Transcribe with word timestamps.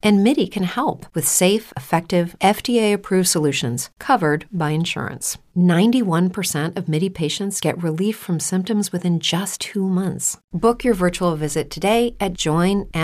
And 0.00 0.22
MIDI 0.22 0.46
can 0.46 0.62
help 0.62 1.06
with 1.12 1.26
safe, 1.26 1.72
effective, 1.76 2.36
FDA 2.40 2.92
approved 2.94 3.28
solutions 3.28 3.90
covered 3.98 4.46
by 4.52 4.70
insurance. 4.70 5.38
91% 5.56 6.76
of 6.76 6.88
MIDI 6.88 7.08
patients 7.08 7.60
get 7.60 7.82
relief 7.82 8.16
from 8.16 8.38
symptoms 8.38 8.92
within 8.92 9.18
just 9.18 9.60
two 9.60 9.88
months. 9.88 10.38
Book 10.52 10.84
your 10.84 10.94
virtual 10.94 11.34
visit 11.34 11.68
today 11.70 12.14
at 12.20 12.34
joinmidi.com. 12.34 12.94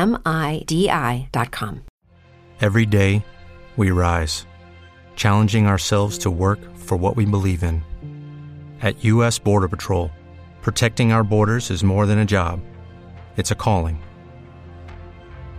Every 2.60 2.86
day, 2.86 3.26
we 3.76 3.90
rise, 3.90 4.46
challenging 5.16 5.66
ourselves 5.66 6.18
to 6.18 6.30
work 6.30 6.60
for 6.76 6.96
what 6.96 7.16
we 7.16 7.24
believe 7.26 7.64
in. 7.64 7.82
At 8.80 9.02
U.S. 9.06 9.40
Border 9.40 9.66
Patrol, 9.66 10.12
protecting 10.62 11.10
our 11.10 11.24
borders 11.24 11.72
is 11.72 11.82
more 11.82 12.06
than 12.06 12.20
a 12.20 12.24
job, 12.24 12.60
it's 13.36 13.50
a 13.50 13.56
calling. 13.56 14.00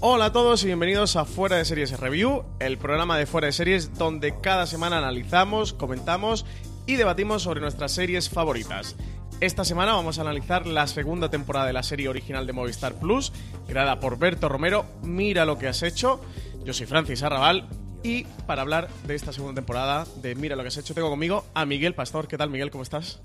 Hola 0.00 0.26
a 0.26 0.32
todos 0.32 0.62
y 0.62 0.66
bienvenidos 0.66 1.16
a 1.16 1.24
Fuera 1.24 1.56
de 1.56 1.64
Series 1.64 1.98
Review, 1.98 2.44
el 2.60 2.76
programa 2.76 3.16
de 3.16 3.24
Fuera 3.24 3.46
de 3.46 3.52
Series 3.52 3.94
donde 3.94 4.40
cada 4.40 4.66
semana 4.66 4.98
analizamos, 4.98 5.72
comentamos 5.72 6.44
y 6.86 6.96
debatimos 6.96 7.42
sobre 7.42 7.60
nuestras 7.60 7.92
series 7.92 8.28
favoritas. 8.28 8.96
Esta 9.40 9.64
semana 9.64 9.94
vamos 9.94 10.18
a 10.18 10.22
analizar 10.22 10.66
la 10.66 10.86
segunda 10.86 11.30
temporada 11.30 11.66
de 11.66 11.72
la 11.72 11.82
serie 11.82 12.08
original 12.08 12.46
de 12.46 12.52
Movistar 12.52 12.94
Plus, 12.94 13.32
creada 13.66 14.00
por 14.00 14.18
Berto 14.18 14.48
Romero, 14.48 14.84
Mira 15.02 15.46
lo 15.46 15.58
que 15.58 15.68
has 15.68 15.82
hecho. 15.82 16.20
Yo 16.64 16.74
soy 16.74 16.86
Francis 16.86 17.22
Arrabal 17.22 17.68
y 18.06 18.24
para 18.46 18.62
hablar 18.62 18.88
de 19.04 19.16
esta 19.16 19.32
segunda 19.32 19.56
temporada 19.56 20.06
de 20.22 20.36
Mira 20.36 20.54
lo 20.54 20.62
que 20.62 20.68
has 20.68 20.76
hecho 20.76 20.94
tengo 20.94 21.10
conmigo 21.10 21.44
a 21.54 21.66
Miguel 21.66 21.92
Pastor. 21.92 22.28
¿Qué 22.28 22.38
tal 22.38 22.50
Miguel? 22.50 22.70
¿Cómo 22.70 22.84
estás? 22.84 23.20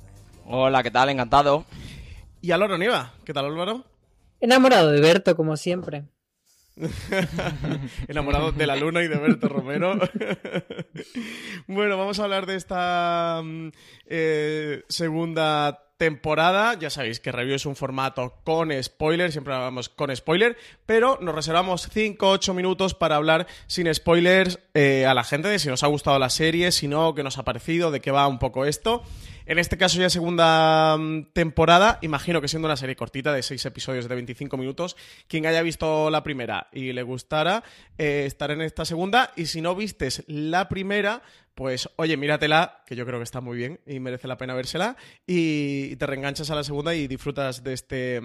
Hola, 0.47 0.81
¿qué 0.81 0.89
tal? 0.89 1.09
Encantado. 1.09 1.65
Y 2.41 2.49
a 2.49 2.55
Álvaro 2.55 2.79
Nieva. 2.79 3.13
¿Qué 3.23 3.31
tal 3.31 3.45
Álvaro? 3.45 3.85
Enamorado 4.39 4.89
de 4.91 4.99
Berto, 4.99 5.35
como 5.35 5.55
siempre. 5.55 6.05
Enamorado 8.07 8.53
de 8.53 8.65
la 8.65 8.75
luna 8.75 9.03
y 9.03 9.07
de 9.07 9.19
Berto 9.19 9.49
Romero. 9.49 9.99
bueno, 11.67 11.95
vamos 11.95 12.19
a 12.19 12.23
hablar 12.23 12.47
de 12.47 12.55
esta 12.55 13.39
mm, 13.43 13.67
eh, 14.07 14.83
segunda 14.89 15.90
temporada. 16.01 16.73
Ya 16.79 16.89
sabéis 16.89 17.19
que 17.19 17.31
review 17.31 17.53
es 17.53 17.67
un 17.67 17.75
formato 17.75 18.33
con 18.43 18.71
spoiler, 18.81 19.31
siempre 19.31 19.53
hablamos 19.53 19.87
con 19.87 20.15
spoiler, 20.15 20.57
pero 20.87 21.19
nos 21.21 21.35
reservamos 21.35 21.95
5-8 21.95 22.55
minutos 22.55 22.95
para 22.95 23.17
hablar 23.17 23.45
sin 23.67 23.93
spoilers 23.93 24.57
eh, 24.73 25.05
a 25.05 25.13
la 25.13 25.23
gente 25.23 25.47
de 25.47 25.59
si 25.59 25.69
nos 25.69 25.83
ha 25.83 25.87
gustado 25.87 26.17
la 26.17 26.31
serie, 26.31 26.71
si 26.71 26.87
no, 26.87 27.13
qué 27.13 27.21
nos 27.21 27.37
ha 27.37 27.43
parecido, 27.43 27.91
de 27.91 27.99
qué 27.99 28.09
va 28.09 28.27
un 28.27 28.39
poco 28.39 28.65
esto. 28.65 29.03
En 29.45 29.59
este 29.59 29.77
caso 29.77 29.99
ya 29.99 30.09
segunda 30.09 30.97
mm, 30.97 31.33
temporada, 31.33 31.99
imagino 32.01 32.41
que 32.41 32.47
siendo 32.47 32.67
una 32.67 32.77
serie 32.77 32.95
cortita 32.95 33.31
de 33.31 33.43
6 33.43 33.65
episodios 33.65 34.07
de 34.07 34.15
25 34.15 34.57
minutos, 34.57 34.95
quien 35.27 35.45
haya 35.45 35.61
visto 35.61 36.09
la 36.09 36.23
primera 36.23 36.67
y 36.71 36.93
le 36.93 37.03
gustara, 37.03 37.63
eh, 37.99 38.23
estar 38.25 38.49
en 38.49 38.61
esta 38.61 38.85
segunda, 38.85 39.33
y 39.35 39.45
si 39.47 39.61
no 39.61 39.75
vistes 39.75 40.23
la 40.27 40.67
primera, 40.67 41.21
pues 41.61 41.87
oye, 41.97 42.17
míratela, 42.17 42.81
que 42.87 42.95
yo 42.95 43.05
creo 43.05 43.19
que 43.19 43.23
está 43.23 43.39
muy 43.39 43.55
bien 43.55 43.79
y 43.85 43.99
merece 43.99 44.27
la 44.27 44.35
pena 44.35 44.55
vérsela, 44.55 44.97
y 45.27 45.95
te 45.97 46.07
reenganchas 46.07 46.49
a 46.49 46.55
la 46.55 46.63
segunda 46.63 46.95
y 46.95 47.05
disfrutas 47.05 47.63
de 47.63 47.73
este 47.73 48.19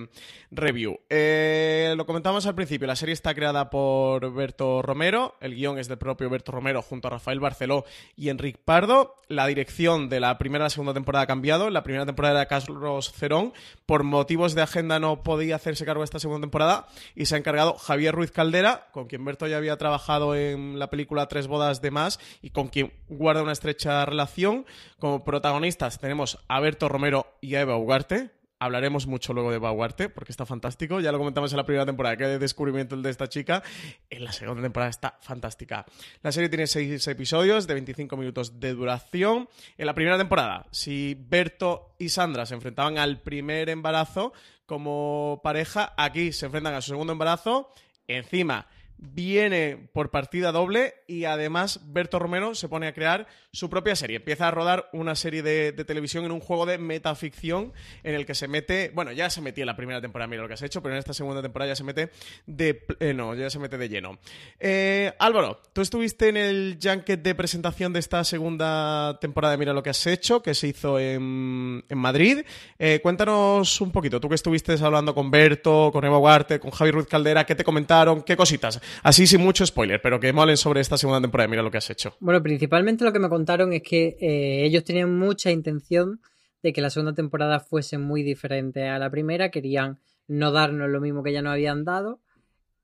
review. 0.51 1.01
Eh, 1.11 1.93
lo 1.99 2.07
comentamos 2.07 2.47
al 2.47 2.55
principio, 2.55 2.87
la 2.87 2.97
serie 2.97 3.13
está 3.13 3.35
creada 3.35 3.69
por 3.69 4.33
Berto 4.33 4.81
Romero, 4.81 5.35
el 5.43 5.55
guion 5.55 5.79
es 5.79 5.87
del 5.87 5.99
propio 5.99 6.31
Berto 6.31 6.51
Romero 6.51 6.81
junto 6.81 7.09
a 7.09 7.11
Rafael 7.11 7.39
Barceló 7.39 7.85
y 8.17 8.31
Enric 8.31 8.57
Pardo, 8.57 9.17
la 9.29 9.47
dirección 9.47 10.09
de 10.09 10.21
la 10.21 10.39
primera 10.39 10.65
a 10.65 10.69
la 10.69 10.71
segunda 10.71 10.95
temporada 10.95 11.25
ha 11.25 11.27
cambiado, 11.27 11.69
la 11.69 11.83
primera 11.83 12.07
temporada 12.07 12.41
era 12.41 12.49
Carlos 12.49 13.13
Cerón, 13.13 13.53
por 13.85 14.03
motivos 14.03 14.55
de 14.55 14.63
agenda 14.63 14.99
no 14.99 15.23
podía 15.23 15.57
hacerse 15.57 15.85
cargo 15.85 16.05
esta 16.05 16.21
segunda 16.21 16.47
temporada 16.47 16.87
y 17.15 17.27
se 17.27 17.35
ha 17.35 17.39
encargado 17.39 17.75
Javier 17.75 18.15
Ruiz 18.15 18.31
Caldera, 18.31 18.87
con 18.93 19.09
quien 19.09 19.27
Berto 19.27 19.47
ya 19.47 19.59
había 19.59 19.77
trabajado 19.77 20.35
en 20.35 20.79
la 20.79 20.89
película 20.89 21.27
Tres 21.29 21.49
bodas 21.49 21.83
de 21.83 21.91
más 21.91 22.19
y 22.41 22.49
con 22.49 22.69
quien 22.69 22.95
guarda 23.27 23.43
una 23.43 23.51
estrecha 23.51 24.07
relación. 24.07 24.67
Como 25.01 25.25
protagonistas 25.25 25.99
tenemos 25.99 26.39
a 26.47 26.61
Berto 26.61 26.89
Romero 26.89 27.37
y 27.41 27.57
a 27.57 27.63
Eva 27.63 27.77
Ugarte. 27.77 28.31
Hablaremos 28.61 29.09
mucho 29.09 29.33
luego 29.33 29.51
de 29.51 29.57
Eva 29.57 29.73
Ugarte 29.73 30.09
porque 30.09 30.31
está 30.31 30.47
fantástico. 30.47 31.01
Ya 31.01 31.11
lo 31.11 31.19
comentamos 31.19 31.53
en 31.53 31.57
la 31.57 31.67
primera 31.67 31.85
temporada, 31.85 32.17
que 32.17 32.25
de 32.25 32.39
descubrimiento 32.39 32.95
el 32.95 33.03
de 33.03 33.11
esta 33.11 33.29
chica. 33.29 33.65
En 34.11 34.23
la 34.23 34.31
segunda 34.31 34.63
temporada 34.63 34.91
está 34.91 35.19
fantástica. 35.23 35.85
La 36.23 36.31
serie 36.31 36.49
tiene 36.49 36.69
seis 36.69 37.05
episodios 37.09 37.67
de 37.67 37.75
25 37.75 38.17
minutos 38.17 38.61
de 38.61 38.75
duración. 38.75 39.49
En 39.77 39.87
la 39.87 39.95
primera 39.95 40.17
temporada, 40.17 40.69
si 40.71 41.17
Berto 41.19 41.97
y 41.99 42.11
Sandra 42.11 42.47
se 42.47 42.55
enfrentaban 42.55 42.97
al 42.97 43.23
primer 43.23 43.71
embarazo 43.71 44.35
como 44.67 45.41
pareja, 45.43 45.95
aquí 45.97 46.31
se 46.31 46.47
enfrentan 46.47 46.75
a 46.75 46.81
su 46.81 46.93
segundo 46.93 47.13
embarazo. 47.13 47.73
Encima 48.07 48.69
viene 48.99 49.89
por 49.93 50.11
partida 50.11 50.53
doble 50.53 50.95
y 51.07 51.25
además 51.25 51.81
Berto 51.87 52.19
Romero 52.19 52.55
se 52.55 52.69
pone 52.69 52.87
a 52.87 52.95
crear 52.95 53.27
su 53.53 53.69
propia 53.71 53.97
serie. 53.97 54.17
Empieza 54.17 54.49
a 54.49 54.51
rodar 54.51 54.89
una 54.93 55.15
serie 55.15 55.43
de, 55.43 55.73
televisión 55.73 56.25
en 56.25 56.33
un 56.33 56.41
juego 56.41 56.67
de 56.67 56.79
metaficción 56.79 57.73
en 58.03 58.15
el 58.15 58.27
que 58.27 58.35
se 58.35 58.49
mete, 58.49 58.91
bueno, 58.95 59.13
ya 59.13 59.31
se 59.31 59.41
metía 59.41 59.63
en 59.63 59.67
la 59.67 59.77
primera 59.77 60.01
temporada, 60.01 60.29
mira 60.29 60.43
lo 60.43 60.49
que 60.49 60.55
has 60.55 60.63
hecho, 60.63 60.83
pero 60.83 60.95
en 60.95 60.99
esta 60.99 61.15
segunda 61.15 61.43
temporada 61.43 61.71
ya 61.71 61.77
se 61.77 61.85
mete 61.85 62.11
de, 62.47 62.85
eh, 63.01 63.15
no, 63.15 63.35
ya 63.35 63.51
se 63.51 63.59
mete 63.59 63.79
de 63.79 63.89
lleno. 63.89 64.19
Eh, 64.59 65.13
Álvaro, 65.19 65.61
tú 65.73 65.81
estuviste 65.81 66.29
en 66.29 66.37
el 66.37 66.79
junket 66.83 67.23
de 67.23 67.35
presentación 67.35 67.93
de 67.93 68.01
esta 68.01 68.25
segunda 68.25 69.19
temporada 69.21 69.53
de 69.53 69.59
Mira 69.59 69.73
lo 69.73 69.83
que 69.83 69.91
has 69.91 70.07
hecho, 70.07 70.43
que 70.43 70.55
se 70.55 70.69
hizo 70.69 70.99
en, 70.99 71.85
Madrid. 71.91 72.45
Eh, 72.79 73.01
cuéntanos 73.03 73.81
un 73.81 73.91
poquito, 73.91 74.21
tú 74.21 74.29
que 74.29 74.35
estuviste 74.35 74.77
hablando 74.83 75.15
con 75.15 75.31
Berto, 75.31 75.91
con 75.93 76.05
Eva 76.05 76.19
Huarte, 76.19 76.61
con 76.61 76.71
Javi 76.71 76.91
Ruiz 76.91 77.07
Caldera, 77.07 77.45
¿qué 77.47 77.55
te 77.55 77.65
comentaron? 77.65 78.23
¿Qué 78.23 78.37
cositas? 78.37 78.81
Así 79.03 79.27
sin 79.27 79.41
mucho 79.41 79.65
spoiler, 79.67 80.01
pero 80.01 80.21
que 80.21 80.33
molen 80.33 80.57
sobre 80.57 80.81
esta 80.81 80.97
segunda 80.97 81.21
temporada. 81.21 81.49
Mira 81.49 81.63
lo 81.63 81.71
que 81.71 81.79
has 81.79 81.91
hecho. 81.91 82.17
Bueno, 82.21 82.43
principalmente 82.43 83.05
lo 83.05 83.13
que 83.13 83.19
me 83.19 83.29
contaron 83.29 83.73
es 83.73 83.83
que 83.83 84.17
eh, 84.21 84.65
ellos 84.65 84.85
tenían 84.85 85.19
mucha 85.19 85.51
intención 85.51 86.21
de 86.63 86.73
que 86.73 86.81
la 86.81 86.91
segunda 86.91 87.15
temporada 87.15 87.61
fuese 87.61 87.99
muy 87.99 88.23
diferente 88.23 88.89
a 88.89 88.99
la 88.99 89.11
primera. 89.11 89.51
Querían 89.51 89.99
no 90.27 90.53
darnos 90.53 90.91
lo 90.91 91.01
mismo 91.01 91.23
que 91.23 91.33
ya 91.33 91.43
nos 91.43 91.53
habían 91.53 91.85
dado. 91.85 92.21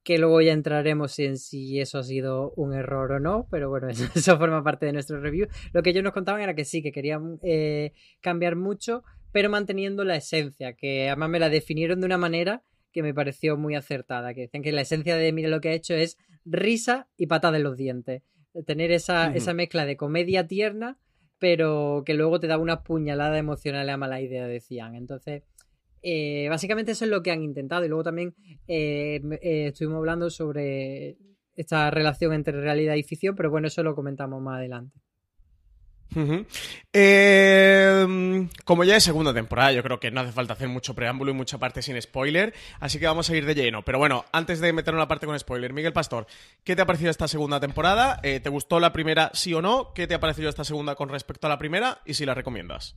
Que 0.04 0.18
luego 0.18 0.40
ya 0.40 0.52
entraremos 0.52 1.16
en 1.20 1.38
si 1.38 1.80
eso 1.80 1.98
ha 1.98 2.02
sido 2.02 2.52
un 2.56 2.74
error 2.74 3.12
o 3.12 3.20
no, 3.20 3.46
pero 3.50 3.68
bueno, 3.70 3.88
eso, 4.14 4.38
forma 4.38 4.64
parte 4.64 4.86
de 4.86 4.92
nuestro 4.92 5.20
review. 5.20 5.46
Lo 5.72 5.82
que 5.82 5.90
ellos 5.90 6.02
nos 6.02 6.12
contaban 6.12 6.40
era 6.40 6.54
que 6.54 6.64
sí, 6.64 6.82
que 6.82 6.90
querían 6.90 7.38
eh, 7.42 7.92
cambiar 8.20 8.56
mucho, 8.56 9.04
pero 9.30 9.48
manteniendo 9.48 10.04
la 10.04 10.16
esencia, 10.16 10.74
que 10.74 11.08
además 11.08 11.30
me 11.30 11.38
la 11.38 11.48
definieron 11.48 12.00
de 12.00 12.06
una 12.06 12.18
manera 12.18 12.62
que 12.92 13.02
me 13.02 13.14
pareció 13.14 13.56
muy 13.56 13.74
acertada, 13.74 14.34
que 14.34 14.42
decían 14.42 14.62
que 14.62 14.72
la 14.72 14.82
esencia 14.82 15.16
de 15.16 15.32
Mira 15.32 15.48
lo 15.48 15.60
que 15.60 15.70
ha 15.70 15.72
hecho 15.72 15.94
es 15.94 16.18
risa 16.44 17.08
y 17.16 17.26
patada 17.26 17.56
en 17.56 17.62
los 17.64 17.76
dientes. 17.76 18.22
Tener 18.66 18.92
esa, 18.92 19.34
esa 19.34 19.54
mezcla 19.54 19.86
de 19.86 19.96
comedia 19.96 20.46
tierna, 20.46 20.98
pero 21.38 22.02
que 22.04 22.14
luego 22.14 22.38
te 22.38 22.46
da 22.46 22.58
una 22.58 22.82
puñalada 22.82 23.38
emocional 23.38 23.88
a 23.88 23.96
mala 23.96 24.20
idea, 24.20 24.46
decían. 24.46 24.94
Entonces, 24.94 25.42
eh, 26.02 26.48
básicamente 26.50 26.92
eso 26.92 27.04
es 27.04 27.10
lo 27.10 27.22
que 27.22 27.30
han 27.30 27.42
intentado. 27.42 27.84
Y 27.84 27.88
luego 27.88 28.04
también 28.04 28.34
eh, 28.68 29.20
eh, 29.40 29.68
estuvimos 29.68 29.98
hablando 29.98 30.28
sobre 30.30 31.16
esta 31.54 31.90
relación 31.90 32.32
entre 32.32 32.60
realidad 32.60 32.94
y 32.94 33.02
ficción, 33.02 33.34
pero 33.34 33.50
bueno, 33.50 33.68
eso 33.68 33.82
lo 33.82 33.94
comentamos 33.94 34.42
más 34.42 34.58
adelante. 34.58 35.00
Em, 36.92 38.48
como 38.64 38.84
ya 38.84 38.96
es 38.96 39.04
segunda 39.04 39.32
temporada, 39.32 39.72
yo 39.72 39.82
creo 39.82 39.98
que 40.00 40.10
no 40.10 40.20
hace 40.20 40.32
falta 40.32 40.52
hacer 40.54 40.68
mucho 40.68 40.94
preámbulo 40.94 41.30
y 41.30 41.34
mucha 41.34 41.58
parte 41.58 41.82
sin 41.82 42.00
spoiler, 42.00 42.54
así 42.80 42.98
que 42.98 43.06
vamos 43.06 43.30
a 43.30 43.36
ir 43.36 43.46
de 43.46 43.54
lleno. 43.54 43.82
Pero 43.82 43.98
bueno, 43.98 44.24
antes 44.32 44.60
de 44.60 44.72
meter 44.72 44.94
una 44.94 45.08
parte 45.08 45.26
con 45.26 45.38
spoiler, 45.38 45.72
Miguel 45.72 45.92
Pastor, 45.92 46.26
¿qué 46.64 46.76
te 46.76 46.82
ha 46.82 46.86
parecido 46.86 47.10
esta 47.10 47.28
segunda 47.28 47.60
temporada? 47.60 48.20
Eh, 48.22 48.40
¿Te 48.40 48.50
gustó 48.50 48.80
la 48.80 48.92
primera, 48.92 49.30
sí 49.34 49.54
o 49.54 49.62
no? 49.62 49.92
¿Qué 49.94 50.06
te 50.06 50.14
ha 50.14 50.20
parecido 50.20 50.48
esta 50.48 50.64
segunda 50.64 50.94
con 50.94 51.08
respecto 51.08 51.46
a 51.46 51.50
la 51.50 51.58
primera? 51.58 52.00
Y 52.04 52.14
si 52.14 52.26
la 52.26 52.34
recomiendas. 52.34 52.96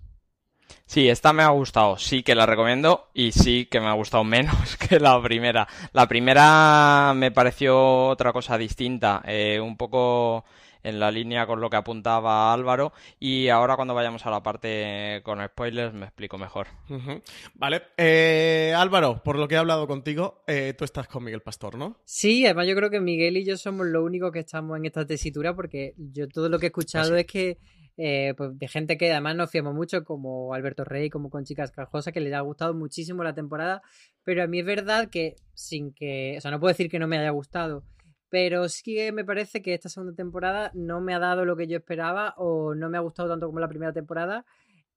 Sí, 0.87 1.09
esta 1.09 1.33
me 1.33 1.43
ha 1.43 1.49
gustado, 1.49 1.97
sí 1.97 2.21
que 2.21 2.35
la 2.35 2.45
recomiendo 2.45 3.09
y 3.13 3.31
sí 3.31 3.65
que 3.65 3.79
me 3.79 3.87
ha 3.87 3.93
gustado 3.93 4.23
menos 4.23 4.77
que 4.89 4.99
la 4.99 5.21
primera. 5.21 5.67
La 5.93 6.07
primera 6.07 7.13
me 7.15 7.31
pareció 7.31 8.07
otra 8.07 8.31
cosa 8.31 8.57
distinta, 8.57 9.21
eh, 9.25 9.59
un 9.59 9.77
poco 9.77 10.45
en 10.85 10.99
la 10.99 11.11
línea 11.11 11.45
con 11.47 11.59
lo 11.59 11.69
que 11.69 11.77
apuntaba 11.77 12.53
Álvaro. 12.53 12.93
Y 13.19 13.49
ahora 13.49 13.75
cuando 13.75 13.93
vayamos 13.93 14.25
a 14.25 14.31
la 14.31 14.43
parte 14.43 15.21
con 15.23 15.43
spoilers 15.43 15.93
me 15.93 16.05
explico 16.05 16.37
mejor. 16.37 16.67
Vale. 17.55 17.81
Eh, 17.97 18.73
Álvaro, 18.77 19.21
por 19.23 19.37
lo 19.37 19.47
que 19.47 19.55
he 19.55 19.57
hablado 19.57 19.87
contigo, 19.87 20.43
eh, 20.47 20.73
tú 20.77 20.85
estás 20.85 21.07
con 21.07 21.23
Miguel 21.23 21.41
Pastor, 21.41 21.77
¿no? 21.77 21.97
Sí, 22.05 22.45
además 22.45 22.67
yo 22.67 22.75
creo 22.75 22.89
que 22.89 22.99
Miguel 22.99 23.37
y 23.37 23.45
yo 23.45 23.57
somos 23.57 23.87
los 23.87 24.03
únicos 24.03 24.31
que 24.31 24.39
estamos 24.39 24.77
en 24.77 24.85
esta 24.85 25.05
tesitura 25.05 25.55
porque 25.55 25.95
yo 25.97 26.27
todo 26.27 26.49
lo 26.49 26.59
que 26.59 26.67
he 26.67 26.69
escuchado 26.69 27.15
es 27.15 27.25
que 27.25 27.57
eh, 27.97 28.33
pues 28.35 28.57
de 28.59 28.67
gente 28.67 28.97
que 28.97 29.11
además 29.11 29.35
nos 29.35 29.49
fiamos 29.49 29.73
mucho, 29.73 30.03
como 30.03 30.53
Alberto 30.53 30.83
Rey, 30.83 31.09
como 31.09 31.29
con 31.29 31.45
Chicas 31.45 31.71
Cajosa, 31.71 32.11
que 32.11 32.19
les 32.19 32.33
ha 32.33 32.41
gustado 32.41 32.73
muchísimo 32.73 33.23
la 33.23 33.33
temporada, 33.33 33.81
pero 34.23 34.43
a 34.43 34.47
mí 34.47 34.59
es 34.59 34.65
verdad 34.65 35.09
que 35.09 35.35
sin 35.53 35.93
que, 35.93 36.35
o 36.37 36.41
sea, 36.41 36.51
no 36.51 36.59
puedo 36.59 36.73
decir 36.73 36.89
que 36.89 36.99
no 36.99 37.07
me 37.07 37.17
haya 37.17 37.29
gustado, 37.29 37.85
pero 38.35 38.67
sí 38.67 38.83
que 38.83 39.13
me 39.13 39.23
parece 39.23 39.61
que 39.61 39.73
esta 39.73 39.87
segunda 39.87 40.13
temporada 40.13 40.69
no 40.73 40.99
me 40.99 41.13
ha 41.13 41.19
dado 41.19 41.45
lo 41.45 41.55
que 41.55 41.67
yo 41.67 41.77
esperaba 41.77 42.33
o 42.35 42.75
no 42.75 42.89
me 42.89 42.97
ha 42.97 42.99
gustado 42.99 43.29
tanto 43.29 43.47
como 43.47 43.61
la 43.61 43.69
primera 43.69 43.93
temporada. 43.93 44.45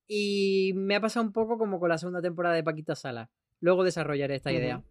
Y 0.08 0.72
me 0.74 0.96
ha 0.96 1.00
pasado 1.00 1.24
un 1.24 1.30
poco 1.30 1.56
como 1.56 1.78
con 1.78 1.88
la 1.88 1.98
segunda 1.98 2.20
temporada 2.20 2.56
de 2.56 2.64
Paquita 2.64 2.96
Sala. 2.96 3.30
Luego 3.60 3.84
desarrollaré 3.84 4.34
esta 4.34 4.50
idea. 4.50 4.82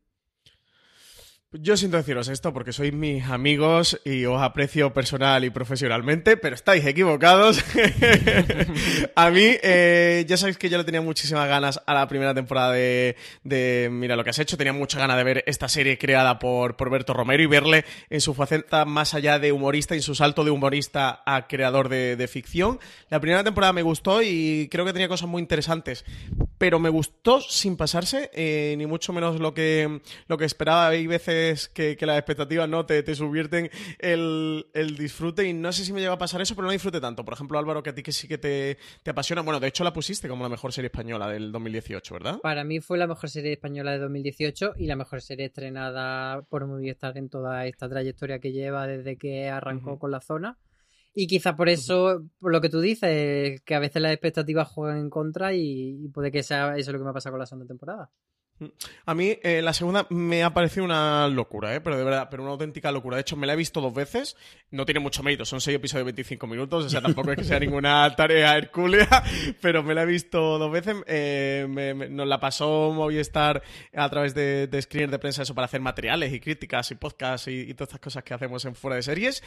Yo 1.60 1.76
siento 1.76 1.98
deciros 1.98 2.28
esto 2.28 2.54
porque 2.54 2.72
sois 2.72 2.94
mis 2.94 3.24
amigos 3.26 4.00
y 4.06 4.26
os 4.26 4.42
aprecio 4.42 4.94
personal 4.94 5.44
y 5.44 5.50
profesionalmente, 5.50 6.38
pero 6.38 6.56
estáis 6.56 6.86
equivocados. 6.86 7.64
a 9.16 9.30
mí, 9.32 9.56
eh, 9.64 10.26
ya 10.28 10.38
sabéis 10.38 10.58
que 10.58 10.70
yo 10.70 10.78
le 10.78 10.84
tenía 10.84 11.02
muchísimas 11.02 11.48
ganas 11.48 11.82
a 11.86 11.94
la 11.94 12.08
primera 12.08 12.36
temporada 12.36 12.74
de, 12.74 13.16
Mira 13.92 14.16
lo 14.16 14.24
que 14.24 14.30
has 14.30 14.40
hecho. 14.40 14.58
Tenía 14.58 14.74
mucha 14.74 15.00
ganas 15.00 15.18
de 15.18 15.24
ver 15.24 15.44
esta 15.48 15.68
serie 15.68 15.98
creada 15.98 16.38
por, 16.38 16.76
por 16.76 16.90
Berto 16.92 17.14
Romero 17.14 17.42
y 17.42 17.48
verle 17.48 17.86
en 18.10 18.22
su 18.22 18.34
faceta 18.34 18.86
más 18.86 19.14
allá 19.14 19.40
de 19.40 19.52
humorista 19.52 19.96
y 19.96 20.00
en 20.00 20.04
su 20.04 20.14
salto 20.14 20.44
de 20.44 20.52
humorista 20.52 21.24
a 21.26 21.48
creador 21.48 21.90
de, 21.90 22.28
ficción. 22.28 22.80
La 23.10 23.20
primera 23.20 23.44
temporada 23.44 23.74
me 23.74 23.84
gustó 23.84 24.22
y 24.22 24.68
creo 24.70 24.86
que 24.86 24.94
tenía 24.94 25.08
cosas 25.08 25.30
muy 25.30 25.42
interesantes, 25.42 26.04
pero 26.58 26.78
me 26.78 26.90
gustó 26.90 27.40
sin 27.42 27.78
pasarse, 27.78 28.30
eh, 28.34 28.76
ni 28.78 28.86
mucho 28.86 29.14
menos 29.14 29.40
lo 29.40 29.54
que, 29.54 30.02
lo 30.28 30.38
que 30.38 30.46
esperaba. 30.46 30.90
Hay 30.90 31.08
veces 31.08 31.47
que, 31.74 31.98
las 32.02 32.18
expectativas 32.18 32.70
no 32.70 32.86
te, 32.86 33.04
te 33.04 33.16
subvierten 33.16 33.70
el, 34.00 34.66
disfrute 34.98 35.48
y 35.48 35.54
no 35.54 35.72
sé 35.72 35.86
si 35.86 35.94
me 35.94 36.00
llega 36.00 36.14
a 36.14 36.18
pasar 36.18 36.42
eso, 36.42 36.56
pero 36.56 36.66
no 36.66 36.72
disfrute 36.72 37.02
tanto. 37.02 37.24
Por 37.26 37.34
ejemplo, 37.34 37.60
Álvaro, 37.60 37.84
que 37.84 37.92
a 37.92 37.96
ti 37.96 38.04
que 38.04 38.12
sí 38.12 38.28
que 38.28 38.38
te, 38.38 38.78
apasiona. 39.10 39.42
Bueno, 39.42 39.60
de 39.60 39.68
hecho 39.68 39.84
la 39.84 39.94
pusiste 39.94 40.28
como 40.28 40.44
la 40.44 40.50
mejor 40.50 40.74
serie 40.74 40.88
española 40.88 41.28
del 41.30 41.52
2018, 41.52 42.14
¿verdad? 42.14 42.40
Para 42.42 42.64
mí 42.64 42.80
fue 42.80 42.98
la 42.98 43.08
mejor 43.08 43.30
serie 43.30 43.54
española 43.54 43.92
de 43.92 44.00
2018 44.00 44.74
y 44.78 44.88
la 44.88 44.96
mejor 44.96 45.22
serie 45.22 45.46
estrenada 45.46 46.42
por 46.44 46.68
Movistar 46.68 47.18
en 47.18 47.30
toda 47.30 47.66
esta 47.66 47.90
trayectoria 47.90 48.40
que 48.40 48.52
lleva 48.52 48.88
desde 48.88 49.18
que 49.18 49.50
arrancó 49.50 50.00
con 50.00 50.12
la 50.12 50.22
zona. 50.22 50.58
Y 51.14 51.26
quizá 51.26 51.56
por 51.56 51.68
eso, 51.68 52.26
por 52.40 52.52
lo 52.52 52.62
que 52.62 52.70
tú 52.70 52.80
dices, 52.80 53.62
que 53.62 53.74
a 53.74 53.80
veces 53.80 54.02
las 54.04 54.12
expectativas 54.12 54.68
juegan 54.68 55.00
en 55.00 55.10
contra 55.10 55.52
y, 55.52 56.06
y 56.06 56.10
puede 56.10 56.32
que 56.32 56.44
sea 56.44 56.78
eso 56.78 56.92
lo 56.92 57.00
que 57.00 57.06
me 57.06 57.10
ha 57.10 57.14
pasado 57.14 57.34
con 57.34 57.40
la 57.40 57.48
segunda 57.48 57.68
temporada. 57.68 58.12
A 59.06 59.14
mí 59.14 59.38
eh, 59.44 59.62
la 59.62 59.74
segunda 59.74 60.08
me 60.10 60.44
ha 60.44 60.54
parecido 60.54 60.84
una 60.84 61.28
locura, 61.28 61.76
¿eh? 61.76 61.82
pero 61.82 61.98
de 61.98 62.04
verdad, 62.04 62.28
pero 62.30 62.44
una 62.44 62.54
auténtica 62.54 62.92
locura. 62.92 63.18
De 63.18 63.22
hecho, 63.22 63.36
me 63.36 63.46
la 63.46 63.54
he 63.54 63.56
visto 63.56 63.82
dos 63.82 63.94
veces. 63.94 64.36
No 64.72 64.86
tiene 64.86 65.00
mucho 65.00 65.24
mérito, 65.24 65.46
son 65.46 65.62
seis 65.62 65.76
episodios 65.76 66.06
de 66.06 66.12
25 66.12 66.48
minutos, 66.48 66.86
o 66.86 66.90
sea, 66.90 67.02
tampoco 67.02 67.32
es 67.32 67.38
que 67.38 67.44
sea 67.44 67.60
ninguna 67.60 68.16
tarea 68.16 68.58
hercúlea, 68.58 69.24
pero 69.62 69.84
me 69.84 69.94
la 69.94 70.04
he 70.04 70.06
visto 70.06 70.58
dos 70.58 70.72
veces. 70.72 70.96
Eh, 71.08 71.66
nos 72.10 72.28
la 72.28 72.40
pasó 72.40 72.92
Movistar 72.94 73.62
a 73.94 74.10
través 74.10 74.34
de, 74.34 74.68
de 74.68 75.08
de 75.08 75.20
prensa 75.20 75.44
eso 75.44 75.54
para 75.54 75.66
hacer 75.66 75.82
materiales 75.82 76.34
y 76.34 76.40
críticas 76.40 76.90
y 76.92 76.96
podcasts 76.96 77.48
y, 77.48 77.62
y 77.62 77.74
todas 77.74 77.90
estas 77.90 78.02
cosas 78.02 78.24
que 78.24 78.34
hacemos 78.34 78.66
en 78.66 78.76
fuera 78.76 78.96
de 78.96 79.04
series. 79.04 79.44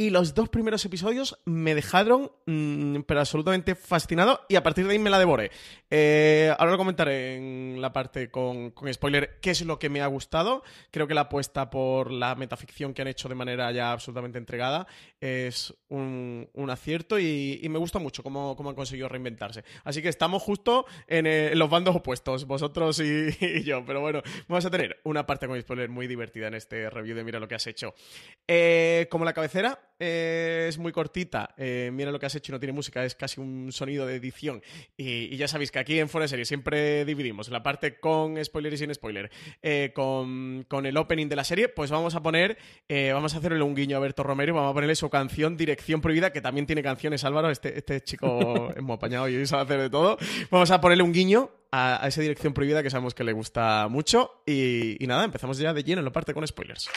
Y 0.00 0.10
los 0.10 0.32
dos 0.32 0.48
primeros 0.48 0.84
episodios 0.84 1.40
me 1.44 1.74
dejaron, 1.74 2.30
mm, 2.46 3.00
pero 3.00 3.18
absolutamente 3.18 3.74
fascinado, 3.74 4.42
y 4.48 4.54
a 4.54 4.62
partir 4.62 4.86
de 4.86 4.92
ahí 4.92 4.98
me 5.00 5.10
la 5.10 5.18
devoré. 5.18 5.50
Eh, 5.90 6.54
ahora 6.56 6.70
lo 6.70 6.78
comentaré 6.78 7.34
en 7.34 7.80
la 7.80 7.92
parte 7.92 8.30
con, 8.30 8.72
spoiler 8.92 9.40
qué 9.40 9.50
es 9.50 9.62
lo 9.62 9.80
que 9.80 9.88
me 9.88 10.00
ha 10.00 10.06
gustado. 10.06 10.62
Creo 10.92 11.08
que 11.08 11.14
la 11.14 11.22
apuesta 11.22 11.68
por 11.68 12.12
la 12.12 12.36
metaficción 12.36 12.94
que 12.94 13.02
han 13.02 13.08
hecho 13.08 13.28
de 13.28 13.34
manera 13.34 13.72
ya 13.72 13.90
absolutamente 13.90 14.38
entregada 14.38 14.86
es 15.20 15.74
un, 15.88 16.48
acierto 16.70 17.18
y, 17.18 17.66
me 17.68 17.78
gusta 17.80 17.98
mucho 17.98 18.22
cómo, 18.22 18.54
cómo, 18.54 18.70
han 18.70 18.76
conseguido 18.76 19.08
reinventarse. 19.08 19.64
Así 19.82 20.00
que 20.00 20.10
estamos 20.10 20.44
justo 20.44 20.86
en, 21.08 21.26
eh, 21.26 21.56
los 21.56 21.68
bandos 21.68 21.96
opuestos, 21.96 22.46
vosotros 22.46 23.00
y, 23.00 23.64
yo. 23.64 23.84
Pero 23.84 24.00
bueno, 24.00 24.22
vamos 24.46 24.64
a 24.64 24.70
tener 24.70 25.00
una 25.02 25.26
parte 25.26 25.48
con 25.48 25.60
spoiler 25.60 25.88
muy 25.88 26.06
divertida 26.06 26.46
en 26.46 26.54
este 26.54 26.88
review 26.88 27.16
de 27.16 27.24
Mira 27.24 27.40
lo 27.40 27.48
que 27.48 27.56
has 27.56 27.66
hecho. 27.66 27.94
Eh, 28.46 29.08
como 29.10 29.24
la 29.24 29.32
cabecera, 29.32 29.87
eh, 29.98 30.66
es 30.68 30.78
muy 30.78 30.92
cortita, 30.92 31.54
eh, 31.56 31.90
mira 31.92 32.10
lo 32.10 32.18
que 32.18 32.26
has 32.26 32.34
hecho 32.34 32.52
y 32.52 32.54
no 32.54 32.60
tiene 32.60 32.72
música, 32.72 33.04
es 33.04 33.14
casi 33.14 33.40
un 33.40 33.72
sonido 33.72 34.06
de 34.06 34.16
edición. 34.16 34.62
Y, 34.96 35.36
ya 35.36 35.48
sabéis 35.48 35.70
que 35.70 35.78
aquí 35.78 35.98
en 35.98 36.08
Fuera 36.08 36.28
Serie 36.28 36.44
siempre 36.44 37.04
dividimos 37.04 37.48
la 37.48 37.62
parte 37.62 37.98
con 37.98 38.42
spoiler 38.44 38.72
y 38.72 38.78
sin 38.78 38.94
spoiler, 38.94 39.30
eh, 39.62 39.92
con, 39.94 40.66
el 40.84 40.96
opening 40.96 41.28
de 41.28 41.36
la 41.36 41.44
serie, 41.44 41.68
pues 41.68 41.90
vamos 41.90 42.14
a 42.14 42.22
poner, 42.22 42.58
vamos 42.88 43.34
a 43.34 43.38
hacerle 43.38 43.62
un 43.62 43.74
guiño 43.74 43.96
a 43.96 44.00
Berto 44.00 44.22
Romero 44.22 44.52
y 44.52 44.54
vamos 44.54 44.70
a 44.70 44.74
ponerle 44.74 44.94
su 44.94 45.10
canción 45.10 45.56
Dirección 45.56 46.00
Prohibida, 46.00 46.32
que 46.32 46.40
también 46.40 46.66
tiene 46.66 46.82
canciones, 46.82 47.24
Álvaro, 47.24 47.50
este, 47.50 47.76
este 47.76 48.00
chico 48.02 48.72
es 48.76 48.82
muy 48.82 48.94
apañado 48.94 49.28
y 49.28 49.44
sabe 49.46 49.62
hacer 49.62 49.80
de 49.80 49.90
todo. 49.90 50.18
Vamos 50.50 50.70
a 50.70 50.80
ponerle 50.80 51.02
un 51.02 51.12
guiño 51.12 51.50
a, 51.72 52.06
esa 52.06 52.20
Dirección 52.20 52.54
Prohibida 52.54 52.82
que 52.82 52.90
sabemos 52.90 53.14
que 53.14 53.24
le 53.24 53.32
gusta 53.32 53.88
mucho. 53.88 54.42
Y, 54.46 55.02
y 55.02 55.06
nada, 55.06 55.24
empezamos 55.24 55.58
ya 55.58 55.72
de 55.72 55.82
lleno 55.82 56.00
en 56.00 56.04
la 56.04 56.12
parte 56.12 56.34
con 56.34 56.46
spoilers. 56.46 56.88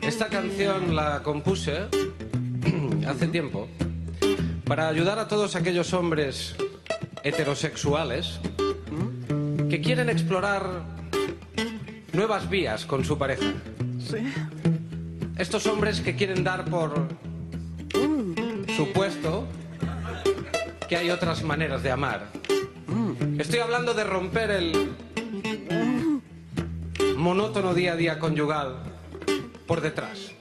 Esta 0.00 0.28
canción 0.28 0.96
la 0.96 1.22
compuse 1.22 1.72
hace 3.06 3.26
tiempo 3.28 3.68
para 4.64 4.88
ayudar 4.88 5.18
a 5.18 5.28
todos 5.28 5.56
aquellos 5.56 5.92
hombres 5.92 6.56
heterosexuales 7.22 8.40
que 9.68 9.82
quieren 9.82 10.08
explorar 10.08 10.84
nuevas 12.14 12.48
vías 12.48 12.86
con 12.86 13.04
su 13.04 13.18
pareja. 13.18 13.52
Sí. 13.98 14.73
Estos 15.44 15.66
hombres 15.66 16.00
que 16.00 16.16
quieren 16.16 16.42
dar 16.42 16.64
por 16.64 17.06
supuesto 18.74 19.46
que 20.88 20.96
hay 20.96 21.10
otras 21.10 21.42
maneras 21.42 21.82
de 21.82 21.90
amar. 21.90 22.28
Estoy 23.38 23.58
hablando 23.58 23.92
de 23.92 24.04
romper 24.04 24.50
el 24.50 24.92
monótono 27.18 27.74
día 27.74 27.92
a 27.92 27.96
día 27.96 28.18
conyugal 28.18 28.84
por 29.66 29.82
detrás. 29.82 30.32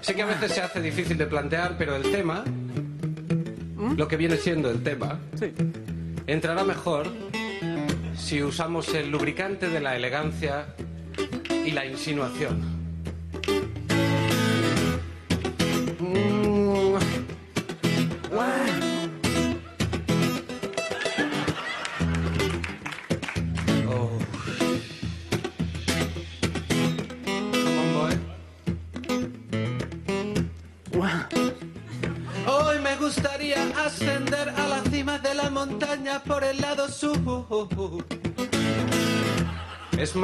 Sé 0.00 0.16
que 0.16 0.22
a 0.22 0.26
veces 0.26 0.50
se 0.50 0.62
hace 0.62 0.82
difícil 0.82 1.16
de 1.16 1.26
plantear, 1.26 1.76
pero 1.78 1.94
el 1.94 2.10
tema, 2.10 2.42
lo 3.96 4.08
que 4.08 4.16
viene 4.16 4.36
siendo 4.36 4.68
el 4.68 4.82
tema, 4.82 5.20
entrará 6.26 6.64
mejor 6.64 7.06
si 8.16 8.42
usamos 8.42 8.92
el 8.94 9.12
lubricante 9.12 9.68
de 9.68 9.80
la 9.80 9.94
elegancia 9.94 10.74
y 11.64 11.70
la 11.70 11.86
insinuación. 11.86 12.69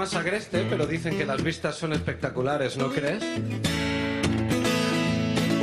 Más 0.06 0.14
agreste, 0.14 0.64
pero 0.70 0.86
dicen 0.86 1.18
que 1.18 1.26
las 1.26 1.42
vistas 1.42 1.74
son 1.74 1.92
espectaculares, 1.92 2.76
¿no 2.76 2.90
crees? 2.90 3.24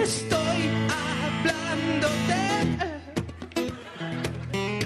Estoy 0.01 0.69
hablando 0.91 2.07
de... 2.27 3.71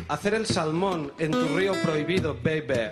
Hacer 0.09 0.35
el 0.35 0.45
salmón 0.45 1.11
en 1.17 1.31
tu 1.31 1.57
río 1.57 1.73
prohibido, 1.81 2.37
baby. 2.43 2.91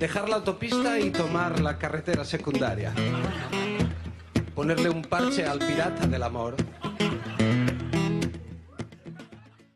Dejar 0.00 0.28
la 0.28 0.34
autopista 0.36 0.98
y 0.98 1.10
tomar 1.10 1.60
la 1.60 1.78
carretera 1.78 2.24
secundaria. 2.24 2.92
Ponerle 4.56 4.90
un 4.90 5.02
parche 5.02 5.46
al 5.46 5.60
pirata 5.60 6.08
del 6.08 6.24
amor. 6.24 6.56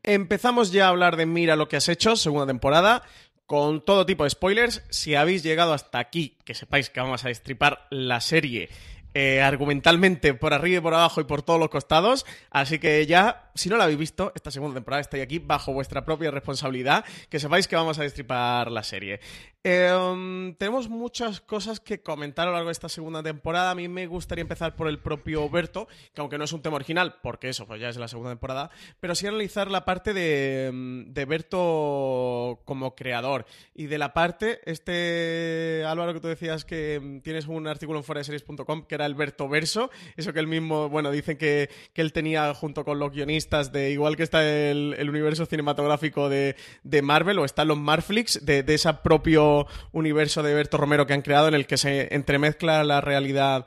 Empezamos 0.06 0.70
ya 0.70 0.86
a 0.86 0.88
hablar 0.88 1.16
de 1.16 1.24
Mira 1.24 1.56
lo 1.56 1.66
que 1.66 1.76
has 1.76 1.88
hecho, 1.88 2.14
segunda 2.14 2.46
temporada, 2.46 3.04
con 3.46 3.84
todo 3.84 4.06
tipo 4.06 4.24
de 4.24 4.30
spoilers. 4.30 4.82
Si 4.90 5.14
habéis 5.14 5.42
llegado 5.42 5.72
hasta 5.72 5.98
aquí, 5.98 6.38
que 6.44 6.54
sepáis 6.54 6.90
que 6.90 7.00
vamos 7.00 7.24
a 7.24 7.28
destripar 7.28 7.86
la 7.90 8.20
serie 8.20 8.68
eh, 9.14 9.42
argumentalmente 9.42 10.34
por 10.34 10.54
arriba 10.54 10.78
y 10.78 10.80
por 10.80 10.94
abajo 10.94 11.20
y 11.20 11.24
por 11.24 11.42
todos 11.42 11.60
los 11.60 11.68
costados. 11.68 12.26
Así 12.50 12.78
que 12.78 13.06
ya, 13.06 13.43
si 13.54 13.68
no 13.68 13.76
la 13.76 13.84
habéis 13.84 13.98
visto, 13.98 14.32
esta 14.34 14.50
segunda 14.50 14.74
temporada 14.74 15.00
estáis 15.00 15.22
aquí 15.22 15.38
bajo 15.38 15.72
vuestra 15.72 16.04
propia 16.04 16.30
responsabilidad, 16.30 17.04
que 17.28 17.38
sepáis 17.38 17.68
que 17.68 17.76
vamos 17.76 17.98
a 17.98 18.02
destripar 18.02 18.70
la 18.70 18.82
serie. 18.82 19.20
Eh, 19.62 20.54
tenemos 20.58 20.90
muchas 20.90 21.40
cosas 21.40 21.80
que 21.80 22.02
comentar 22.02 22.46
a 22.46 22.50
lo 22.50 22.56
largo 22.56 22.68
de 22.68 22.72
esta 22.72 22.90
segunda 22.90 23.22
temporada. 23.22 23.70
A 23.70 23.74
mí 23.74 23.88
me 23.88 24.06
gustaría 24.06 24.42
empezar 24.42 24.76
por 24.76 24.88
el 24.88 24.98
propio 24.98 25.48
Berto, 25.48 25.88
que 26.12 26.20
aunque 26.20 26.36
no 26.36 26.44
es 26.44 26.52
un 26.52 26.60
tema 26.60 26.76
original, 26.76 27.16
porque 27.22 27.48
eso 27.48 27.66
pues 27.66 27.80
ya 27.80 27.88
es 27.88 27.96
la 27.96 28.08
segunda 28.08 28.30
temporada, 28.30 28.70
pero 29.00 29.14
sí 29.14 29.26
analizar 29.26 29.70
la 29.70 29.84
parte 29.84 30.12
de, 30.12 30.70
de 31.06 31.24
Berto 31.24 32.60
como 32.64 32.94
creador 32.94 33.46
y 33.74 33.86
de 33.86 33.98
la 33.98 34.12
parte, 34.12 34.60
este 34.66 35.84
Álvaro 35.86 36.12
que 36.12 36.20
tú 36.20 36.28
decías 36.28 36.64
que 36.64 37.00
mm, 37.00 37.20
tienes 37.20 37.46
un 37.46 37.66
artículo 37.66 38.00
en 38.00 38.04
foreseries.com 38.04 38.86
que 38.86 38.94
era 38.94 39.06
el 39.06 39.14
Berto 39.14 39.48
Verso, 39.48 39.90
eso 40.16 40.32
que 40.32 40.40
él 40.40 40.46
mismo, 40.46 40.90
bueno, 40.90 41.10
dicen 41.10 41.38
que, 41.38 41.70
que 41.94 42.02
él 42.02 42.12
tenía 42.12 42.52
junto 42.52 42.84
con 42.84 42.98
los 42.98 43.12
guionistas 43.12 43.43
de, 43.50 43.90
igual 43.90 44.16
que 44.16 44.22
está 44.22 44.42
el, 44.44 45.08
universo 45.08 45.46
cinematográfico 45.46 46.28
de, 46.28 46.56
Marvel 47.02 47.38
o 47.38 47.44
están 47.44 47.68
los 47.68 47.78
Marflix, 47.78 48.44
de, 48.44 48.62
de 48.62 48.74
ese 48.74 48.92
propio 49.02 49.66
universo 49.92 50.42
de 50.42 50.54
Berto 50.54 50.76
Romero 50.76 51.06
que 51.06 51.14
han 51.14 51.22
creado 51.22 51.48
en 51.48 51.54
el 51.54 51.66
que 51.66 51.76
se 51.76 52.14
entremezcla 52.14 52.84
la 52.84 53.00
realidad 53.00 53.66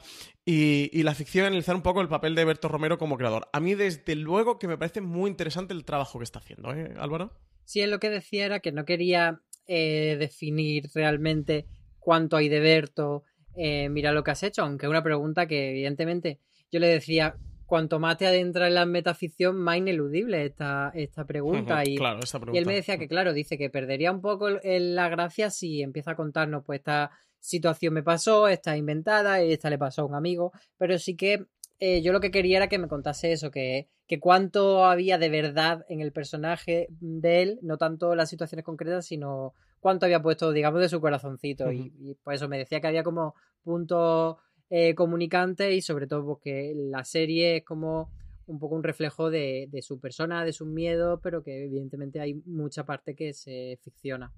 y, 0.50 1.04
la 1.04 1.14
ficción, 1.14 1.46
analizar 1.46 1.76
un 1.76 1.82
poco 1.82 2.00
el 2.00 2.08
papel 2.08 2.34
de 2.34 2.46
Berto 2.46 2.70
Romero 2.70 2.98
como 2.98 3.18
creador. 3.18 3.50
A 3.52 3.60
mí, 3.60 3.76
desde 3.76 4.16
luego, 4.16 4.60
que 4.60 4.70
me 4.70 4.78
parece 4.78 5.02
muy 5.02 5.30
interesante 5.30 5.74
el 5.74 5.84
trabajo 5.84 6.20
que 6.20 6.24
está 6.24 6.40
haciendo, 6.40 6.74
¿eh, 6.74 6.94
Álvaro? 6.98 7.34
Sí, 7.66 7.82
es 7.82 7.90
lo 7.90 8.00
que 8.00 8.10
decía 8.10 8.46
era 8.46 8.62
que 8.62 8.72
no 8.72 8.86
quería 8.86 9.42
eh, 9.68 10.16
definir 10.18 10.90
realmente 10.96 11.66
cuánto 12.00 12.38
hay 12.38 12.48
de 12.48 12.62
Berto, 12.62 13.26
eh, 13.58 13.90
mira 13.90 14.14
lo 14.14 14.24
que 14.24 14.32
has 14.32 14.42
hecho, 14.42 14.62
aunque 14.62 14.88
una 14.88 15.04
pregunta 15.04 15.48
que 15.48 15.72
evidentemente 15.72 16.40
yo 16.72 16.80
le 16.80 16.88
decía, 16.88 17.36
cuanto 17.68 18.00
más 18.00 18.18
te 18.18 18.26
adentras 18.26 18.70
en 18.70 18.74
la 18.76 18.86
metaficción, 18.86 19.58
más 19.58 19.78
ineludible 19.78 20.46
esta, 20.46 20.92
esta 20.96 21.26
pregunta. 21.26 21.76
Uh 21.76 21.78
-huh, 21.78 21.90
y, 21.90 21.98
claro, 21.98 22.20
esta 22.24 22.40
pregunta. 22.40 22.58
y 22.58 22.60
él 22.60 22.66
me 22.66 22.74
decía 22.74 22.98
que, 22.98 23.08
claro, 23.08 23.34
dice 23.34 23.58
que 23.58 23.70
perdería 23.70 24.12
un 24.12 24.22
poco 24.22 24.50
la 24.50 25.10
gracia 25.10 25.52
si 25.52 25.82
empieza 25.84 26.12
a 26.12 26.16
contarnos, 26.16 26.64
pues 26.66 26.80
esta 26.80 27.12
situación 27.40 27.94
me 27.94 28.04
pasó, 28.04 28.48
esta 28.48 28.76
inventada, 28.78 29.44
y 29.44 29.52
esta 29.52 29.70
le 29.70 29.78
pasó 29.78 30.02
a 30.02 30.06
un 30.06 30.16
amigo, 30.16 30.54
pero 30.78 30.98
sí 30.98 31.16
que 31.16 31.46
eh, 31.80 32.02
yo 32.02 32.12
lo 32.12 32.20
que 32.20 32.32
quería 32.32 32.58
era 32.58 32.70
que 32.70 32.80
me 32.80 32.88
contase 32.88 33.32
eso, 33.34 33.52
que, 33.52 33.90
que 34.08 34.20
cuánto 34.20 34.86
había 34.86 35.18
de 35.18 35.30
verdad 35.30 35.86
en 35.90 36.02
el 36.02 36.12
personaje 36.12 36.88
de 36.90 37.42
él, 37.44 37.60
no 37.62 37.78
tanto 37.78 38.16
las 38.16 38.30
situaciones 38.30 38.66
concretas, 38.66 39.06
sino 39.06 39.54
cuánto 39.80 40.06
había 40.06 40.22
puesto, 40.22 40.52
digamos, 40.52 40.80
de 40.82 40.90
su 40.90 41.00
corazoncito. 41.00 41.66
Uh 41.66 41.72
-huh. 41.72 41.92
y, 42.00 42.12
y, 42.12 42.16
por 42.16 42.34
eso 42.34 42.48
me 42.48 42.58
decía 42.58 42.80
que 42.82 42.88
había 42.88 43.04
como 43.04 43.36
puntos 43.64 44.38
eh, 44.70 44.96
comunicantes 44.96 45.74
y 45.74 45.82
sobre 45.82 46.08
todo 46.08 46.26
porque 46.26 46.74
la 46.76 47.04
serie 47.04 47.58
es 47.58 47.64
como 47.64 48.12
un 48.48 48.60
poco 48.60 48.76
un 48.76 48.84
reflejo 48.84 49.30
de, 49.30 49.70
su 49.82 50.00
persona, 50.00 50.44
de 50.44 50.54
sus 50.54 50.68
miedos, 50.68 51.20
pero 51.22 51.44
que 51.44 51.66
evidentemente 51.66 52.20
hay 52.20 52.34
mucha 52.46 52.86
parte 52.86 53.16
que 53.16 53.34
se 53.34 53.78
ficciona. 53.82 54.32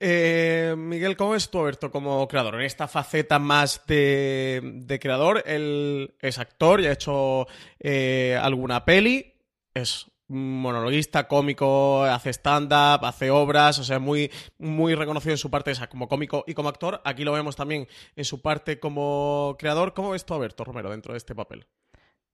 Eh, 0.00 0.74
Miguel, 0.76 1.16
¿cómo 1.16 1.34
es 1.34 1.48
tu 1.50 1.58
Alberto 1.58 1.90
como 1.90 2.26
creador? 2.28 2.56
En 2.56 2.62
esta 2.62 2.88
faceta 2.88 3.38
más 3.38 3.86
de, 3.86 4.60
de 4.62 4.98
creador, 4.98 5.42
él 5.46 6.14
es 6.20 6.38
actor 6.38 6.80
y 6.80 6.86
ha 6.86 6.92
hecho 6.92 7.46
eh, 7.78 8.38
alguna 8.40 8.84
peli, 8.84 9.34
es 9.72 10.10
monologuista, 10.28 11.28
cómico, 11.28 12.04
hace 12.04 12.30
stand-up, 12.30 13.04
hace 13.04 13.30
obras, 13.30 13.78
o 13.78 13.84
sea, 13.84 13.98
muy, 13.98 14.30
muy 14.58 14.94
reconocido 14.94 15.32
en 15.32 15.38
su 15.38 15.50
parte 15.50 15.70
esa 15.70 15.88
como 15.88 16.08
cómico 16.08 16.44
y 16.46 16.54
como 16.54 16.68
actor. 16.68 17.00
Aquí 17.04 17.24
lo 17.24 17.32
vemos 17.32 17.56
también 17.56 17.86
en 18.16 18.24
su 18.24 18.40
parte 18.40 18.78
como 18.78 19.56
creador. 19.58 19.94
¿Cómo 19.94 20.10
ves 20.10 20.24
tú, 20.24 20.34
Alberto 20.34 20.64
Romero, 20.64 20.90
dentro 20.90 21.12
de 21.12 21.18
este 21.18 21.34
papel? 21.34 21.66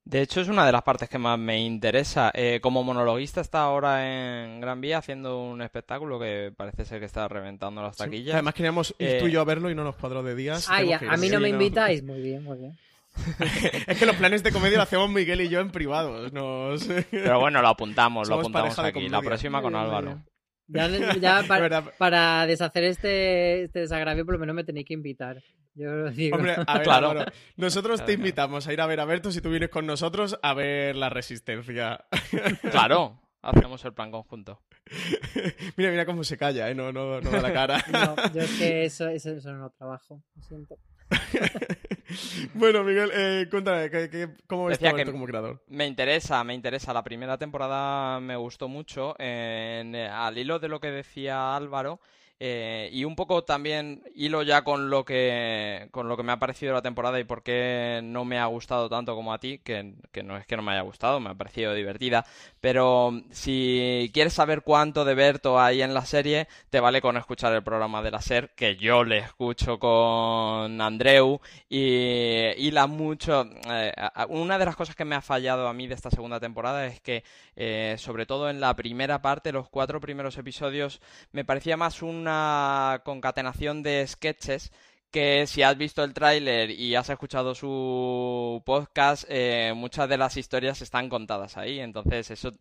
De 0.02 0.22
hecho, 0.22 0.40
es 0.40 0.48
una 0.48 0.64
de 0.64 0.72
las 0.72 0.82
partes 0.82 1.08
que 1.08 1.18
más 1.18 1.38
me 1.38 1.60
interesa. 1.60 2.32
Eh, 2.34 2.58
como 2.62 2.82
monologuista 2.82 3.42
está 3.42 3.60
ahora 3.60 4.44
en 4.44 4.60
Gran 4.60 4.80
Vía 4.80 4.98
haciendo 4.98 5.42
un 5.42 5.60
espectáculo 5.60 6.18
que 6.18 6.52
parece 6.56 6.84
ser 6.84 7.00
que 7.00 7.06
está 7.06 7.28
reventando 7.28 7.82
las 7.82 7.98
taquillas. 7.98 8.24
Sí, 8.24 8.32
además 8.32 8.54
queríamos 8.54 8.94
ir 8.98 9.08
eh... 9.08 9.18
tú 9.20 9.26
y 9.26 9.32
yo 9.32 9.42
a 9.42 9.44
verlo 9.44 9.70
y 9.70 9.74
no 9.74 9.84
nos 9.84 9.96
cuadró 9.96 10.22
de 10.22 10.34
días. 10.34 10.66
Ay, 10.70 10.92
a, 10.92 10.98
a 10.98 11.16
mí 11.16 11.28
no 11.28 11.38
me 11.38 11.50
invitáis. 11.50 12.02
Muy 12.02 12.22
bien, 12.22 12.42
muy 12.42 12.56
bien. 12.56 12.78
es 13.86 13.98
que 13.98 14.06
los 14.06 14.16
planes 14.16 14.42
de 14.42 14.52
comedia 14.52 14.76
lo 14.76 14.82
hacemos 14.82 15.10
Miguel 15.10 15.40
y 15.40 15.48
yo 15.48 15.60
en 15.60 15.70
privado. 15.70 16.28
Nos... 16.30 16.86
Pero 17.10 17.40
bueno, 17.40 17.62
lo 17.62 17.68
apuntamos, 17.68 18.28
lo 18.28 18.36
apuntamos 18.36 18.78
aquí. 18.78 19.08
La 19.08 19.20
próxima 19.20 19.62
con 19.62 19.74
Álvaro. 19.74 20.22
Ya, 20.72 20.88
ya 21.16 21.42
para, 21.48 21.82
para, 21.82 22.46
deshacer 22.46 22.84
este, 22.84 23.64
este, 23.64 23.80
desagravio, 23.80 24.24
por 24.24 24.34
lo 24.34 24.40
menos 24.40 24.54
me 24.54 24.64
tenéis 24.64 24.86
que 24.86 24.94
invitar. 24.94 25.42
Yo 25.74 25.90
lo 25.90 26.10
digo. 26.10 26.36
Hombre, 26.36 26.54
a 26.66 26.74
ver, 26.74 26.82
claro. 26.82 27.10
Álvaro, 27.10 27.32
nosotros 27.56 27.96
claro, 27.96 28.06
te 28.06 28.12
invitamos 28.12 28.66
a 28.66 28.72
ir 28.72 28.80
a 28.80 28.86
ver 28.86 29.00
a 29.00 29.04
Berto 29.04 29.32
si 29.32 29.40
tú 29.40 29.50
vienes 29.50 29.70
con 29.70 29.86
nosotros 29.86 30.38
a 30.42 30.54
ver 30.54 30.96
la 30.96 31.08
resistencia. 31.08 32.04
Claro, 32.70 33.20
hacemos 33.42 33.84
el 33.84 33.92
plan 33.92 34.10
conjunto. 34.10 34.62
mira, 35.76 35.90
mira 35.90 36.06
cómo 36.06 36.24
se 36.24 36.36
calla, 36.36 36.70
¿eh? 36.70 36.74
No, 36.74 36.92
no, 36.92 37.20
no 37.20 37.30
da 37.30 37.40
la 37.40 37.52
cara. 37.52 37.84
no, 37.90 38.16
yo 38.32 38.42
es 38.42 38.58
que 38.58 38.84
eso, 38.84 39.08
eso, 39.08 39.30
eso 39.30 39.52
no 39.52 39.70
trabajo, 39.70 40.22
lo 40.34 40.42
siento. 40.42 40.76
bueno, 42.54 42.84
Miguel, 42.84 43.10
eh, 43.14 43.46
cuéntame, 43.50 43.90
¿qué, 43.90 44.10
qué, 44.10 44.28
cómo 44.46 44.66
ves 44.66 44.78
Decía 44.78 45.04
tú 45.04 45.12
como 45.12 45.26
creador? 45.26 45.62
Me 45.68 45.86
interesa, 45.86 46.42
me 46.44 46.54
interesa. 46.54 46.92
La 46.92 47.04
primera 47.04 47.38
temporada 47.38 48.20
me 48.20 48.36
gustó 48.36 48.68
mucho. 48.68 49.14
En, 49.18 49.94
al 49.94 50.36
hilo 50.38 50.58
de 50.58 50.68
lo 50.68 50.80
que 50.80 50.90
decía 50.90 51.56
Álvaro, 51.56 52.00
eh, 52.42 52.88
y 52.90 53.04
un 53.04 53.14
poco 53.16 53.44
también 53.44 54.02
hilo 54.14 54.42
ya 54.42 54.62
con 54.64 54.88
lo 54.88 55.04
que 55.04 55.88
con 55.90 56.08
lo 56.08 56.16
que 56.16 56.22
me 56.22 56.32
ha 56.32 56.38
parecido 56.38 56.72
la 56.72 56.80
temporada 56.80 57.20
y 57.20 57.24
por 57.24 57.42
qué 57.42 58.00
no 58.02 58.24
me 58.24 58.38
ha 58.38 58.46
gustado 58.46 58.88
tanto 58.88 59.14
como 59.14 59.34
a 59.34 59.38
ti, 59.38 59.58
que, 59.58 59.92
que, 60.10 60.22
no 60.22 60.38
es 60.38 60.46
que 60.46 60.56
no 60.56 60.62
me 60.62 60.72
haya 60.72 60.80
gustado, 60.80 61.20
me 61.20 61.28
ha 61.28 61.34
parecido 61.34 61.74
divertida, 61.74 62.24
pero 62.58 63.12
si 63.30 64.10
quieres 64.14 64.32
saber 64.32 64.62
cuánto 64.62 65.04
de 65.04 65.14
Berto 65.14 65.60
hay 65.60 65.82
en 65.82 65.92
la 65.92 66.06
serie, 66.06 66.48
te 66.70 66.80
vale 66.80 67.02
con 67.02 67.18
escuchar 67.18 67.52
el 67.52 67.62
programa 67.62 68.02
de 68.02 68.10
la 68.10 68.22
SER, 68.22 68.50
que 68.56 68.76
yo 68.76 69.04
le 69.04 69.18
escucho 69.18 69.78
con 69.78 70.80
Andreu, 70.80 71.40
y, 71.68 71.78
y 72.56 72.70
la 72.70 72.86
mucho... 72.86 73.44
Eh, 73.68 73.92
una 74.28 74.58
de 74.58 74.64
las 74.64 74.76
cosas 74.76 74.96
que 74.96 75.04
me 75.04 75.14
ha 75.14 75.20
fallado 75.20 75.68
a 75.68 75.74
mí 75.74 75.86
de 75.86 75.94
esta 75.94 76.10
segunda 76.10 76.40
temporada 76.40 76.86
es 76.86 77.00
que, 77.00 77.22
eh, 77.56 77.96
sobre 77.98 78.24
todo 78.24 78.48
en 78.48 78.60
la 78.60 78.74
primera 78.76 79.20
parte, 79.20 79.52
los 79.52 79.68
cuatro 79.68 80.00
primeros 80.00 80.38
episodios, 80.38 81.00
me 81.32 81.44
parecía 81.44 81.76
más 81.76 82.02
una 82.02 82.29
concatenación 83.04 83.82
de 83.82 84.06
sketches 84.06 84.72
que 85.10 85.46
si 85.46 85.62
has 85.62 85.76
visto 85.76 86.04
el 86.04 86.14
tráiler 86.14 86.70
y 86.70 86.94
has 86.94 87.10
escuchado 87.10 87.54
su 87.54 88.62
podcast, 88.64 89.24
eh, 89.28 89.72
muchas 89.74 90.08
de 90.08 90.16
las 90.16 90.36
historias 90.36 90.82
están 90.82 91.08
contadas 91.08 91.56
ahí. 91.56 91.80
Entonces, 91.80 92.30
eso, 92.30 92.52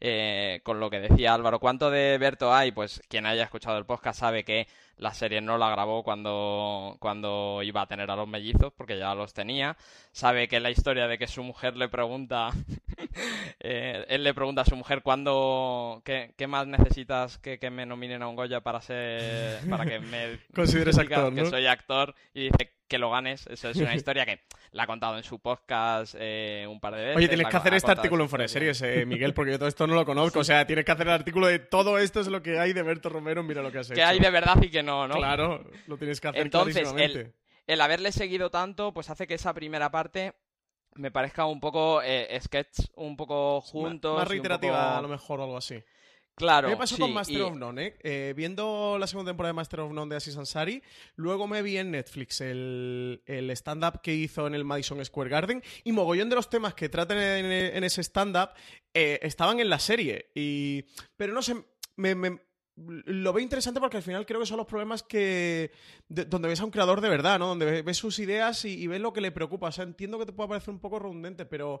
eh, 0.00 0.60
con 0.64 0.80
lo 0.80 0.88
que 0.90 1.00
decía 1.00 1.34
Álvaro, 1.34 1.60
¿cuánto 1.60 1.90
de 1.90 2.16
Berto 2.18 2.54
hay? 2.54 2.72
Pues 2.72 3.02
quien 3.08 3.26
haya 3.26 3.44
escuchado 3.44 3.76
el 3.78 3.84
podcast 3.84 4.20
sabe 4.20 4.44
que 4.44 4.66
la 4.96 5.12
serie 5.12 5.40
no 5.42 5.58
la 5.58 5.70
grabó 5.70 6.02
cuando, 6.02 6.96
cuando 6.98 7.62
iba 7.62 7.82
a 7.82 7.86
tener 7.86 8.10
a 8.10 8.16
los 8.16 8.28
mellizos, 8.28 8.72
porque 8.76 8.98
ya 8.98 9.14
los 9.14 9.34
tenía. 9.34 9.76
Sabe 10.12 10.48
que 10.48 10.60
la 10.60 10.70
historia 10.70 11.08
de 11.08 11.18
que 11.18 11.26
su 11.26 11.42
mujer 11.42 11.76
le 11.76 11.88
pregunta, 11.88 12.52
eh, 13.60 14.04
él 14.08 14.24
le 14.24 14.34
pregunta 14.34 14.62
a 14.62 14.64
su 14.64 14.76
mujer 14.76 15.02
cuándo, 15.02 16.02
qué, 16.04 16.46
más 16.46 16.66
necesitas 16.66 17.38
que, 17.38 17.58
que, 17.58 17.70
me 17.70 17.86
nominen 17.86 18.22
a 18.22 18.28
un 18.28 18.36
Goya 18.36 18.60
para 18.60 18.80
ser, 18.80 19.60
para 19.68 19.84
que 19.84 20.00
me 20.00 20.38
consideres 20.54 20.98
actor, 20.98 21.34
que 21.34 21.46
soy 21.46 21.66
actor 21.66 22.14
y 22.34 22.44
dice 22.44 22.72
que 22.88 22.98
lo 22.98 23.10
ganes. 23.10 23.46
Eso 23.46 23.68
es 23.68 23.76
una 23.76 23.94
historia 23.94 24.24
que 24.24 24.40
la 24.72 24.84
ha 24.84 24.86
contado 24.86 25.16
en 25.16 25.22
su 25.22 25.38
podcast 25.38 26.14
eh, 26.18 26.66
un 26.68 26.80
par 26.80 26.94
de 26.94 27.02
veces. 27.02 27.16
Oye, 27.16 27.28
tienes 27.28 27.48
que 27.48 27.56
hacer 27.56 27.74
este 27.74 27.90
artículo 27.90 28.24
en 28.24 28.30
Fuera 28.30 28.48
Series, 28.48 28.80
eh, 28.82 29.04
Miguel, 29.06 29.34
porque 29.34 29.52
yo 29.52 29.58
todo 29.58 29.68
esto 29.68 29.86
no 29.86 29.94
lo 29.94 30.04
conozco. 30.04 30.40
O 30.40 30.44
sea, 30.44 30.66
tienes 30.66 30.84
que 30.84 30.92
hacer 30.92 31.06
el 31.06 31.12
artículo 31.12 31.46
de 31.46 31.58
todo 31.58 31.98
esto 31.98 32.20
es 32.20 32.28
lo 32.28 32.42
que 32.42 32.58
hay 32.58 32.72
de 32.72 32.82
Berto 32.82 33.08
Romero, 33.08 33.42
mira 33.42 33.62
lo 33.62 33.70
que 33.70 33.78
has 33.78 33.86
hecho. 33.86 33.94
Que 33.94 34.02
hay 34.02 34.18
de 34.18 34.30
verdad 34.30 34.60
y 34.62 34.70
que 34.70 34.82
no, 34.82 35.06
¿no? 35.06 35.16
Claro, 35.16 35.64
lo 35.86 35.98
tienes 35.98 36.20
que 36.20 36.28
hacer 36.28 36.40
Entonces, 36.40 36.92
el, 36.96 37.32
el 37.66 37.80
haberle 37.80 38.10
seguido 38.10 38.50
tanto, 38.50 38.92
pues 38.92 39.10
hace 39.10 39.26
que 39.26 39.34
esa 39.34 39.52
primera 39.52 39.90
parte 39.90 40.34
me 40.98 41.10
parezca 41.10 41.46
un 41.46 41.60
poco 41.60 42.02
eh, 42.02 42.38
sketch, 42.40 42.80
un 42.96 43.16
poco 43.16 43.60
juntos. 43.60 44.18
Más, 44.18 44.28
reiterativa 44.28 44.98
a 44.98 45.02
lo 45.02 45.08
mejor 45.08 45.40
o 45.40 45.44
algo 45.44 45.56
así. 45.56 45.82
Claro. 46.38 46.68
¿Qué 46.68 46.76
pasó 46.76 46.96
con 46.96 47.12
Master 47.12 47.42
of 47.42 47.56
None? 47.56 47.86
Eh? 47.86 47.98
Eh, 48.02 48.34
viendo 48.36 48.96
la 48.98 49.08
segunda 49.08 49.30
temporada 49.30 49.50
de 49.50 49.56
Master 49.56 49.80
of 49.80 49.92
None 49.92 50.10
de 50.10 50.16
Aziz 50.16 50.36
Ansari, 50.36 50.82
luego 51.16 51.48
me 51.48 51.62
vi 51.62 51.78
en 51.78 51.90
Netflix 51.90 52.40
el, 52.40 53.20
stand-up 53.26 54.00
que 54.00 54.14
hizo 54.14 54.46
en 54.46 54.54
el 54.54 54.64
Madison 54.64 55.04
Square 55.04 55.30
Garden 55.30 55.62
y 55.82 55.90
mogollón 55.90 56.28
de 56.28 56.36
los 56.36 56.48
temas 56.48 56.74
que 56.74 56.88
tratan 56.88 57.18
en, 57.18 57.82
ese 57.82 58.02
stand-up 58.02 58.50
eh, 58.94 59.18
estaban 59.22 59.58
en 59.58 59.68
la 59.68 59.80
serie. 59.80 60.30
Y, 60.34 60.84
pero 61.16 61.32
no 61.32 61.42
sé, 61.42 61.56
me, 61.96 62.14
lo 62.86 63.32
veo 63.32 63.42
interesante 63.42 63.80
porque 63.80 63.96
al 63.96 64.02
final 64.02 64.26
creo 64.26 64.40
que 64.40 64.46
son 64.46 64.56
los 64.56 64.66
problemas 64.66 65.02
que 65.02 65.70
donde 66.08 66.48
ves 66.48 66.60
a 66.60 66.64
un 66.64 66.70
creador 66.70 67.00
de 67.00 67.08
verdad, 67.08 67.38
¿no? 67.38 67.48
Donde 67.48 67.82
ves 67.82 67.96
sus 67.96 68.18
ideas 68.18 68.64
y, 68.64 68.74
y, 68.80 68.86
ves 68.86 69.00
lo 69.00 69.12
que 69.12 69.20
le 69.20 69.32
preocupa. 69.32 69.68
O 69.68 69.72
sea, 69.72 69.84
entiendo 69.84 70.18
que 70.18 70.26
te 70.26 70.32
pueda 70.32 70.48
parecer 70.48 70.70
un 70.70 70.80
poco 70.80 70.98
redundante, 70.98 71.44
pero... 71.44 71.80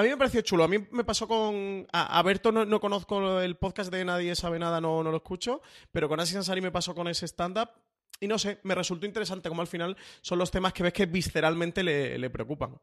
A 0.00 0.02
mí 0.02 0.08
me 0.08 0.16
pareció 0.16 0.40
chulo. 0.40 0.64
A 0.64 0.68
mí 0.68 0.78
me 0.92 1.04
pasó 1.04 1.28
con. 1.28 1.86
A, 1.92 2.22
Berto 2.22 2.50
no, 2.52 2.80
conozco 2.80 3.38
el 3.42 3.56
podcast 3.56 3.92
de 3.92 4.02
Nadie 4.02 4.34
Sabe 4.34 4.58
Nada, 4.58 4.80
no, 4.80 5.02
lo 5.02 5.14
escucho. 5.14 5.60
Pero 5.92 6.08
con 6.08 6.18
Asis 6.18 6.36
Ansari 6.36 6.62
me 6.62 6.70
pasó 6.70 6.94
con 6.94 7.06
ese 7.06 7.26
stand-up. 7.26 7.68
Y 8.18 8.26
no 8.26 8.38
sé, 8.38 8.60
me 8.62 8.74
resultó 8.74 9.04
interesante 9.04 9.50
como 9.50 9.60
al 9.60 9.66
final 9.66 9.98
son 10.22 10.38
los 10.38 10.50
temas 10.50 10.72
que 10.72 10.82
ves 10.82 10.94
que 10.94 11.04
visceralmente 11.04 11.82
le 11.82 12.30
preocupan. 12.30 12.80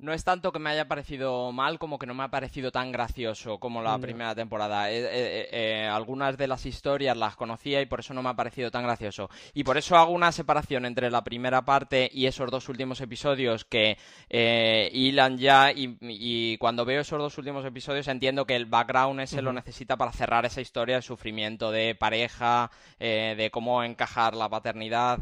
No 0.00 0.14
es 0.14 0.24
tanto 0.24 0.50
que 0.50 0.58
me 0.58 0.70
haya 0.70 0.88
parecido 0.88 1.52
mal 1.52 1.78
como 1.78 1.98
que 1.98 2.06
no 2.06 2.14
me 2.14 2.22
ha 2.22 2.28
parecido 2.28 2.72
tan 2.72 2.90
gracioso 2.90 3.58
como 3.58 3.82
la 3.82 3.98
primera 3.98 4.34
temporada. 4.34 4.90
Eh, 4.90 5.00
eh, 5.02 5.48
eh, 5.52 5.88
algunas 5.92 6.38
de 6.38 6.48
las 6.48 6.64
historias 6.64 7.14
las 7.18 7.36
conocía 7.36 7.82
y 7.82 7.86
por 7.86 8.00
eso 8.00 8.14
no 8.14 8.22
me 8.22 8.30
ha 8.30 8.34
parecido 8.34 8.70
tan 8.70 8.82
gracioso. 8.82 9.28
Y 9.52 9.62
por 9.62 9.76
eso 9.76 9.98
hago 9.98 10.12
una 10.12 10.32
separación 10.32 10.86
entre 10.86 11.10
la 11.10 11.22
primera 11.22 11.66
parte 11.66 12.08
y 12.10 12.24
esos 12.24 12.50
dos 12.50 12.70
últimos 12.70 13.02
episodios 13.02 13.66
que 13.66 13.98
hilan 14.30 15.36
ya 15.36 15.70
y, 15.70 16.56
cuando 16.56 16.86
veo 16.86 17.02
esos 17.02 17.18
dos 17.18 17.36
últimos 17.36 17.66
episodios 17.66 18.08
entiendo 18.08 18.46
que 18.46 18.56
el 18.56 18.64
background 18.64 19.20
ese 19.20 19.42
lo 19.42 19.52
necesita 19.52 19.98
para 19.98 20.12
cerrar 20.12 20.46
esa 20.46 20.62
historia 20.62 20.96
de 20.96 21.02
sufrimiento 21.02 21.70
de 21.70 21.94
pareja, 21.94 22.70
de 22.98 23.50
cómo 23.52 23.84
encajar 23.84 24.34
la 24.34 24.48
paternidad, 24.48 25.18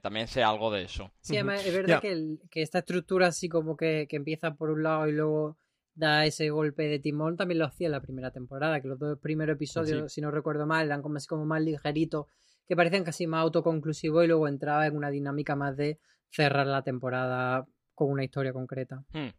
también 0.00 0.26
sé 0.26 0.42
algo 0.42 0.72
de 0.72 0.82
eso. 0.82 1.12
Sí, 1.20 1.36
además 1.36 1.64
es 1.64 1.74
verdad 1.74 2.00
que, 2.00 2.38
que 2.50 2.62
esta 2.62 2.80
estructura 2.80 3.28
así 3.28 3.48
como 3.48 3.76
que 3.76 4.07
que 4.08 4.16
empieza 4.16 4.54
por 4.54 4.70
un 4.70 4.82
lado 4.82 5.06
y 5.06 5.12
luego 5.12 5.58
da 5.94 6.24
ese 6.26 6.50
golpe 6.50 6.84
de 6.84 6.98
timón, 6.98 7.36
también 7.36 7.58
lo 7.58 7.66
hacía 7.66 7.88
en 7.88 7.92
la 7.92 8.00
primera 8.00 8.30
temporada, 8.30 8.80
que 8.80 8.88
los 8.88 8.98
dos 8.98 9.18
primeros 9.18 9.56
episodios, 9.56 10.12
si 10.12 10.20
no 10.20 10.30
recuerdo 10.30 10.66
mal, 10.66 10.86
eran 10.86 11.02
como 11.02 11.16
así 11.16 11.26
como 11.26 11.44
más 11.44 11.60
ligeritos, 11.60 12.26
que 12.66 12.76
parecen 12.76 13.04
casi 13.04 13.26
más 13.26 13.42
autoconclusivos 13.42 14.24
y 14.24 14.28
luego 14.28 14.46
entraba 14.46 14.86
en 14.86 14.96
una 14.96 15.10
dinámica 15.10 15.56
más 15.56 15.76
de 15.76 15.98
cerrar 16.30 16.66
la 16.66 16.82
temporada 16.82 17.66
con 17.94 18.10
una 18.10 18.24
historia 18.24 18.52
concreta. 18.52 19.04
Hmm. 19.12 19.30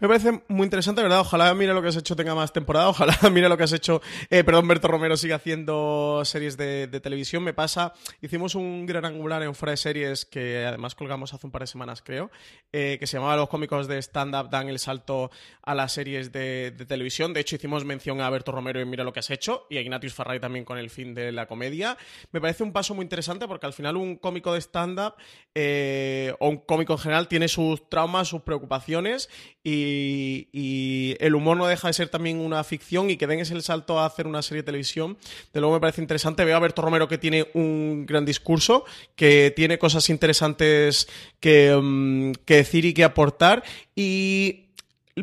Me 0.00 0.08
parece 0.08 0.42
muy 0.48 0.64
interesante, 0.64 1.02
¿verdad? 1.02 1.20
Ojalá 1.20 1.52
mira 1.54 1.74
lo 1.74 1.82
que 1.82 1.88
has 1.88 1.96
hecho 1.96 2.16
tenga 2.16 2.34
más 2.34 2.52
temporada, 2.52 2.88
ojalá 2.88 3.16
mira 3.32 3.48
lo 3.48 3.56
que 3.56 3.64
has 3.64 3.72
hecho, 3.72 4.00
eh, 4.30 4.44
perdón, 4.44 4.68
Berto 4.68 4.88
Romero 4.88 5.16
siga 5.16 5.36
haciendo 5.36 6.22
series 6.24 6.56
de, 6.56 6.88
televisión. 7.02 7.42
Me 7.42 7.54
pasa, 7.54 7.92
hicimos 8.20 8.54
un 8.54 8.86
gran 8.86 9.04
angular 9.04 9.42
en 9.42 9.54
fuera 9.54 9.72
de 9.72 9.76
series 9.76 10.24
que 10.24 10.64
además 10.64 10.94
colgamos 10.94 11.34
hace 11.34 11.46
un 11.46 11.50
par 11.50 11.62
de 11.62 11.66
semanas, 11.66 12.02
creo, 12.02 12.30
eh, 12.72 12.96
que 12.98 13.06
se 13.06 13.16
llamaba 13.16 13.36
Los 13.36 13.48
cómicos 13.48 13.88
de 13.88 13.98
stand-up 13.98 14.50
dan 14.50 14.68
el 14.68 14.78
salto 14.78 15.30
a 15.62 15.74
las 15.74 15.92
series 15.92 16.32
de, 16.32 16.74
televisión. 16.86 17.32
De 17.32 17.40
hecho, 17.40 17.56
hicimos 17.56 17.84
mención 17.84 18.20
a 18.20 18.30
Berto 18.30 18.52
Romero 18.52 18.80
y 18.80 18.84
mira 18.84 19.04
lo 19.04 19.12
que 19.12 19.20
has 19.20 19.30
hecho, 19.30 19.66
y 19.70 19.78
a 19.78 19.80
Ignatius 19.80 20.14
Farray 20.14 20.40
también 20.40 20.64
con 20.64 20.78
el 20.78 20.90
fin 20.90 21.14
de 21.14 21.32
la 21.32 21.46
comedia. 21.46 21.96
Me 22.32 22.40
parece 22.40 22.62
un 22.62 22.72
paso 22.72 22.94
muy 22.94 23.04
interesante 23.04 23.46
porque 23.46 23.66
al 23.66 23.72
final 23.72 23.96
un 23.96 24.16
cómico 24.16 24.52
de 24.52 24.60
stand-up 24.60 25.14
eh, 25.54 26.34
o 26.40 26.48
un 26.48 26.58
cómico 26.58 26.92
en 26.94 26.98
general 26.98 27.28
tiene 27.28 27.48
sus 27.48 27.88
traumas, 27.88 28.28
sus 28.28 28.42
preocupaciones 28.42 29.28
y, 29.64 31.16
el 31.20 31.34
humor 31.34 31.56
no 31.56 31.66
deja 31.66 31.88
de 31.88 31.94
ser 31.94 32.08
también 32.08 32.38
una 32.38 32.64
ficción 32.64 33.10
y 33.10 33.16
que 33.16 33.26
den 33.26 33.40
ese 33.40 33.60
salto 33.62 33.98
a 33.98 34.06
hacer 34.06 34.26
una 34.26 34.42
serie 34.42 34.62
de 34.62 34.66
televisión. 34.66 35.16
De 35.52 35.60
luego 35.60 35.74
me 35.74 35.80
parece 35.80 36.00
interesante. 36.00 36.44
Veo 36.44 36.56
a 36.56 36.60
Berto 36.60 36.82
Romero 36.82 37.08
que 37.08 37.18
tiene 37.18 37.48
un 37.54 38.06
gran 38.06 38.24
discurso, 38.24 38.84
que 39.14 39.52
tiene 39.54 39.78
cosas 39.78 40.10
interesantes 40.10 41.08
que, 41.38 41.78
mm, 41.80 42.32
que 42.44 42.56
decir 42.56 42.84
y 42.84 42.94
que 42.94 43.04
aportar. 43.04 43.62
Y 43.94 44.62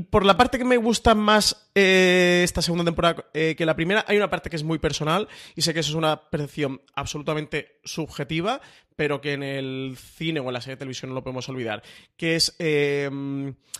por 0.10 0.26
la 0.26 0.38
parte 0.38 0.58
que 0.58 0.66
me 0.66 0.78
gusta 0.78 1.16
más 1.16 1.70
eh, 1.74 2.42
esta 2.44 2.62
segunda 2.62 2.86
temporada 2.86 3.26
eh, 3.34 3.56
que 3.58 3.66
la 3.66 3.76
primera, 3.76 4.06
hay 4.08 4.18
una 4.18 4.30
parte 4.30 4.50
que 4.50 4.56
es 4.56 4.64
muy 4.64 4.78
personal 4.78 5.28
y 5.56 5.62
sé 5.62 5.74
que 5.74 5.80
eso 5.80 5.92
es 5.92 5.96
una 5.96 6.30
percepción 6.30 6.82
absolutamente 6.94 7.80
subjetiva, 7.84 8.62
pero 9.00 9.22
que 9.22 9.32
en 9.32 9.44
el 9.44 9.96
cine 9.98 10.42
o 10.42 10.48
en 10.48 10.54
la 10.54 10.60
serie 10.60 10.76
de 10.76 10.80
televisión 10.80 11.08
no 11.08 11.16
lo 11.16 11.24
podemos 11.24 11.48
olvidar, 11.48 11.82
que 12.18 12.36
es 12.36 12.54
eh, 12.60 13.10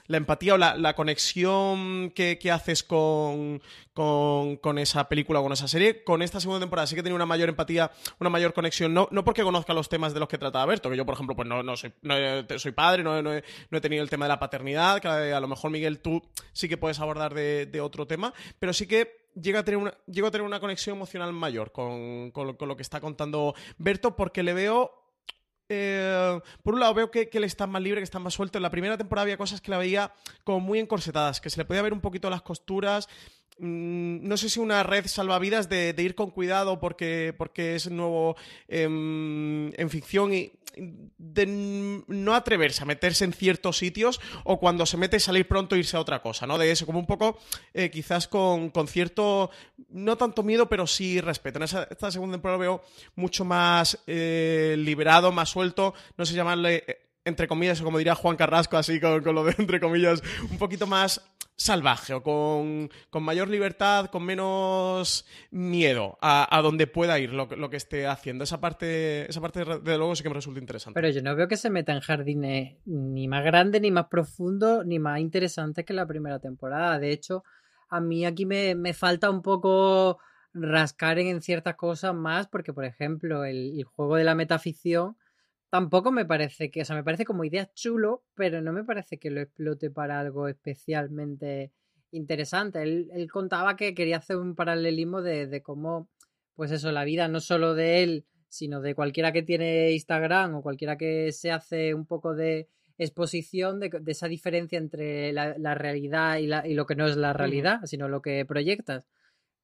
la 0.08 0.16
empatía 0.16 0.54
o 0.54 0.58
la, 0.58 0.96
conexión 0.96 2.12
que, 2.12 2.40
haces 2.50 2.84
con, 2.84 3.62
con, 3.94 4.78
esa 4.78 5.10
película 5.10 5.42
o 5.42 5.44
con 5.44 5.52
esa 5.52 5.68
serie. 5.68 6.06
Con 6.06 6.22
esta 6.22 6.40
segunda 6.40 6.62
temporada 6.62 6.88
sí 6.88 6.96
que 6.96 7.04
tenía 7.04 7.18
una 7.18 7.26
mayor 7.26 7.50
empatía, 7.50 7.92
una 8.22 8.30
mayor 8.30 8.54
conexión, 8.54 8.94
no, 8.94 9.10
no 9.12 9.26
porque 9.26 9.44
conozca 9.44 9.74
los 9.74 9.90
temas 9.90 10.14
de 10.14 10.22
los 10.22 10.30
que 10.30 10.38
trataba 10.38 10.66
Berto, 10.68 10.90
que 10.90 10.96
yo, 10.96 11.06
por 11.06 11.16
ejemplo, 11.16 11.36
pues 11.36 11.50
no, 11.50 11.64
no, 11.64 11.76
soy, 11.76 11.92
padre, 12.72 13.04
no, 13.04 13.20
he, 13.20 13.82
tenido 13.82 14.02
el 14.02 14.10
tema 14.10 14.24
de 14.24 14.30
la 14.30 14.40
paternidad, 14.40 15.02
que 15.02 15.10
a 15.10 15.40
lo 15.42 15.50
mejor, 15.50 15.70
Miguel, 15.70 16.00
tú 16.00 16.22
sí 16.54 16.70
que 16.70 16.78
puedes 16.78 17.02
abordar 17.02 17.34
de, 17.34 17.82
otro 17.82 18.08
tema, 18.08 18.34
pero 18.58 18.72
sí 18.72 18.88
que 18.88 19.28
llega 19.36 19.60
a 19.60 19.66
tener 19.66 19.80
una, 19.80 19.94
llego 20.08 20.28
a 20.28 20.32
tener 20.32 20.48
una 20.48 20.62
conexión 20.62 20.96
emocional 20.96 21.34
mayor 21.34 21.74
con, 21.74 22.32
con, 22.32 22.56
lo 22.58 22.78
que 22.78 22.84
está 22.84 23.02
contando 23.02 23.54
Berto, 23.78 24.16
porque 24.16 24.44
le 24.44 24.54
veo 24.54 24.99
eh, 25.70 26.40
por 26.64 26.74
un 26.74 26.80
lado 26.80 26.94
veo 26.96 27.12
que, 27.12 27.30
que, 27.30 27.38
él 27.38 27.44
está 27.44 27.68
más 27.68 27.82
libre, 27.82 28.02
que 28.02 28.04
está 28.04 28.20
más 28.20 28.34
suelto. 28.34 28.58
En 28.58 28.64
la 28.64 28.72
primera 28.72 28.98
temporada 28.98 29.24
había 29.24 29.38
cosas 29.38 29.62
que 29.62 29.72
la 29.72 29.78
veía 29.78 30.14
como 30.44 30.60
muy 30.60 30.80
encorsetadas, 30.80 31.40
que 31.40 31.50
se 31.50 31.58
le 31.58 31.66
podía 31.66 31.82
ver 31.82 31.94
un 31.94 32.02
poquito 32.02 32.30
las 32.30 32.42
costuras. 32.42 33.08
Mm, 33.60 34.28
no 34.28 34.38
sé 34.38 34.50
si 34.50 34.60
una 34.60 34.84
red 34.84 35.06
salvavidas 35.08 35.68
de, 35.68 35.94
ir 35.98 36.16
con 36.16 36.32
cuidado 36.32 36.80
porque, 36.80 37.34
porque 37.38 37.76
es 37.76 37.92
nuevo 37.92 38.38
em, 38.70 39.74
en 39.74 39.90
ficción 39.90 40.34
y 40.34 40.54
de 41.18 42.04
no 42.08 42.36
atreverse 42.36 42.84
a 42.84 42.86
meterse 42.86 43.26
en 43.26 43.34
ciertos 43.34 43.78
sitios 43.78 44.22
o 44.46 44.60
cuando 44.60 44.86
se 44.86 44.96
mete 44.98 45.20
salir 45.20 45.48
pronto 45.48 45.76
irse 45.76 45.98
a 45.98 46.00
otra 46.00 46.22
cosa, 46.22 46.48
¿no? 46.48 46.58
De 46.58 46.72
eso, 46.72 46.86
como 46.86 47.00
un 47.00 47.06
poco 47.06 47.38
eh, 47.74 47.90
quizás 47.90 48.28
con, 48.28 48.72
cierto, 48.88 49.50
no 49.90 50.18
tanto 50.18 50.44
miedo, 50.44 50.70
pero 50.70 50.88
sí 50.88 51.20
respeto. 51.20 51.58
En 51.58 51.64
esta 51.64 52.12
segunda 52.12 52.36
temporada 52.36 52.60
veo 52.60 52.84
mucho 53.16 53.44
más 53.44 54.00
eh, 54.08 54.76
liberado, 54.78 55.32
más 55.32 55.50
suelto, 55.50 55.94
no 56.18 56.26
sé 56.26 56.34
llamarle, 56.34 56.84
eh, 56.88 57.02
entre 57.26 57.48
comillas, 57.48 57.82
como 57.82 57.98
diría 57.98 58.16
Juan 58.16 58.38
Carrasco, 58.38 58.78
así 58.78 59.00
con, 59.02 59.22
con 59.22 59.36
lo 59.36 59.44
de 59.44 59.56
entre 59.58 59.80
comillas, 59.80 60.22
un 60.50 60.58
poquito 60.58 60.88
más 60.88 61.22
salvaje 61.60 62.14
o 62.14 62.24
con, 62.24 62.90
mayor 63.22 63.50
libertad, 63.50 64.08
con 64.08 64.24
menos 64.24 65.26
miedo 65.52 66.18
a, 66.22 66.58
a 66.58 66.62
donde 66.62 66.88
pueda 66.88 67.20
ir 67.20 67.34
lo, 67.34 67.48
lo, 67.48 67.70
que 67.70 67.78
esté 67.78 68.08
haciendo. 68.08 68.46
Esa 68.46 68.62
parte, 68.62 69.30
esa 69.30 69.42
parte, 69.42 69.66
de 69.66 69.98
luego, 69.98 70.16
sí 70.16 70.24
que 70.24 70.30
me 70.30 70.36
resulta 70.36 70.60
interesante. 70.60 71.00
Pero 71.00 71.14
yo 71.14 71.22
no 71.22 71.36
veo 71.36 71.48
que 71.48 71.58
se 71.58 71.70
meta 71.70 71.92
en 71.92 72.00
jardines 72.00 72.78
ni 72.86 73.28
más 73.28 73.44
grandes, 73.44 73.82
ni 73.82 73.92
más 73.92 74.08
profundos, 74.08 74.86
ni 74.86 75.00
más 75.00 75.20
interesantes 75.20 75.86
que 75.86 75.94
la 75.94 76.08
primera 76.08 76.40
temporada. 76.40 76.98
De 76.98 77.12
hecho, 77.12 77.44
a 77.90 78.00
mí 78.00 78.26
aquí 78.26 78.46
me, 78.46 78.74
me 78.76 78.94
falta 78.94 79.30
un 79.30 79.42
poco 79.42 80.20
rascar 80.54 81.20
en 81.20 81.42
ciertas 81.42 81.76
cosas 81.76 82.16
más, 82.16 82.48
porque, 82.48 82.72
por 82.74 82.86
ejemplo, 82.86 83.44
el 83.44 83.84
juego 83.84 84.16
de 84.16 84.24
la 84.24 84.34
metaficción 84.34 85.18
tampoco 85.70 86.12
me 86.12 86.26
parece 86.26 86.72
que, 86.72 86.82
o 86.82 86.86
sea, 86.86 86.96
me 86.96 87.04
parece 87.04 87.26
como 87.26 87.44
idea 87.44 87.72
chulo, 87.74 88.24
pero 88.36 88.62
no 88.62 88.74
me 88.74 88.84
parece 88.84 89.20
que 89.20 89.30
lo 89.30 89.42
explote 89.42 89.92
para 89.92 90.20
algo 90.20 90.48
especialmente 90.48 91.72
interesante. 92.12 92.82
Él, 92.82 93.10
él 93.14 93.30
contaba 93.32 93.76
que 93.76 93.94
quería 93.94 94.18
hacer 94.18 94.38
un 94.38 94.56
paralelismo 94.56 95.22
de, 95.22 95.48
de, 95.48 95.62
cómo, 95.62 96.10
pues 96.56 96.72
eso, 96.72 96.92
la 96.92 97.04
vida 97.04 97.28
no 97.28 97.40
solo 97.40 97.76
de 97.76 98.04
él, 98.04 98.26
sino 98.50 98.82
de 98.82 98.96
cualquiera 98.96 99.32
que 99.32 99.44
tiene 99.44 99.92
Instagram 99.92 100.56
o 100.56 100.64
cualquiera 100.64 100.98
que 100.98 101.32
se 101.32 101.52
hace 101.52 101.94
un 101.94 102.06
poco 102.06 102.34
de 102.36 102.68
exposición 102.98 103.80
de, 103.80 103.90
de 103.90 104.12
esa 104.12 104.28
diferencia 104.28 104.78
entre 104.78 105.32
la, 105.32 105.58
la 105.58 105.76
realidad 105.76 106.38
y, 106.38 106.48
la, 106.48 106.68
y, 106.68 106.74
lo 106.74 106.86
que 106.86 106.96
no 106.96 107.08
es 107.08 107.16
la 107.16 107.32
realidad, 107.32 107.82
sino 107.86 108.10
lo 108.10 108.22
que 108.22 108.46
proyectas. 108.46 109.06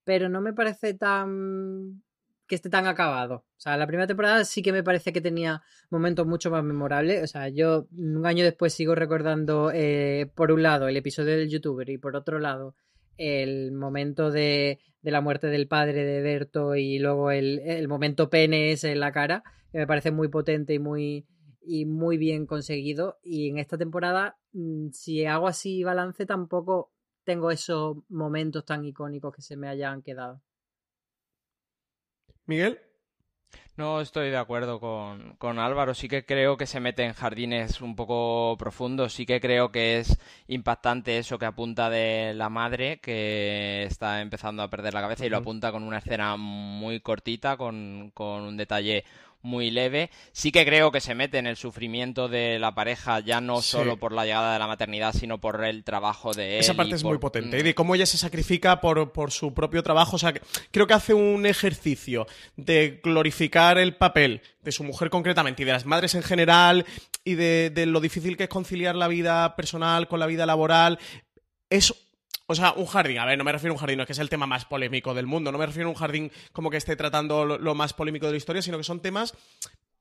Pero 0.03 0.29
no 0.29 0.39
me 0.39 0.53
parece 0.53 0.93
tan 0.93 2.03
que 2.47 2.55
esté 2.55 2.69
tan 2.69 2.87
acabado. 2.87 3.35
O 3.35 3.59
sea, 3.59 3.77
la 3.77 3.87
primera 3.87 4.07
temporada 4.07 4.43
sí 4.45 4.61
que 4.61 4.71
me 4.71 4.83
parece 4.83 5.11
que 5.11 5.21
tenía 5.21 5.63
momentos 5.89 6.27
mucho 6.27 6.51
más 6.51 6.63
memorables. 6.63 7.23
O 7.23 7.27
sea, 7.27 7.49
yo 7.49 7.87
un 7.91 8.25
año 8.25 8.43
después 8.43 8.73
sigo 8.73 8.95
recordando, 8.95 9.71
eh, 9.73 10.31
por 10.35 10.51
un 10.51 10.63
lado, 10.63 10.87
el 10.87 10.97
episodio 10.97 11.37
del 11.37 11.49
youtuber 11.49 11.89
y 11.89 11.97
por 11.97 12.15
otro 12.15 12.39
lado, 12.39 12.75
el 13.17 13.71
momento 13.71 14.31
de, 14.31 14.79
la 15.01 15.21
muerte 15.21 15.47
del 15.47 15.67
padre 15.67 16.03
de 16.03 16.21
Berto 16.21 16.75
y 16.75 16.99
luego 16.99 17.31
el, 17.31 17.87
momento 17.87 18.29
penes 18.29 18.83
en 18.83 18.99
la 18.99 19.11
cara, 19.11 19.43
que 19.71 19.79
me 19.79 19.87
parece 19.87 20.11
muy 20.11 20.27
potente 20.27 20.73
y 20.73 20.79
muy, 20.79 21.25
y 21.61 21.85
muy 21.85 22.17
bien 22.17 22.45
conseguido. 22.45 23.17
Y 23.23 23.49
en 23.49 23.57
esta 23.57 23.77
temporada, 23.77 24.37
mm, 24.53 24.89
si 24.91 25.25
hago 25.25 25.47
así 25.47 25.83
balance, 25.83 26.25
tampoco 26.25 26.91
tengo 27.23 27.51
esos 27.51 27.97
momentos 28.09 28.65
tan 28.65 28.85
icónicos 28.85 29.33
que 29.35 29.41
se 29.41 29.57
me 29.57 29.67
hayan 29.67 30.01
quedado. 30.01 30.41
Miguel. 32.45 32.79
No 33.77 33.99
estoy 33.99 34.29
de 34.29 34.37
acuerdo 34.37 34.79
con, 34.79 35.35
con, 35.35 35.59
Álvaro. 35.59 35.93
Sí 35.93 36.07
que 36.07 36.25
creo 36.25 36.55
que 36.55 36.65
se 36.65 36.79
mete 36.79 37.03
en 37.03 37.13
jardines 37.13 37.81
un 37.81 37.95
poco 37.95 38.55
profundos. 38.57 39.13
Sí 39.13 39.25
que 39.25 39.41
creo 39.41 39.69
que 39.71 39.99
es 39.99 40.17
impactante 40.47 41.17
eso 41.17 41.37
que 41.37 41.45
apunta 41.45 41.89
de 41.89 42.33
la 42.35 42.47
madre, 42.49 42.99
que 43.01 43.83
está 43.83 44.21
empezando 44.21 44.63
a 44.63 44.69
perder 44.69 44.93
la 44.93 45.01
cabeza 45.01 45.25
y 45.25 45.29
lo 45.29 45.37
apunta 45.37 45.73
con 45.73 45.83
una 45.83 45.97
escena 45.97 46.37
muy 46.37 47.01
cortita, 47.01 47.57
con, 47.57 48.11
con 48.13 48.43
un 48.43 48.55
detalle 48.55 49.03
muy 49.45 49.71
leve. 49.71 50.09
Sí 50.33 50.51
que 50.51 50.65
creo 50.65 50.91
que 50.91 50.99
se 50.99 51.15
mete 51.15 51.37
en 51.37 51.47
el 51.47 51.55
sufrimiento 51.55 52.27
de 52.27 52.59
la 52.59 52.75
pareja, 52.75 53.19
ya 53.19 53.39
no 53.39 53.61
solo 53.61 53.97
por 53.97 54.11
la 54.11 54.25
llegada 54.25 54.53
de 54.53 54.59
la 54.59 54.67
maternidad, 54.67 55.13
sino 55.13 55.39
por 55.39 55.63
el 55.63 55.83
trabajo 55.83 56.33
de 56.33 56.55
él. 56.55 56.59
Esa 56.59 56.73
parte 56.73 56.95
es 56.95 57.03
muy 57.03 57.17
potente, 57.17 57.59
y 57.59 57.63
de 57.63 57.75
cómo 57.75 57.95
ella 57.95 58.05
se 58.05 58.17
sacrifica 58.17 58.81
por, 58.81 59.11
por 59.11 59.31
su 59.31 59.53
propio 59.53 59.83
trabajo. 59.83 60.15
O 60.15 60.19
sea, 60.19 60.33
creo 60.71 60.87
que 60.87 60.93
hace 60.93 61.13
un 61.13 61.45
ejercicio 61.45 62.27
de 62.57 62.99
glorificar 63.03 63.77
el 63.77 63.95
papel 63.95 64.41
de 64.61 64.71
su 64.71 64.83
mujer 64.83 65.09
concretamente 65.09 65.61
y 65.61 65.65
de 65.65 65.71
las 65.71 65.85
madres 65.85 66.15
en 66.15 66.23
general 66.23 66.85
y 67.23 67.35
de, 67.35 67.69
de 67.69 67.85
lo 67.85 68.01
difícil 68.01 68.35
que 68.35 68.43
es 68.43 68.49
conciliar 68.49 68.95
la 68.95 69.07
vida 69.07 69.55
personal 69.55 70.07
con 70.07 70.19
la 70.19 70.25
vida 70.25 70.45
laboral. 70.45 70.99
Es 71.69 72.04
o 72.47 72.55
sea, 72.55 72.73
un 72.73 72.85
jardín, 72.85 73.17
a 73.17 73.25
ver, 73.25 73.37
no 73.37 73.43
me 73.43 73.51
refiero 73.51 73.73
a 73.73 73.75
un 73.75 73.79
jardín, 73.79 73.97
no 73.97 74.03
es 74.03 74.07
que 74.07 74.13
es 74.13 74.19
el 74.19 74.29
tema 74.29 74.45
más 74.45 74.65
polémico 74.65 75.13
del 75.13 75.25
mundo, 75.25 75.51
no 75.51 75.57
me 75.57 75.65
refiero 75.65 75.89
a 75.89 75.91
un 75.91 75.97
jardín 75.97 76.31
como 76.51 76.69
que 76.69 76.77
esté 76.77 76.95
tratando 76.95 77.45
lo, 77.45 77.75
más 77.75 77.93
polémico 77.93 78.27
de 78.27 78.33
la 78.33 78.37
historia, 78.37 78.61
sino 78.61 78.77
que 78.77 78.83
son 78.83 78.99
temas 78.99 79.33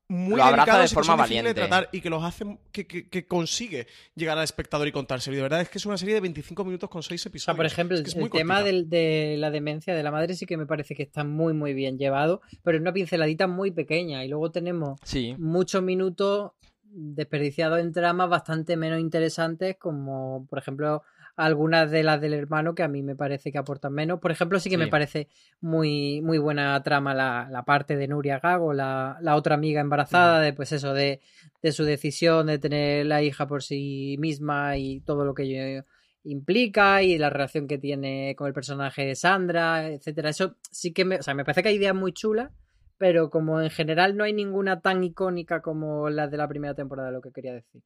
muy 0.07 0.39
delicados 0.39 0.91
de 0.91 0.95
forma 0.95 1.27
y 1.27 1.31
que 1.31 1.43
de 1.43 1.55
tratar 1.55 1.89
y 1.91 2.03
que 2.03 2.11
los 2.11 2.23
hace 2.23 2.45
que, 2.71 3.27
consigue 3.27 3.87
llegar 4.15 4.37
al 4.37 4.45
espectador 4.45 4.87
y 4.87 4.93
contárselo. 4.93 5.33
Y 5.33 5.37
de 5.39 5.43
verdad 5.43 5.63
es 5.63 5.71
que 5.71 5.79
es 5.79 5.87
una 5.87 5.97
serie 5.97 6.15
de 6.15 6.21
25 6.21 6.63
minutos 6.63 6.91
con 6.91 7.03
6 7.03 7.25
episodios. 7.25 7.45
O 7.45 7.51
sea, 7.53 7.57
por 7.57 7.65
ejemplo, 7.65 7.97
el 7.97 8.31
tema 8.31 8.63
de 8.63 9.37
la 9.39 9.51
demencia 9.51 9.95
de 9.95 10.03
la 10.03 10.11
madre 10.11 10.35
sí 10.35 10.45
que 10.45 10.59
me 10.59 10.67
parece 10.67 10.95
que 10.95 11.05
está 11.05 11.25
muy 11.25 11.55
muy 11.55 11.73
bien 11.73 11.97
llevado, 11.97 12.43
pero 12.63 12.77
es 12.77 12.83
una 12.83 12.93
pinceladita 12.93 13.47
muy 13.47 13.71
pequeña 13.71 14.23
y 14.23 14.29
luego 14.29 14.51
tenemos 14.51 15.01
muchos 15.39 15.83
minutos 15.83 16.53
desperdiciados 16.83 17.81
en 17.81 17.93
tramas 17.93 18.29
bastante 18.29 18.77
menos 18.77 19.01
interesantes 19.01 19.77
como 19.79 20.47
por 20.49 20.61
ejemplo 20.61 21.03
algunas 21.37 21.91
de 21.91 22.03
las 22.05 22.21
del 22.21 22.35
hermano 22.35 22.75
que 22.75 22.83
a 22.83 22.89
mí 22.89 23.03
me 23.03 23.17
parece 23.17 23.51
que 23.51 23.59
aportan 23.59 23.93
menos. 23.93 24.21
Por 24.21 24.31
ejemplo, 24.31 24.61
sí 24.61 24.71
que 24.71 24.79
me 24.79 24.87
parece 24.87 25.29
muy, 25.61 26.21
muy 26.23 26.39
buena 26.39 26.81
trama 26.83 27.15
la, 27.15 27.49
la 27.51 27.65
parte 27.65 27.97
de 27.97 28.07
Nuria 28.07 28.39
Gago, 28.39 28.73
la, 28.73 29.19
la 29.21 29.35
otra 29.37 29.57
amiga 29.57 29.81
embarazada, 29.81 30.41
de 30.41 30.53
pues 30.53 30.73
eso, 30.73 30.95
de, 30.95 31.21
de, 31.63 31.73
su 31.73 31.85
decisión 31.85 32.47
de 32.47 32.59
tener 32.59 33.07
la 33.07 33.23
hija 33.23 33.47
por 33.49 33.63
sí 33.63 34.17
misma 34.19 34.77
y 34.77 35.01
todo 35.01 35.25
lo 35.25 35.35
que 35.35 35.43
ello 35.43 35.85
implica 36.23 37.03
y 37.03 37.19
la 37.19 37.31
relación 37.31 37.67
que 37.67 37.79
tiene 37.79 38.35
con 38.37 38.47
el 38.47 38.55
personaje 38.55 39.05
de 39.05 39.15
Sandra, 39.17 39.89
etcétera. 39.89 40.31
Eso 40.31 40.57
sí 40.71 40.93
que 40.93 41.05
me, 41.05 41.17
o 41.17 41.23
sea, 41.23 41.35
me 41.35 41.45
parece 41.45 41.63
que 41.63 41.71
hay 41.71 41.77
ideas 41.77 41.95
muy 41.95 42.13
chulas, 42.13 42.53
pero 42.97 43.29
como 43.29 43.61
en 43.61 43.71
general 43.71 44.17
no 44.17 44.25
hay 44.25 44.33
ninguna 44.33 44.81
tan 44.81 45.03
icónica 45.03 45.63
como 45.63 46.09
la 46.11 46.29
de 46.29 46.37
la 46.37 46.49
primera 46.49 46.75
temporada, 46.75 47.11
lo 47.11 47.21
que 47.21 47.33
quería 47.33 47.53
decir. 47.53 47.83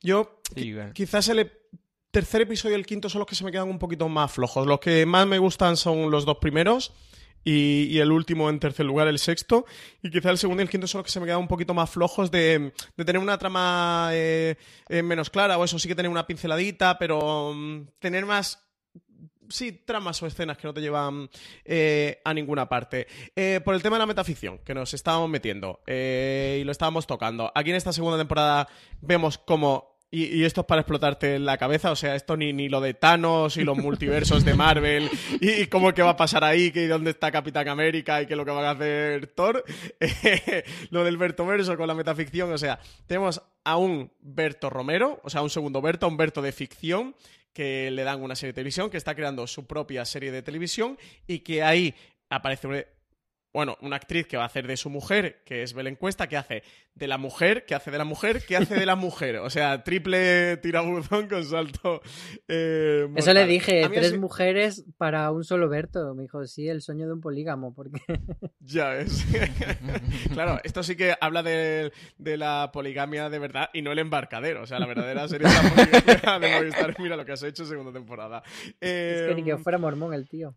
Yo, 0.00 0.40
quizás 0.92 1.28
el 1.28 1.50
tercer 2.10 2.42
episodio 2.42 2.76
y 2.76 2.80
el 2.80 2.86
quinto 2.86 3.08
son 3.08 3.20
los 3.20 3.28
que 3.28 3.34
se 3.34 3.44
me 3.44 3.50
quedan 3.50 3.68
un 3.68 3.78
poquito 3.78 4.08
más 4.08 4.32
flojos. 4.32 4.66
Los 4.66 4.80
que 4.80 5.04
más 5.04 5.26
me 5.26 5.38
gustan 5.38 5.76
son 5.76 6.10
los 6.10 6.24
dos 6.24 6.38
primeros. 6.38 6.92
Y, 7.46 7.98
el 7.98 8.10
último 8.10 8.48
en 8.48 8.58
tercer 8.58 8.86
lugar, 8.86 9.06
el 9.06 9.18
sexto. 9.18 9.66
Y 10.02 10.10
quizá 10.10 10.30
el 10.30 10.38
segundo 10.38 10.62
y 10.62 10.64
el 10.64 10.70
quinto 10.70 10.86
son 10.86 11.00
los 11.00 11.06
que 11.06 11.12
se 11.12 11.20
me 11.20 11.26
quedan 11.26 11.40
un 11.40 11.48
poquito 11.48 11.74
más 11.74 11.90
flojos 11.90 12.30
de, 12.30 12.72
tener 12.96 13.18
una 13.18 13.36
trama 13.36 14.08
eh, 14.12 14.56
eh, 14.88 15.02
menos 15.02 15.28
clara, 15.28 15.58
o 15.58 15.64
eso 15.64 15.78
sí 15.78 15.86
que 15.86 15.94
tener 15.94 16.10
una 16.10 16.26
pinceladita, 16.26 16.98
pero 16.98 17.52
mm, 17.54 17.88
tener 17.98 18.24
más 18.24 18.64
sí, 19.48 19.72
tramas 19.72 20.22
o 20.22 20.26
escenas 20.26 20.56
que 20.56 20.66
no 20.66 20.74
te 20.74 20.80
llevan 20.80 21.28
eh, 21.64 22.20
a 22.24 22.34
ninguna 22.34 22.68
parte. 22.68 23.06
Eh, 23.34 23.60
por 23.64 23.74
el 23.74 23.82
tema 23.82 23.96
de 23.96 24.00
la 24.00 24.06
metaficción, 24.06 24.58
que 24.58 24.74
nos 24.74 24.94
estábamos 24.94 25.28
metiendo 25.28 25.80
eh, 25.86 26.58
y 26.60 26.64
lo 26.64 26.72
estábamos 26.72 27.06
tocando. 27.06 27.50
Aquí 27.54 27.70
en 27.70 27.76
esta 27.76 27.92
segunda 27.92 28.18
temporada 28.18 28.68
vemos 29.00 29.38
como 29.38 29.94
y, 30.14 30.44
esto 30.44 30.60
es 30.60 30.66
para 30.68 30.82
explotarte 30.82 31.40
la 31.40 31.58
cabeza, 31.58 31.90
o 31.90 31.96
sea, 31.96 32.14
esto 32.14 32.36
ni, 32.36 32.52
ni 32.52 32.68
lo 32.68 32.80
de 32.80 32.94
Thanos 32.94 33.56
y 33.56 33.64
los 33.64 33.76
multiversos 33.82 34.44
de 34.44 34.54
Marvel 34.54 35.10
y, 35.40 35.66
cómo 35.66 35.92
que 35.92 36.02
va 36.02 36.10
a 36.10 36.16
pasar 36.16 36.44
ahí, 36.44 36.70
que 36.70 36.86
dónde 36.86 37.10
está 37.10 37.32
Capitán 37.32 37.68
América 37.68 38.22
y 38.22 38.26
qué 38.26 38.34
es 38.34 38.36
lo 38.36 38.44
que 38.44 38.52
va 38.52 38.68
a 38.68 38.72
hacer 38.72 39.26
Thor, 39.28 39.64
lo 40.90 41.02
del 41.02 41.16
Verso 41.16 41.76
con 41.76 41.88
la 41.88 41.94
metaficción, 41.94 42.52
o 42.52 42.58
sea, 42.58 42.78
tenemos 43.08 43.42
a 43.64 43.76
un 43.76 44.12
Berto 44.20 44.70
Romero, 44.70 45.20
o 45.24 45.30
sea, 45.30 45.42
un 45.42 45.50
segundo 45.50 45.82
Berto, 45.82 46.06
un 46.06 46.16
Berto 46.16 46.42
de 46.42 46.52
ficción, 46.52 47.16
que 47.54 47.90
le 47.90 48.02
dan 48.02 48.22
una 48.22 48.36
serie 48.36 48.52
de 48.52 48.56
televisión, 48.56 48.90
que 48.90 48.98
está 48.98 49.14
creando 49.14 49.46
su 49.46 49.66
propia 49.66 50.04
serie 50.04 50.32
de 50.32 50.42
televisión 50.42 50.98
y 51.26 51.38
que 51.38 51.62
ahí 51.62 51.94
aparece 52.28 52.88
bueno, 53.54 53.78
una 53.80 53.94
actriz 53.94 54.26
que 54.26 54.36
va 54.36 54.42
a 54.42 54.46
hacer 54.46 54.66
de 54.66 54.76
su 54.76 54.90
mujer, 54.90 55.42
que 55.44 55.62
es 55.62 55.74
Belén 55.74 55.94
Cuesta, 55.94 56.26
que 56.26 56.36
hace 56.36 56.64
de 56.96 57.06
la 57.06 57.18
mujer, 57.18 57.64
que 57.64 57.76
hace 57.76 57.92
de 57.92 57.98
la 57.98 58.04
mujer, 58.04 58.44
que 58.44 58.56
hace 58.56 58.74
de 58.74 58.84
la 58.84 58.96
mujer. 58.96 59.36
O 59.36 59.48
sea, 59.48 59.84
triple 59.84 60.56
tirabuzón 60.56 61.28
con 61.28 61.44
salto. 61.44 62.02
Eh, 62.48 63.08
Eso 63.14 63.32
le 63.32 63.46
dije, 63.46 63.88
tres 63.92 64.18
mujeres 64.18 64.84
para 64.96 65.30
un 65.30 65.44
solo 65.44 65.68
Berto. 65.68 66.14
Me 66.16 66.22
dijo, 66.22 66.44
sí, 66.46 66.68
el 66.68 66.82
sueño 66.82 67.06
de 67.06 67.12
un 67.12 67.20
polígamo, 67.20 67.72
porque... 67.72 68.00
ya 68.60 68.96
es. 68.96 69.24
claro, 70.32 70.58
esto 70.64 70.82
sí 70.82 70.96
que 70.96 71.14
habla 71.20 71.44
de, 71.44 71.92
la 72.18 72.70
poligamia 72.72 73.30
de 73.30 73.38
verdad 73.38 73.70
y 73.72 73.82
no 73.82 73.92
el 73.92 74.00
embarcadero. 74.00 74.62
O 74.62 74.66
sea, 74.66 74.80
la 74.80 74.86
verdadera 74.86 75.28
serie 75.28 75.48
de 75.48 75.54
la 75.54 75.70
poligamia 75.70 76.48
de 76.48 76.56
Movistar. 76.56 76.96
Mira 76.98 77.16
lo 77.16 77.24
que 77.24 77.32
has 77.32 77.42
hecho 77.44 77.62
en 77.62 77.68
segunda 77.68 77.92
temporada. 77.92 78.42
es 78.80 79.22
que 79.28 79.34
ni 79.36 79.44
que 79.44 79.52
em, 79.52 79.62
fuera 79.62 79.78
mormón 79.78 80.12
el 80.12 80.28
tío. 80.28 80.56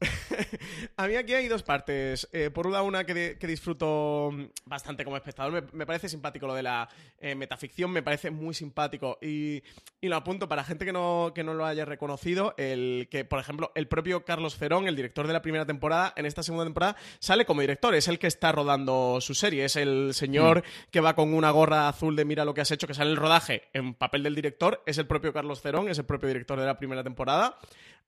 a 0.96 1.06
mí 1.06 1.14
aquí 1.16 1.34
hay 1.34 1.48
dos 1.48 1.62
partes. 1.62 2.28
Eh, 2.32 2.50
por 2.50 2.66
una, 2.66 2.82
una 2.82 3.04
que, 3.04 3.36
disfruto 3.42 4.32
bastante 4.64 5.04
como 5.04 5.16
espectador. 5.16 5.72
Me, 5.72 5.86
parece 5.86 6.08
simpático 6.08 6.46
lo 6.46 6.54
de 6.54 6.62
la 6.62 6.88
eh, 7.18 7.34
metaficción, 7.34 7.90
me 7.90 8.02
parece 8.02 8.30
muy 8.30 8.54
simpático. 8.54 9.18
Y, 9.20 9.62
lo 10.02 10.16
apunto 10.16 10.48
para 10.48 10.64
gente 10.64 10.84
que 10.84 10.92
no, 10.92 11.32
que 11.34 11.44
no 11.44 11.54
lo 11.54 11.66
haya 11.66 11.84
reconocido. 11.84 12.54
El 12.56 13.08
que, 13.10 13.24
por 13.24 13.38
ejemplo, 13.38 13.70
el 13.74 13.86
propio 13.86 14.24
Carlos 14.24 14.56
Ferón, 14.56 14.88
el 14.88 14.96
director 14.96 15.26
de 15.26 15.32
la 15.32 15.42
primera 15.42 15.66
temporada, 15.66 16.12
en 16.16 16.26
esta 16.26 16.42
segunda 16.42 16.64
temporada, 16.64 16.96
sale 17.18 17.44
como 17.44 17.60
director. 17.60 17.94
Es 17.94 18.08
el 18.08 18.18
que 18.18 18.26
está 18.26 18.52
rodando 18.52 19.20
su 19.20 19.34
serie. 19.34 19.64
Es 19.64 19.76
el 19.76 20.14
señor 20.14 20.60
mm. 20.60 20.90
que 20.90 21.00
va 21.00 21.14
con 21.14 21.34
una 21.34 21.50
gorra 21.50 21.88
azul 21.88 22.16
de 22.16 22.24
mira 22.24 22.44
lo 22.44 22.54
que 22.54 22.62
has 22.62 22.70
hecho, 22.70 22.86
que 22.86 22.94
sale 22.94 23.10
el 23.10 23.16
rodaje 23.16 23.68
en 23.74 23.94
papel 23.94 24.22
del 24.22 24.34
director. 24.34 24.82
Es 24.86 24.98
el 24.98 25.06
propio 25.06 25.32
Carlos 25.32 25.60
Ferón, 25.60 25.88
es 25.88 25.98
el 25.98 26.06
propio 26.06 26.28
director 26.28 26.58
de 26.58 26.66
la 26.66 26.78
primera 26.78 27.04
temporada. 27.04 27.58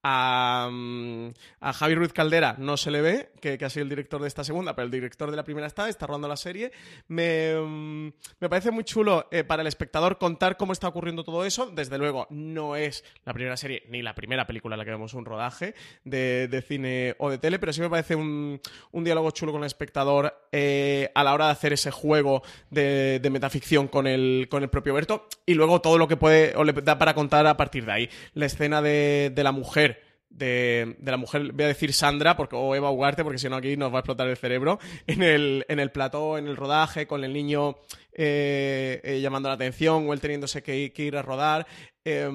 A, 0.03 0.69
mm, 0.71 1.29
a 1.61 1.73
Javi 1.73 1.95
Ruiz 1.95 2.13
Caldera 2.13 2.57
no 2.59 2.77
se 2.77 2.91
le 2.91 3.01
ve, 3.01 3.31
que, 3.41 3.59
ha 3.65 3.71
sido 3.71 3.85
el 3.85 3.89
director 3.89 4.21
de 4.21 4.29
esta 4.29 4.43
segunda, 4.43 4.75
pero 4.75 4.87
el 4.87 4.91
director 4.91 5.31
de 5.31 5.37
la 5.37 5.45
primera 5.45 5.67
está, 5.67 5.89
está 5.89 6.07
rodando 6.07 6.29
la 6.29 6.37
serie. 6.37 6.73
Me, 7.09 7.55
mm, 7.55 8.13
me 8.41 8.49
parece 8.49 8.71
muy 8.71 8.85
chulo 8.85 9.29
eh, 9.31 9.45
para 9.45 9.63
el 9.63 9.69
espectador 9.69 10.19
contar 10.19 10.57
cómo 10.57 10.73
está 10.73 10.89
ocurriendo 10.89 11.25
todo 11.25 11.45
eso. 11.45 11.67
Desde 11.67 11.99
luego, 11.99 12.27
no 12.31 12.77
es 12.77 13.05
la 13.25 13.33
primera 13.33 13.57
serie 13.57 13.85
ni 13.89 14.03
la 14.03 14.15
primera 14.15 14.47
película 14.47 14.75
en 14.75 14.79
la 14.79 14.85
que 14.85 14.91
vemos 14.91 15.15
un 15.15 15.25
rodaje 15.25 15.75
de, 16.05 16.49
de 16.49 16.63
cine 16.63 17.15
o 17.19 17.31
de 17.31 17.39
tele, 17.39 17.59
pero 17.59 17.73
sí 17.73 17.81
me 17.81 17.91
parece 17.91 18.17
un, 18.17 18.61
un 18.91 19.05
diálogo 19.05 19.31
chulo 19.31 19.53
con 19.53 19.63
el 19.63 19.67
espectador 19.67 20.47
eh, 20.51 21.11
a 21.15 21.23
la 21.25 21.35
hora 21.35 21.47
de 21.47 21.53
hacer 21.53 21.73
ese 21.73 21.91
juego 21.91 22.43
de, 22.71 23.21
de 23.21 23.31
metaficción 23.31 23.89
con 23.89 24.07
el, 24.07 24.49
con 24.51 24.63
el 24.63 24.69
propio 24.69 24.95
Berto. 24.95 25.29
Y 25.47 25.55
luego 25.55 25.81
todo 25.81 25.99
lo 25.99 26.09
que 26.09 26.17
puede 26.17 26.55
o 26.57 26.65
le 26.65 26.73
da 26.73 26.99
para 26.99 27.15
contar 27.15 27.47
a 27.47 27.57
partir 27.57 27.85
de 27.85 27.93
ahí. 27.93 28.11
La 28.35 28.47
escena 28.47 28.83
de, 28.83 29.31
de 29.35 29.45
la 29.45 29.53
mujer 29.53 29.92
de, 30.33 30.97
la 31.05 31.17
mujer, 31.17 31.53
voy 31.53 31.65
a 31.65 31.69
decir 31.69 31.93
Sandra 31.93 32.37
porque, 32.37 32.57
o 32.57 32.75
Eva 32.75 32.91
Ugarte, 32.91 33.25
porque 33.25 33.39
si 33.39 33.49
no 33.49 33.57
aquí 33.57 33.77
nos 33.77 33.93
va 33.93 33.99
a 33.99 34.01
explotar 34.01 34.29
el 34.29 34.37
cerebro, 34.37 34.79
en 35.07 35.23
el, 35.23 35.65
en 35.69 35.79
el 35.79 35.91
plató, 35.91 36.39
en 36.39 36.47
el 36.47 36.57
rodaje, 36.57 37.07
con 37.07 37.25
el 37.25 37.33
niño 37.33 37.77
eh, 38.13 39.01
eh, 39.05 39.21
llamando 39.21 39.49
la 39.49 39.55
atención 39.55 40.09
o 40.09 40.13
él 40.13 40.21
teniéndose 40.21 40.63
que, 40.63 40.93
ir 40.97 41.17
a 41.17 41.23
rodar. 41.23 41.67
Eh, 42.05 42.29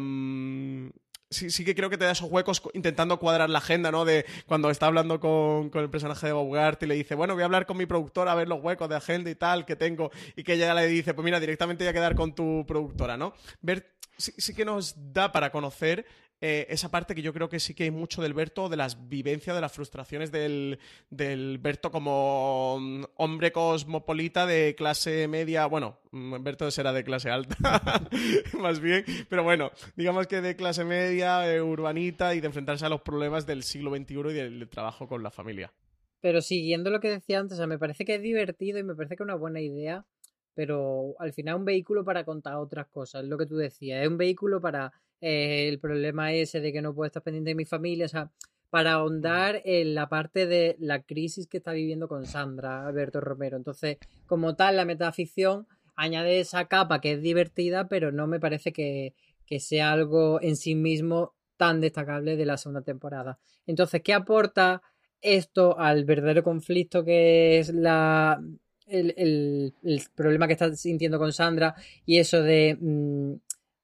sí, 1.30 1.50
sí 1.50 1.66
que 1.66 1.76
creo 1.76 1.90
que 1.90 1.98
te 1.98 2.06
da 2.06 2.12
esos 2.12 2.32
huecos 2.32 2.62
intentando 2.74 3.20
cuadrar 3.20 3.50
la 3.50 3.60
agenda, 3.60 3.92
¿no? 3.92 4.06
De 4.06 4.26
cuando 4.46 4.70
está 4.70 4.88
hablando 4.88 5.20
con, 5.20 5.70
con 5.70 5.82
el 5.84 5.90
personaje 5.90 6.28
de 6.28 6.34
Ugarte 6.34 6.86
y 6.86 6.90
le 6.90 6.96
dice, 6.96 7.16
bueno, 7.16 7.34
voy 7.34 7.44
a 7.44 7.46
hablar 7.46 7.66
con 7.66 7.78
mi 7.78 7.86
productora 7.86 8.32
a 8.32 8.36
ver 8.36 8.48
los 8.48 8.62
huecos 8.62 8.90
de 8.90 8.96
agenda 8.96 9.30
y 9.30 9.36
tal 9.36 9.66
que 9.66 9.76
tengo, 9.76 10.12
y 10.36 10.44
que 10.44 10.54
ella 10.54 10.74
le 10.74 10.88
dice, 10.88 11.14
pues 11.14 11.26
mira, 11.26 11.40
directamente 11.40 11.84
voy 11.84 11.90
a 11.90 11.94
quedar 11.94 12.16
con 12.16 12.34
tu 12.34 12.66
productora, 12.68 13.18
¿no? 13.18 13.34
Ver, 13.62 13.96
sí, 14.18 14.34
sí 14.38 14.54
que 14.54 14.66
nos 14.66 14.96
da 15.14 15.32
para 15.32 15.52
conocer 15.52 16.06
eh, 16.40 16.68
esa 16.70 16.92
parte 16.92 17.16
que 17.16 17.24
yo 17.24 17.34
creo 17.34 17.50
que 17.50 17.60
sí 17.60 17.74
que 17.74 17.86
hay 17.86 17.92
mucho 17.92 18.22
del 18.22 18.36
Berto, 18.36 18.70
de 18.70 18.78
las 18.78 19.10
vivencias, 19.10 19.56
de 19.56 19.62
las 19.62 19.72
frustraciones 19.72 20.32
del, 20.32 20.78
del 21.10 21.58
Berto 21.58 21.90
como 21.90 22.78
mm, 22.80 23.04
hombre 23.16 23.52
cosmopolita 23.52 24.46
de 24.46 24.76
clase 24.76 25.28
media, 25.28 25.66
bueno, 25.66 26.00
mm, 26.12 26.44
Berto 26.44 26.70
será 26.70 26.94
de 26.94 27.04
clase 27.04 27.32
alta, 27.32 27.58
más 28.60 28.80
bien, 28.80 29.04
pero 29.30 29.42
bueno, 29.44 29.72
digamos 29.96 30.28
que 30.28 30.42
de 30.42 30.56
clase 30.56 30.86
media, 30.86 31.52
eh, 31.52 31.60
urbanita 31.60 32.36
y 32.36 32.40
de 32.40 32.48
enfrentarse 32.48 32.86
a 32.86 32.90
los 32.90 33.02
problemas 33.02 33.48
del 33.48 33.64
siglo 33.64 33.90
XXI 33.96 34.14
y 34.14 34.34
del, 34.34 34.70
trabajo 34.70 35.08
con 35.08 35.24
la 35.24 35.32
familia. 35.32 35.74
Pero 36.22 36.42
siguiendo 36.42 36.92
lo 36.92 37.00
que 37.00 37.10
decía 37.10 37.40
antes, 37.40 37.54
o 37.54 37.58
sea, 37.58 37.68
me 37.68 37.80
parece 37.80 38.06
que 38.06 38.16
es 38.16 38.22
divertido 38.22 38.78
y 38.78 38.84
me 38.84 38.94
parece 38.94 39.16
que 39.16 39.24
es 39.24 39.26
una 39.26 39.36
buena 39.36 39.60
idea, 39.60 40.06
pero 40.54 41.16
al 41.18 41.34
final 41.34 41.56
es 41.56 41.60
un 41.60 41.66
vehículo 41.66 42.06
para 42.06 42.26
contar 42.26 42.56
otras 42.58 42.86
cosas, 42.88 43.26
lo 43.26 43.40
que 43.40 43.48
tú 43.48 43.56
decías, 43.56 44.04
es 44.04 44.08
un 44.08 44.18
vehículo 44.20 44.62
para 44.62 44.94
eh, 45.22 45.68
el 45.68 45.80
problema 45.80 46.34
ese 46.34 46.62
de 46.62 46.72
que 46.72 46.82
no 46.82 46.94
puedo 46.94 47.08
estar 47.08 47.24
pendiente 47.24 47.52
de 47.52 47.56
mi 47.56 47.66
familia, 47.66 48.06
o 48.06 48.10
sea, 48.10 48.32
para 48.70 48.94
ahondar 48.94 49.62
en 49.66 49.96
la 49.96 50.10
parte 50.10 50.46
de 50.46 50.76
la 50.80 51.04
crisis 51.04 51.48
que 51.48 51.58
está 51.58 51.72
viviendo 51.72 52.08
con 52.08 52.26
Sandra, 52.26 52.86
Alberto 52.86 53.22
Romero. 53.22 53.58
Entonces, 53.58 53.98
como 54.26 54.56
tal, 54.56 54.76
la 54.76 54.86
metaficción 54.86 55.68
añade 55.96 56.40
esa 56.40 56.66
capa 56.66 57.02
que 57.02 57.14
es 57.14 57.22
divertida, 57.22 57.88
pero 57.88 58.12
no 58.12 58.28
me 58.28 58.40
parece 58.40 58.74
que, 58.74 59.16
que 59.46 59.60
sea 59.60 59.92
algo 59.92 60.42
en 60.42 60.56
sí 60.56 60.76
mismo 60.76 61.34
tan 61.56 61.82
destacable 61.82 62.36
de 62.36 62.46
la 62.46 62.58
segunda 62.58 62.82
temporada. 62.82 63.40
Entonces, 63.66 64.02
¿qué 64.04 64.14
aporta 64.14 64.82
esto 65.22 65.80
al 65.80 66.06
verdadero 66.06 66.44
conflicto 66.44 67.04
que 67.04 67.60
es 67.60 67.74
la, 67.74 68.40
el, 68.86 69.14
el, 69.18 69.74
el, 69.84 70.02
problema 70.16 70.46
que 70.48 70.54
está 70.54 70.74
sintiendo 70.76 71.18
con 71.18 71.34
Sandra 71.34 71.76
y 72.06 72.20
eso 72.20 72.44
de, 72.44 72.78
mm, 72.80 73.34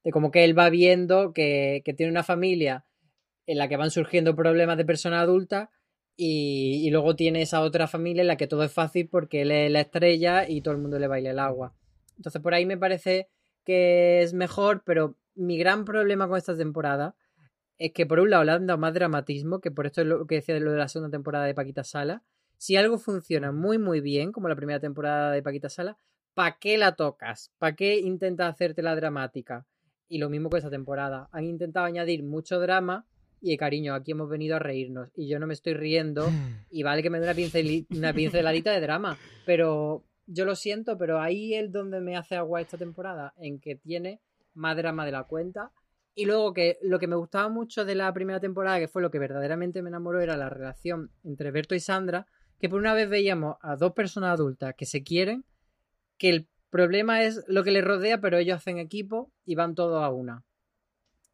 de 0.03 0.11
como 0.11 0.31
que 0.31 0.43
él 0.43 0.57
va 0.57 0.69
viendo 0.69 1.33
que, 1.33 1.81
que, 1.85 1.93
tiene 1.93 2.11
una 2.11 2.23
familia 2.23 2.85
en 3.45 3.57
la 3.57 3.67
que 3.67 3.77
van 3.77 3.91
surgiendo 3.91 4.35
problemas 4.35 4.77
de 4.77 4.85
persona 4.85 5.21
adulta 5.21 5.71
y, 6.15 6.81
y, 6.85 6.89
luego 6.91 7.15
tiene 7.15 7.41
esa 7.41 7.61
otra 7.61 7.87
familia 7.87 8.21
en 8.21 8.27
la 8.27 8.37
que 8.37 8.47
todo 8.47 8.63
es 8.63 8.71
fácil 8.71 9.07
porque 9.09 9.41
él 9.41 9.51
es 9.51 9.71
la 9.71 9.81
estrella 9.81 10.47
y 10.47 10.61
todo 10.61 10.73
el 10.73 10.81
mundo 10.81 10.99
le 10.99 11.07
baila 11.07 11.31
el 11.31 11.39
agua. 11.39 11.73
Entonces 12.17 12.41
por 12.41 12.53
ahí 12.53 12.65
me 12.65 12.77
parece 12.77 13.29
que 13.63 14.21
es 14.21 14.33
mejor, 14.33 14.83
pero 14.85 15.17
mi 15.35 15.57
gran 15.57 15.85
problema 15.85 16.27
con 16.27 16.37
esta 16.37 16.55
temporada 16.55 17.15
es 17.77 17.91
que 17.91 18.05
por 18.05 18.19
un 18.19 18.29
lado 18.29 18.43
le 18.43 18.51
han 18.51 18.67
dado 18.67 18.79
más 18.79 18.93
dramatismo, 18.93 19.59
que 19.59 19.71
por 19.71 19.85
esto 19.85 20.01
es 20.01 20.07
lo 20.07 20.27
que 20.27 20.35
decía 20.35 20.55
de 20.55 20.61
lo 20.61 20.71
de 20.71 20.77
la 20.77 20.87
segunda 20.87 21.11
temporada 21.11 21.45
de 21.45 21.55
Paquita 21.55 21.83
Sala, 21.83 22.23
si 22.57 22.77
algo 22.77 22.97
funciona 22.97 23.51
muy, 23.51 23.77
muy 23.77 23.99
bien, 23.99 24.31
como 24.31 24.47
la 24.47 24.55
primera 24.55 24.79
temporada 24.79 25.31
de 25.31 25.43
Paquita 25.43 25.69
Sala, 25.69 25.97
¿para 26.33 26.57
qué 26.59 26.77
la 26.77 26.95
tocas? 26.95 27.51
¿Para 27.57 27.75
qué 27.75 27.99
intentas 27.99 28.53
hacerte 28.53 28.81
la 28.81 28.95
dramática? 28.95 29.65
Y 30.07 30.17
lo 30.19 30.29
mismo 30.29 30.49
con 30.49 30.57
esta 30.57 30.69
temporada. 30.69 31.29
Han 31.31 31.45
intentado 31.45 31.85
añadir 31.85 32.23
mucho 32.23 32.59
drama 32.59 33.05
y 33.41 33.57
cariño, 33.57 33.93
aquí 33.93 34.11
hemos 34.11 34.29
venido 34.29 34.55
a 34.55 34.59
reírnos. 34.59 35.09
Y 35.15 35.27
yo 35.27 35.39
no 35.39 35.47
me 35.47 35.53
estoy 35.53 35.73
riendo. 35.73 36.27
Y 36.69 36.83
vale 36.83 37.03
que 37.03 37.09
me 37.09 37.19
dé 37.19 37.25
una, 37.25 37.35
pincel, 37.35 37.85
una 37.91 38.13
pinceladita 38.13 38.71
de 38.71 38.81
drama. 38.81 39.17
Pero 39.45 40.03
yo 40.25 40.45
lo 40.45 40.55
siento, 40.55 40.97
pero 40.97 41.19
ahí 41.19 41.53
es 41.53 41.71
donde 41.71 41.99
me 42.01 42.17
hace 42.17 42.35
agua 42.35 42.61
esta 42.61 42.77
temporada. 42.77 43.33
En 43.37 43.59
que 43.59 43.75
tiene 43.75 44.21
más 44.53 44.77
drama 44.77 45.05
de 45.05 45.11
la 45.11 45.23
cuenta. 45.23 45.71
Y 46.15 46.25
luego 46.25 46.53
que 46.53 46.77
lo 46.81 46.99
que 46.99 47.07
me 47.07 47.15
gustaba 47.15 47.49
mucho 47.49 47.85
de 47.85 47.95
la 47.95 48.13
primera 48.13 48.39
temporada, 48.39 48.79
que 48.79 48.87
fue 48.87 49.01
lo 49.01 49.11
que 49.11 49.19
verdaderamente 49.19 49.81
me 49.81 49.89
enamoró, 49.89 50.21
era 50.21 50.37
la 50.37 50.49
relación 50.49 51.11
entre 51.23 51.51
Berto 51.51 51.75
y 51.75 51.79
Sandra 51.79 52.27
que 52.63 52.69
por 52.69 52.79
una 52.79 52.93
vez 52.93 53.09
veíamos 53.09 53.57
a 53.59 53.75
dos 53.75 53.91
personas 53.91 54.31
adultas 54.31 54.73
que 54.77 54.85
se 54.85 55.03
quieren, 55.03 55.43
que 56.17 56.29
el 56.29 56.47
problema 56.73 57.23
es 57.23 57.45
lo 57.47 57.63
que 57.63 57.71
les 57.71 57.85
rodea, 57.85 58.19
pero 58.19 58.37
ellos 58.37 58.57
hacen 58.57 58.79
equipo 58.79 59.31
y 59.45 59.55
van 59.55 59.75
todos 59.75 60.03
a 60.03 60.09
una. 60.09 60.43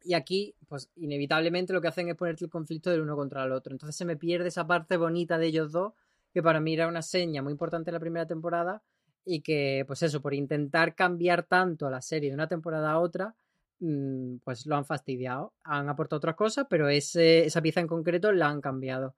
Y 0.02 0.14
aquí, 0.14 0.54
pues 0.68 0.90
inevitablemente 0.96 1.72
lo 1.72 1.80
que 1.80 1.88
hacen 1.88 2.08
es 2.08 2.16
ponerte 2.16 2.44
el 2.44 2.50
conflicto 2.50 2.90
del 2.90 3.00
uno 3.00 3.16
contra 3.16 3.44
el 3.44 3.52
otro. 3.52 3.72
Entonces 3.72 3.96
se 3.96 4.04
me 4.04 4.16
pierde 4.16 4.48
esa 4.48 4.66
parte 4.66 4.96
bonita 4.98 5.38
de 5.38 5.46
ellos 5.46 5.72
dos, 5.72 5.94
que 6.32 6.42
para 6.42 6.60
mí 6.60 6.74
era 6.74 6.88
una 6.88 7.02
seña 7.02 7.42
muy 7.42 7.52
importante 7.52 7.90
en 7.90 7.94
la 7.94 8.00
primera 8.00 8.26
temporada, 8.26 8.82
y 9.24 9.40
que, 9.42 9.84
pues 9.86 10.02
eso, 10.02 10.20
por 10.20 10.34
intentar 10.34 10.94
cambiar 10.94 11.44
tanto 11.44 11.90
la 11.90 12.02
serie 12.02 12.30
de 12.30 12.34
una 12.34 12.48
temporada 12.48 12.92
a 12.92 12.98
otra, 12.98 13.34
mm, 13.80 14.36
pues 14.44 14.66
lo 14.66 14.76
han 14.76 14.84
fastidiado. 14.84 15.54
Han 15.64 15.88
aportado 15.88 16.18
otras 16.18 16.36
cosas, 16.36 16.66
pero 16.70 16.88
ese, 16.88 17.46
esa 17.46 17.62
pieza 17.62 17.80
en 17.80 17.86
concreto 17.86 18.32
la 18.32 18.48
han 18.48 18.60
cambiado. 18.60 19.14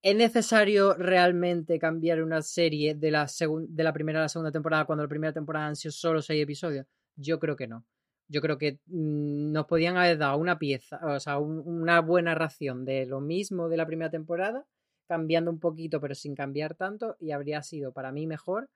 ¿Es 0.00 0.14
necesario 0.14 0.94
realmente 0.94 1.78
cambiar 1.78 2.22
una 2.22 2.40
serie 2.42 2.94
de 2.94 3.10
la, 3.10 3.26
de 3.68 3.82
la 3.82 3.92
primera 3.92 4.20
a 4.20 4.22
la 4.22 4.28
segunda 4.28 4.52
temporada 4.52 4.84
cuando 4.84 5.02
la 5.02 5.08
primera 5.08 5.32
temporada 5.32 5.66
han 5.66 5.76
sido 5.76 5.90
solo 5.90 6.22
seis 6.22 6.42
episodios? 6.42 6.86
Yo 7.16 7.40
creo 7.40 7.56
que 7.56 7.66
no. 7.66 7.84
Yo 8.28 8.40
creo 8.40 8.58
que 8.58 8.78
mmm, 8.86 9.50
nos 9.52 9.66
podían 9.66 9.96
haber 9.96 10.18
dado 10.18 10.38
una 10.38 10.58
pieza, 10.58 11.00
o 11.02 11.18
sea, 11.18 11.38
un, 11.38 11.62
una 11.66 12.00
buena 12.00 12.34
ración 12.34 12.84
de 12.84 13.06
lo 13.06 13.20
mismo 13.20 13.68
de 13.68 13.76
la 13.76 13.86
primera 13.86 14.10
temporada, 14.10 14.66
cambiando 15.08 15.50
un 15.50 15.58
poquito 15.58 16.00
pero 16.00 16.14
sin 16.14 16.34
cambiar 16.36 16.74
tanto, 16.74 17.16
y 17.18 17.32
habría 17.32 17.62
sido 17.62 17.92
para 17.92 18.12
mí 18.12 18.26
mejor 18.26 18.70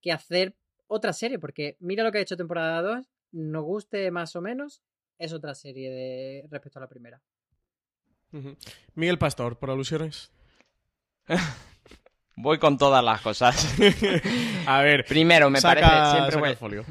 que 0.00 0.12
hacer 0.12 0.54
otra 0.86 1.12
serie, 1.12 1.38
porque 1.38 1.76
mira 1.80 2.04
lo 2.04 2.12
que 2.12 2.18
ha 2.18 2.22
hecho 2.22 2.36
temporada 2.36 2.82
2, 2.82 3.06
nos 3.32 3.64
guste 3.64 4.10
más 4.10 4.36
o 4.36 4.40
menos, 4.40 4.82
es 5.18 5.32
otra 5.32 5.54
serie 5.54 5.90
de 5.90 6.46
respecto 6.50 6.78
a 6.78 6.82
la 6.82 6.88
primera. 6.88 7.20
Miguel 8.94 9.18
Pastor, 9.18 9.58
por 9.58 9.70
alusiones. 9.70 10.30
Voy 12.36 12.58
con 12.58 12.78
todas 12.78 13.04
las 13.04 13.20
cosas. 13.20 13.76
a 14.66 14.82
ver, 14.82 15.04
primero 15.04 15.50
me 15.50 15.60
saca, 15.60 15.80
parece 15.80 16.10
siempre 16.12 16.30
saca 16.32 16.40
voy, 16.40 16.50
el 16.50 16.56
folio. 16.56 16.84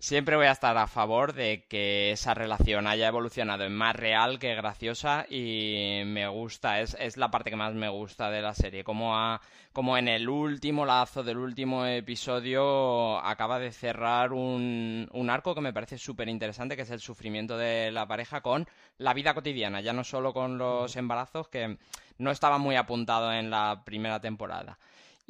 Siempre 0.00 0.34
voy 0.34 0.46
a 0.46 0.52
estar 0.52 0.76
a 0.78 0.86
favor 0.86 1.34
de 1.34 1.66
que 1.68 2.10
esa 2.10 2.32
relación 2.32 2.86
haya 2.86 3.06
evolucionado 3.06 3.64
en 3.64 3.74
más 3.74 3.94
real 3.94 4.38
que 4.38 4.54
graciosa 4.54 5.26
y 5.28 6.02
me 6.06 6.26
gusta, 6.26 6.80
es, 6.80 6.96
es 6.98 7.18
la 7.18 7.30
parte 7.30 7.50
que 7.50 7.56
más 7.56 7.74
me 7.74 7.90
gusta 7.90 8.30
de 8.30 8.40
la 8.40 8.54
serie, 8.54 8.82
como, 8.82 9.16
a, 9.16 9.42
como 9.74 9.98
en 9.98 10.08
el 10.08 10.28
último 10.30 10.86
lazo 10.86 11.22
del 11.22 11.36
último 11.36 11.84
episodio 11.84 13.18
acaba 13.18 13.58
de 13.58 13.72
cerrar 13.72 14.32
un, 14.32 15.06
un 15.12 15.30
arco 15.30 15.54
que 15.54 15.60
me 15.60 15.74
parece 15.74 15.98
súper 15.98 16.30
interesante, 16.30 16.76
que 16.76 16.82
es 16.82 16.90
el 16.90 17.00
sufrimiento 17.00 17.58
de 17.58 17.90
la 17.92 18.08
pareja 18.08 18.40
con 18.40 18.66
la 18.96 19.12
vida 19.12 19.34
cotidiana, 19.34 19.82
ya 19.82 19.92
no 19.92 20.02
solo 20.02 20.32
con 20.32 20.56
los 20.56 20.96
embarazos, 20.96 21.48
que 21.48 21.76
no 22.16 22.30
estaba 22.30 22.56
muy 22.56 22.76
apuntado 22.76 23.32
en 23.34 23.50
la 23.50 23.82
primera 23.84 24.18
temporada. 24.18 24.78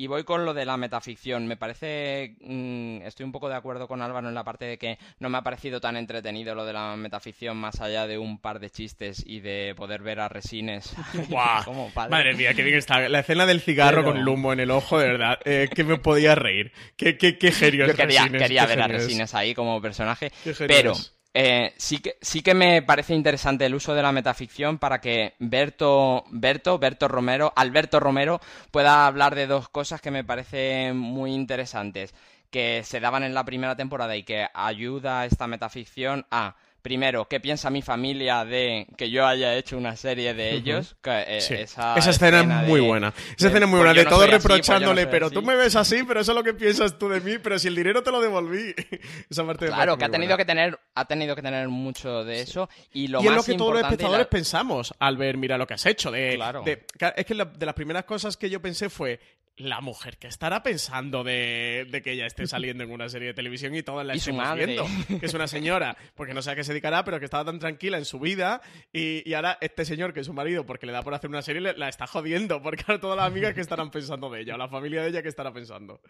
Y 0.00 0.06
voy 0.06 0.24
con 0.24 0.46
lo 0.46 0.54
de 0.54 0.64
la 0.64 0.78
metaficción. 0.78 1.46
Me 1.46 1.58
parece. 1.58 2.34
Mmm, 2.40 3.02
estoy 3.02 3.26
un 3.26 3.32
poco 3.32 3.50
de 3.50 3.54
acuerdo 3.54 3.86
con 3.86 4.00
Álvaro 4.00 4.28
en 4.28 4.34
la 4.34 4.44
parte 4.44 4.64
de 4.64 4.78
que 4.78 4.98
no 5.18 5.28
me 5.28 5.36
ha 5.36 5.42
parecido 5.42 5.78
tan 5.78 5.94
entretenido 5.98 6.54
lo 6.54 6.64
de 6.64 6.72
la 6.72 6.96
metaficción, 6.96 7.58
más 7.58 7.82
allá 7.82 8.06
de 8.06 8.16
un 8.16 8.38
par 8.38 8.60
de 8.60 8.70
chistes 8.70 9.22
y 9.26 9.40
de 9.40 9.74
poder 9.76 10.00
ver 10.00 10.20
a 10.20 10.30
Resines. 10.30 10.96
como 11.66 11.90
padre. 11.90 12.10
Madre 12.10 12.34
mía, 12.34 12.54
qué 12.54 12.62
bien 12.62 12.78
está. 12.78 13.10
La 13.10 13.18
escena 13.18 13.44
del 13.44 13.60
cigarro 13.60 14.00
Pero... 14.00 14.12
con 14.12 14.16
el 14.22 14.26
humo 14.26 14.54
en 14.54 14.60
el 14.60 14.70
ojo, 14.70 14.98
de 14.98 15.06
verdad. 15.06 15.38
Eh, 15.44 15.68
que 15.70 15.84
me 15.84 15.98
podía 15.98 16.34
reír. 16.34 16.72
Qué, 16.96 17.18
qué, 17.18 17.36
qué 17.36 17.52
genio 17.52 17.86
Yo 17.86 17.94
quería, 17.94 18.22
Resines, 18.22 18.42
quería 18.42 18.64
ver 18.64 18.80
a. 18.80 18.88
Resines 18.88 19.34
ahí 19.34 19.54
como 19.54 19.82
personaje. 19.82 20.32
Pero. 20.66 20.92
es. 20.92 21.19
Eh, 21.32 21.72
sí, 21.76 21.98
que, 22.00 22.16
sí 22.20 22.42
que 22.42 22.54
me 22.54 22.82
parece 22.82 23.14
interesante 23.14 23.64
el 23.64 23.74
uso 23.74 23.94
de 23.94 24.02
la 24.02 24.10
metaficción 24.10 24.78
para 24.78 25.00
que 25.00 25.34
Berto, 25.38 26.24
Berto, 26.30 26.78
Berto 26.78 27.06
Romero, 27.06 27.52
Alberto 27.54 28.00
Romero 28.00 28.40
pueda 28.72 29.06
hablar 29.06 29.36
de 29.36 29.46
dos 29.46 29.68
cosas 29.68 30.00
que 30.00 30.10
me 30.10 30.24
parecen 30.24 30.96
muy 30.96 31.32
interesantes 31.32 32.14
que 32.50 32.82
se 32.84 33.00
daban 33.00 33.22
en 33.22 33.34
la 33.34 33.44
primera 33.44 33.76
temporada 33.76 34.16
y 34.16 34.24
que 34.24 34.48
ayuda 34.52 35.24
esta 35.24 35.46
metaficción 35.46 36.26
a 36.30 36.56
primero, 36.82 37.26
¿qué 37.26 37.40
piensa 37.40 37.70
mi 37.70 37.82
familia 37.82 38.44
de 38.44 38.86
que 38.96 39.10
yo 39.10 39.26
haya 39.26 39.54
hecho 39.56 39.76
una 39.76 39.96
serie 39.96 40.34
de 40.34 40.52
ellos? 40.52 40.96
Eh, 41.04 41.38
esa, 41.38 41.96
escena, 41.96 42.62
es 42.62 42.68
muy 42.68 42.80
buena. 42.80 43.12
Esa 43.36 43.48
escena 43.48 43.66
es 43.66 43.70
muy 43.70 43.78
buena, 43.78 43.94
de 43.94 44.04
todo 44.04 44.26
pues 44.26 44.30
reprochándole, 44.30 45.06
pero 45.06 45.30
tú 45.30 45.42
me 45.42 45.56
ves 45.56 45.76
así, 45.76 46.02
pero 46.04 46.20
eso 46.20 46.32
es 46.32 46.36
lo 46.36 46.44
que 46.44 46.54
piensas 46.54 46.98
tú 46.98 47.08
de 47.08 47.20
mí, 47.20 47.38
pero 47.38 47.58
si 47.58 47.68
el 47.68 47.74
dinero 47.74 48.02
te 48.02 48.10
lo 48.10 48.20
devolví. 48.20 48.74
esa 49.30 49.44
parte 49.44 49.66
Claro, 49.66 49.96
que 49.96 50.04
ha 50.04 50.10
tenido 50.10 50.36
que 50.36 50.44
tener 50.44 50.78
ha 50.94 51.04
tenido 51.06 51.34
que 51.34 51.42
tener 51.42 51.68
mucho 51.68 52.24
de 52.24 52.40
eso 52.40 52.68
y 52.92 53.08
lo 53.08 53.22
y 53.22 53.28
es 53.28 53.32
lo 53.32 53.42
que 53.42 53.54
todos 53.54 53.74
los 53.74 53.82
espectadores 53.82 54.26
pensamos 54.26 54.94
al 54.98 55.16
ver, 55.16 55.36
mira 55.36 55.56
lo 55.58 55.66
que 55.66 55.74
has 55.74 55.86
hecho. 55.86 56.10
De, 56.10 56.34
claro. 56.34 56.64
es 56.64 57.26
que 57.26 57.34
de 57.34 57.66
las 57.66 57.74
primeras 57.74 58.04
cosas 58.04 58.36
que 58.36 58.50
yo 58.50 58.60
pensé 58.60 58.88
fue, 58.90 59.20
la 59.60 59.80
mujer 59.80 60.18
que 60.18 60.26
estará 60.26 60.62
pensando 60.62 61.22
de, 61.22 62.00
que 62.02 62.12
ella 62.12 62.26
esté 62.26 62.46
saliendo 62.46 62.84
en 62.84 62.90
una 62.90 63.08
serie 63.08 63.28
de 63.28 63.34
televisión 63.34 63.74
y 63.74 63.82
todas 63.82 64.06
la 64.06 64.14
estemos 64.14 64.54
viendo. 64.54 64.86
Que 65.20 65.26
es 65.26 65.34
una 65.34 65.46
señora, 65.46 65.96
porque 66.14 66.34
no 66.34 66.42
sé 66.42 66.50
a 66.50 66.56
qué 66.56 66.64
se 66.64 66.72
dedicará, 66.72 67.04
pero 67.04 67.18
que 67.18 67.24
estaba 67.24 67.44
tan 67.44 67.58
tranquila 67.58 67.98
en 67.98 68.04
su 68.04 68.18
vida 68.18 68.60
y, 68.92 69.32
ahora 69.34 69.58
este 69.60 69.84
señor, 69.84 70.12
que 70.12 70.20
es 70.20 70.26
su 70.26 70.32
marido, 70.32 70.66
porque 70.66 70.86
le 70.86 70.92
da 70.92 71.02
por 71.02 71.14
hacer 71.14 71.30
una 71.30 71.42
serie, 71.42 71.60
la 71.60 71.88
está 71.88 72.06
jodiendo, 72.06 72.62
porque 72.62 72.84
ahora 72.86 73.00
todas 73.00 73.16
las 73.16 73.26
amigas 73.26 73.54
que 73.54 73.60
estarán 73.60 73.90
pensando 73.90 74.30
de 74.30 74.40
ella, 74.40 74.54
o 74.54 74.58
la 74.58 74.68
familia 74.68 75.02
de 75.02 75.10
ella 75.10 75.22
que 75.22 75.28
estará 75.28 75.52
pensando. 75.52 76.00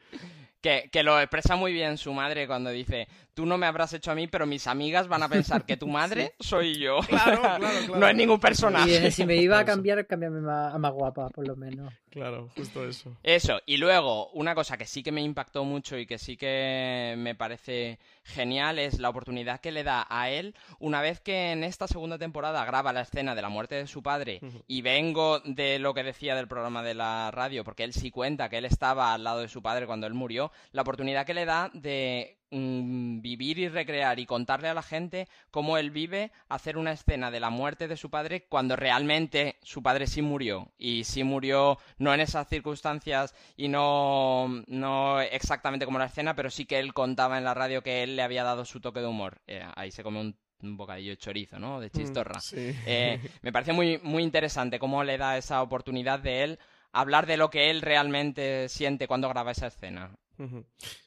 Que, 0.60 0.90
que 0.92 1.02
lo 1.02 1.18
expresa 1.18 1.56
muy 1.56 1.72
bien 1.72 1.96
su 1.96 2.12
madre 2.12 2.46
cuando 2.46 2.70
dice, 2.70 3.08
tú 3.34 3.46
no 3.46 3.56
me 3.56 3.66
habrás 3.66 3.94
hecho 3.94 4.10
a 4.10 4.14
mí, 4.14 4.26
pero 4.26 4.46
mis 4.46 4.66
amigas 4.66 5.08
van 5.08 5.22
a 5.22 5.28
pensar 5.28 5.64
que 5.64 5.76
tu 5.76 5.86
madre 5.88 6.34
soy 6.38 6.78
yo. 6.78 7.00
Claro, 7.08 7.40
claro, 7.40 7.58
claro. 7.86 7.98
No 7.98 8.08
es 8.08 8.14
ningún 8.14 8.40
personaje. 8.40 9.06
Y 9.06 9.10
si 9.10 9.24
me 9.24 9.36
iba 9.36 9.58
a 9.58 9.64
cambiar, 9.64 10.06
cambiarme 10.06 10.40
a 10.50 10.78
más 10.78 10.92
guapa, 10.92 11.28
por 11.30 11.46
lo 11.46 11.56
menos. 11.56 11.92
Claro, 12.10 12.48
justo 12.56 12.86
eso. 12.86 13.16
Eso, 13.22 13.60
y 13.66 13.76
luego, 13.76 14.30
una 14.30 14.54
cosa 14.54 14.76
que 14.76 14.84
sí 14.84 15.02
que 15.02 15.12
me 15.12 15.22
impactó 15.22 15.64
mucho 15.64 15.96
y 15.96 16.06
que 16.06 16.18
sí 16.18 16.36
que 16.36 17.14
me 17.16 17.34
parece 17.34 17.98
genial 18.24 18.78
es 18.78 18.98
la 18.98 19.08
oportunidad 19.08 19.60
que 19.60 19.70
le 19.70 19.84
da 19.84 20.06
a 20.08 20.28
él 20.28 20.54
una 20.78 21.00
vez 21.00 21.20
que 21.20 21.52
en 21.52 21.62
esta 21.64 21.86
segunda 21.86 22.18
temporada 22.18 22.64
graba 22.64 22.92
la 22.92 23.02
escena 23.02 23.34
de 23.34 23.42
la 23.42 23.48
muerte 23.48 23.76
de 23.76 23.86
su 23.86 24.02
padre 24.02 24.40
y 24.66 24.82
vengo 24.82 25.40
de 25.40 25.78
lo 25.78 25.94
que 25.94 26.02
decía 26.02 26.34
del 26.34 26.48
programa 26.48 26.82
de 26.82 26.94
la 26.94 27.30
radio, 27.30 27.64
porque 27.64 27.84
él 27.84 27.92
sí 27.92 28.10
cuenta 28.10 28.48
que 28.48 28.58
él 28.58 28.64
estaba 28.64 29.14
al 29.14 29.24
lado 29.24 29.40
de 29.40 29.48
su 29.48 29.62
padre 29.62 29.86
cuando 29.86 30.06
él 30.06 30.14
murió, 30.14 30.49
la 30.72 30.82
oportunidad 30.82 31.26
que 31.26 31.34
le 31.34 31.44
da 31.44 31.70
de 31.72 32.40
Mm, 32.52 33.20
vivir 33.20 33.60
y 33.60 33.68
recrear 33.68 34.18
y 34.18 34.26
contarle 34.26 34.66
a 34.66 34.74
la 34.74 34.82
gente 34.82 35.28
cómo 35.52 35.78
él 35.78 35.92
vive 35.92 36.32
hacer 36.48 36.78
una 36.78 36.90
escena 36.90 37.30
de 37.30 37.38
la 37.38 37.48
muerte 37.48 37.86
de 37.86 37.96
su 37.96 38.10
padre 38.10 38.46
cuando 38.48 38.74
realmente 38.74 39.60
su 39.62 39.84
padre 39.84 40.08
sí 40.08 40.20
murió 40.20 40.72
y 40.76 41.04
sí 41.04 41.22
murió 41.22 41.78
no 41.98 42.12
en 42.12 42.18
esas 42.18 42.48
circunstancias 42.48 43.36
y 43.56 43.68
no, 43.68 44.64
no 44.66 45.20
exactamente 45.20 45.84
como 45.84 46.00
la 46.00 46.06
escena 46.06 46.34
pero 46.34 46.50
sí 46.50 46.66
que 46.66 46.80
él 46.80 46.92
contaba 46.92 47.38
en 47.38 47.44
la 47.44 47.54
radio 47.54 47.84
que 47.84 48.02
él 48.02 48.16
le 48.16 48.22
había 48.22 48.42
dado 48.42 48.64
su 48.64 48.80
toque 48.80 48.98
de 48.98 49.06
humor 49.06 49.40
eh, 49.46 49.64
ahí 49.76 49.92
se 49.92 50.02
come 50.02 50.18
un 50.62 50.76
bocadillo 50.76 51.12
de 51.12 51.16
chorizo, 51.16 51.58
¿no? 51.58 51.80
De 51.80 51.86
mm, 51.86 51.90
chistorra. 51.90 52.38
Eh, 52.52 53.18
me 53.40 53.52
parece 53.52 53.72
muy, 53.72 53.98
muy 54.02 54.22
interesante 54.22 54.78
cómo 54.78 55.04
le 55.04 55.16
da 55.16 55.38
esa 55.38 55.62
oportunidad 55.62 56.18
de 56.18 56.42
él 56.42 56.58
hablar 56.92 57.26
de 57.26 57.36
lo 57.36 57.48
que 57.48 57.70
él 57.70 57.80
realmente 57.80 58.68
siente 58.68 59.06
cuando 59.06 59.28
graba 59.28 59.52
esa 59.52 59.68
escena. 59.68 60.10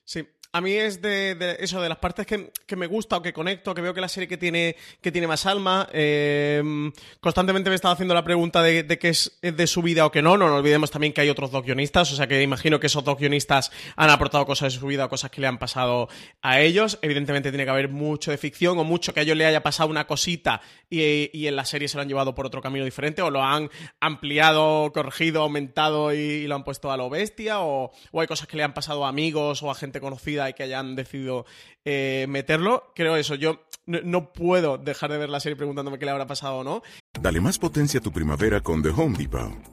Sí, 0.03 0.27
a 0.55 0.61
mí 0.61 0.73
es 0.73 1.01
de, 1.01 1.57
eso, 1.59 1.81
de 1.81 1.89
las 1.89 1.97
partes 1.97 2.27
que, 2.27 2.75
me 2.75 2.85
gusta 2.85 3.17
o 3.17 3.21
que 3.23 3.33
conecto, 3.33 3.73
que 3.73 3.81
veo 3.81 3.91
que 3.91 4.01
la 4.01 4.07
serie 4.07 4.27
que 4.27 4.37
tiene, 4.37 4.75
que 5.01 5.11
tiene 5.11 5.25
más 5.25 5.47
alma. 5.47 5.89
Em, 5.91 6.91
constantemente 7.19 7.71
me 7.71 7.75
estaba 7.75 7.95
haciendo 7.95 8.13
la 8.13 8.23
pregunta 8.23 8.61
de, 8.61 8.83
de 8.83 8.99
qué 8.99 9.09
es 9.09 9.39
de 9.41 9.65
su 9.65 9.81
vida 9.81 10.05
o 10.05 10.11
que 10.11 10.21
no. 10.21 10.37
No 10.37 10.47
nos 10.47 10.59
olvidemos 10.59 10.91
también 10.91 11.11
que 11.11 11.21
hay 11.21 11.29
otros 11.29 11.49
dos 11.49 11.65
guionistas, 11.65 12.11
o 12.11 12.15
sea 12.15 12.27
que 12.27 12.43
imagino 12.43 12.79
que 12.79 12.85
esos 12.85 13.03
dos 13.03 13.17
guionistas 13.17 13.71
han 13.95 14.11
aportado 14.11 14.45
cosas 14.45 14.73
de 14.73 14.79
su 14.79 14.85
vida 14.85 15.05
o 15.05 15.09
cosas 15.09 15.31
que 15.31 15.41
le 15.41 15.47
han 15.47 15.57
pasado 15.57 16.07
a 16.43 16.61
ellos. 16.61 16.99
Evidentemente 17.01 17.49
tiene 17.49 17.63
que 17.63 17.71
haber 17.71 17.89
mucho 17.89 18.29
de 18.29 18.37
ficción 18.37 18.77
o 18.77 18.83
mucho 18.83 19.11
que 19.11 19.21
a 19.21 19.23
ellos 19.23 19.35
le 19.35 19.47
haya 19.47 19.63
pasado 19.63 19.89
una 19.89 20.05
cosita 20.05 20.61
y, 20.87 21.47
en 21.47 21.55
la 21.55 21.65
serie 21.65 21.87
se 21.87 21.97
lo 21.97 22.03
han 22.03 22.07
llevado 22.07 22.35
por 22.35 22.45
otro 22.45 22.61
camino 22.61 22.85
diferente 22.85 23.23
o 23.23 23.31
lo 23.31 23.41
han 23.41 23.71
ampliado, 23.99 24.91
corregido, 24.93 25.41
aumentado 25.41 26.13
y, 26.13 26.45
lo 26.45 26.53
han 26.53 26.63
puesto 26.63 26.91
a 26.91 26.97
lo 26.97 27.09
bestia 27.09 27.61
o, 27.61 27.91
o 28.11 28.21
hay 28.21 28.27
cosas 28.27 28.47
que 28.47 28.55
le 28.55 28.61
han 28.61 28.75
pasado 28.75 29.03
a 29.03 29.09
amigos 29.09 29.63
o 29.63 29.71
a 29.71 29.75
gente 29.75 29.99
conocida 29.99 30.42
y 30.49 30.53
que 30.53 30.63
hayan 30.63 30.95
decidido 30.95 31.45
eh, 31.85 32.25
meterlo. 32.29 32.91
Creo 32.95 33.15
eso, 33.15 33.35
yo 33.35 33.61
no, 33.85 34.31
puedo 34.31 34.77
dejar 34.77 35.11
de 35.11 35.17
ver 35.17 35.29
la 35.29 35.39
serie 35.39 35.55
preguntándome 35.55 35.99
qué 35.99 36.05
le 36.05 36.11
habrá 36.11 36.27
pasado 36.27 36.57
o 36.57 36.63
no. 36.63 36.83
Dale 37.19 37.41
más 37.41 37.59
potencia 37.59 37.99
a 37.99 38.03
tu 38.03 38.11
primavera 38.11 38.61
con 38.61 38.81
The 38.81 38.89
Home 38.89 39.17
Depot. 39.17 39.72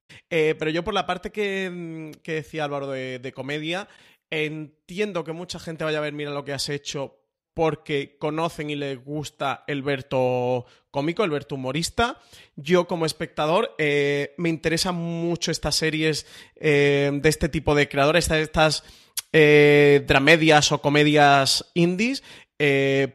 Eh, 0.33 0.55
pero 0.57 0.71
yo 0.71 0.83
por 0.83 0.93
la 0.93 1.05
parte 1.05 1.29
que, 1.29 1.69
mm, 1.69 2.11
decía 2.23 2.63
Álvaro 2.63 2.87
de, 2.87 3.33
comedia, 3.35 3.89
entiendo 4.29 5.25
que 5.25 5.33
mucha 5.33 5.59
gente 5.59 5.83
vaya 5.83 5.97
a 5.97 6.01
ver, 6.01 6.13
mira 6.13 6.31
lo 6.31 6.45
que 6.45 6.53
has 6.53 6.69
hecho, 6.69 7.17
porque 7.53 8.17
conocen 8.17 8.69
y 8.69 8.77
les 8.77 9.03
gusta 9.03 9.65
el 9.67 9.83
Berto 9.83 10.65
cómico, 10.89 11.25
el 11.25 11.31
Berto 11.31 11.55
humorista. 11.55 12.17
Yo 12.55 12.87
como 12.87 13.05
espectador 13.05 13.75
eh, 13.77 14.33
me 14.37 14.47
interesan 14.47 14.95
mucho 14.95 15.51
estas 15.51 15.75
series 15.75 16.25
eh, 16.55 17.11
de 17.13 17.29
este 17.29 17.49
tipo 17.49 17.75
de 17.75 17.89
creadores, 17.89 18.31
estas, 18.31 18.85
dramedias 19.33 20.71
o 20.71 20.81
comedias 20.81 21.71
indies, 21.73 22.23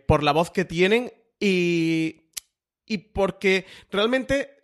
por 0.07 0.22
la 0.22 0.33
voz 0.33 0.50
que 0.50 0.64
tienen 0.64 1.12
y, 1.38 2.31
y 2.87 2.98
porque 2.98 3.66
realmente 3.90 4.56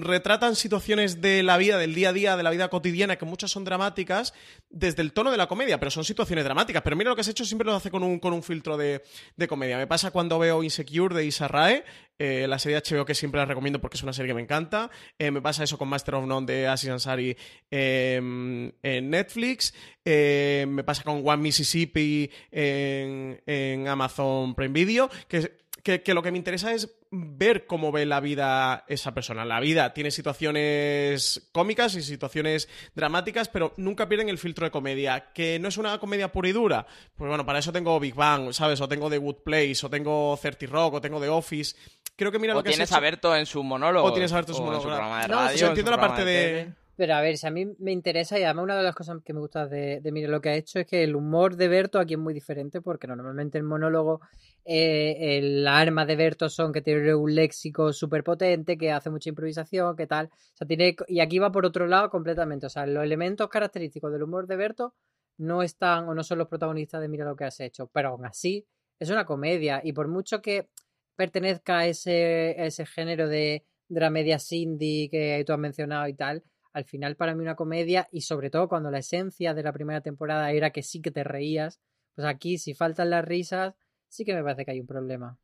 retratan 0.00 0.54
situaciones 0.54 1.20
de 1.20 1.42
la 1.42 1.56
vida, 1.56 1.78
del 1.78 1.94
día 1.94 2.10
a 2.10 2.12
día, 2.12 2.36
de 2.36 2.42
la 2.42 2.50
vida 2.50 2.68
cotidiana, 2.68 3.16
que 3.16 3.24
muchas 3.24 3.50
son 3.50 3.64
dramáticas, 3.64 4.32
desde 4.70 5.02
el 5.02 5.12
tono 5.12 5.30
de 5.30 5.36
la 5.36 5.48
comedia, 5.48 5.78
pero 5.78 5.90
son 5.90 6.04
situaciones 6.04 6.44
dramáticas. 6.44 6.82
Pero 6.82 6.96
mira 6.96 7.10
lo 7.10 7.16
que 7.16 7.22
has 7.22 7.28
hecho, 7.28 7.44
siempre 7.44 7.66
lo 7.66 7.74
hace 7.74 7.90
con 7.90 8.02
un, 8.02 8.20
con 8.20 8.32
un 8.32 8.42
filtro 8.42 8.76
de, 8.76 9.02
comedia. 9.48 9.76
Me 9.76 9.86
pasa 9.86 10.10
cuando 10.10 10.38
veo 10.38 10.62
Insecure 10.62 11.14
de 11.14 11.26
Issa 11.26 11.48
Rae, 11.48 11.84
eh, 12.18 12.46
la 12.48 12.60
serie 12.60 12.80
HBO 12.80 13.04
que 13.04 13.14
siempre 13.14 13.40
la 13.40 13.46
recomiendo 13.46 13.80
porque 13.80 13.96
es 13.96 14.02
una 14.02 14.12
serie 14.12 14.30
que 14.30 14.34
me 14.34 14.42
encanta. 14.42 14.90
Eh, 15.18 15.30
me 15.30 15.42
pasa 15.42 15.64
eso 15.64 15.76
con 15.76 15.88
Master 15.88 16.14
of 16.14 16.26
None 16.26 16.46
de 16.46 16.68
Aziz 16.68 16.90
Ansari 16.90 17.36
em, 17.70 18.70
en 18.82 19.10
Netflix. 19.10 19.74
Eh, 20.04 20.66
me 20.68 20.84
pasa 20.84 21.02
con 21.02 21.26
One 21.26 21.42
Mississippi 21.42 22.30
en, 22.52 23.42
en 23.44 23.88
Amazon 23.88 24.54
Prime 24.54 24.72
Video, 24.72 25.10
que 25.26 25.63
que, 25.84 26.14
lo 26.14 26.22
que 26.22 26.32
me 26.32 26.38
interesa 26.38 26.72
es 26.72 26.96
ver 27.10 27.66
cómo 27.66 27.92
ve 27.92 28.06
la 28.06 28.20
vida 28.20 28.86
esa 28.88 29.12
persona. 29.12 29.44
La 29.44 29.60
vida 29.60 29.92
tiene 29.92 30.10
situaciones 30.10 31.50
cómicas 31.52 31.94
y 31.94 32.02
situaciones 32.02 32.70
dramáticas, 32.94 33.50
pero 33.50 33.74
nunca 33.76 34.08
pierden 34.08 34.30
el 34.30 34.38
filtro 34.38 34.64
de 34.64 34.70
comedia. 34.70 35.32
Que 35.34 35.58
no 35.58 35.68
es 35.68 35.76
una 35.76 35.98
comedia 35.98 36.32
pura 36.32 36.48
y 36.48 36.52
dura. 36.52 36.86
Pues 37.14 37.28
bueno, 37.28 37.44
para 37.44 37.58
eso 37.58 37.70
tengo 37.70 38.00
Big 38.00 38.14
Bang, 38.14 38.54
¿sabes? 38.54 38.80
O 38.80 38.88
tengo 38.88 39.10
The 39.10 39.18
Good 39.18 39.42
Place, 39.44 39.84
o 39.84 39.90
tengo 39.90 40.38
30 40.40 40.66
Rock, 40.66 40.94
o 40.94 41.00
tengo 41.02 41.20
The 41.20 41.28
Office. 41.28 41.76
Creo 42.16 42.32
que 42.32 42.38
mira 42.38 42.54
o 42.54 42.56
lo 42.56 42.62
que 42.62 42.70
tienes 42.70 42.90
a 42.92 43.00
Berto 43.00 43.36
en 43.36 43.44
su 43.44 43.62
monólogo. 43.62 44.08
O 44.08 44.12
tienes 44.12 44.32
a 44.32 44.36
Berto 44.36 44.52
en 44.52 44.56
su 44.56 44.62
monólogo. 44.62 45.28
no, 45.28 45.50
entiendo 45.50 45.90
la 45.90 46.00
parte 46.00 46.24
de 46.24 46.72
pero 46.96 47.14
a 47.14 47.20
ver, 47.20 47.36
si 47.36 47.46
a 47.46 47.50
mí 47.50 47.66
me 47.78 47.92
interesa, 47.92 48.38
y 48.38 48.44
además 48.44 48.64
una 48.64 48.76
de 48.76 48.82
las 48.82 48.94
cosas 48.94 49.18
que 49.24 49.32
me 49.32 49.40
gusta 49.40 49.66
de, 49.66 50.00
de 50.00 50.12
Mire 50.12 50.28
lo 50.28 50.40
que 50.40 50.50
ha 50.50 50.54
hecho 50.54 50.78
es 50.78 50.86
que 50.86 51.02
el 51.02 51.16
humor 51.16 51.56
de 51.56 51.68
Berto 51.68 51.98
aquí 51.98 52.14
es 52.14 52.20
muy 52.20 52.34
diferente, 52.34 52.80
porque 52.80 53.06
normalmente 53.06 53.58
el 53.58 53.64
monólogo, 53.64 54.20
eh, 54.64 55.38
el 55.38 55.66
arma 55.66 56.06
de 56.06 56.16
Berto 56.16 56.48
son 56.48 56.72
que 56.72 56.82
tiene 56.82 57.14
un 57.14 57.34
léxico 57.34 57.92
súper 57.92 58.22
potente, 58.22 58.78
que 58.78 58.92
hace 58.92 59.10
mucha 59.10 59.28
improvisación, 59.28 59.96
que 59.96 60.06
tal. 60.06 60.26
O 60.26 60.56
sea, 60.56 60.66
tiene, 60.66 60.96
y 61.08 61.20
aquí 61.20 61.38
va 61.38 61.50
por 61.50 61.66
otro 61.66 61.86
lado 61.86 62.10
completamente. 62.10 62.66
O 62.66 62.70
sea, 62.70 62.86
los 62.86 63.02
elementos 63.04 63.48
característicos 63.48 64.12
del 64.12 64.22
humor 64.22 64.46
de 64.46 64.56
Berto 64.56 64.94
no 65.38 65.62
están 65.62 66.08
o 66.08 66.14
no 66.14 66.22
son 66.22 66.38
los 66.38 66.48
protagonistas 66.48 67.00
de 67.00 67.08
Mira 67.08 67.24
lo 67.24 67.36
que 67.36 67.44
has 67.44 67.58
hecho, 67.60 67.88
pero 67.92 68.10
aún 68.10 68.24
así 68.24 68.66
es 68.98 69.10
una 69.10 69.26
comedia, 69.26 69.80
y 69.82 69.92
por 69.92 70.08
mucho 70.08 70.40
que 70.40 70.68
pertenezca 71.16 71.78
a 71.78 71.86
ese, 71.86 72.64
ese 72.64 72.86
género 72.86 73.28
de 73.28 73.64
dramedia 73.88 74.38
indie 74.50 75.10
que 75.10 75.42
tú 75.46 75.52
has 75.52 75.58
mencionado 75.58 76.08
y 76.08 76.14
tal, 76.14 76.42
al 76.74 76.84
final 76.84 77.16
para 77.16 77.34
mí 77.34 77.42
una 77.42 77.54
comedia 77.56 78.08
y 78.12 78.20
sobre 78.22 78.50
todo 78.50 78.68
cuando 78.68 78.90
la 78.90 78.98
esencia 78.98 79.54
de 79.54 79.62
la 79.62 79.72
primera 79.72 80.02
temporada 80.02 80.50
era 80.50 80.70
que 80.70 80.82
sí 80.82 81.00
que 81.00 81.10
te 81.10 81.24
reías, 81.24 81.80
pues 82.14 82.26
aquí 82.26 82.58
si 82.58 82.74
faltan 82.74 83.10
las 83.10 83.24
risas, 83.24 83.74
sí 84.08 84.24
que 84.24 84.34
me 84.34 84.42
parece 84.42 84.64
que 84.64 84.72
hay 84.72 84.80
un 84.80 84.86
problema. 84.86 85.38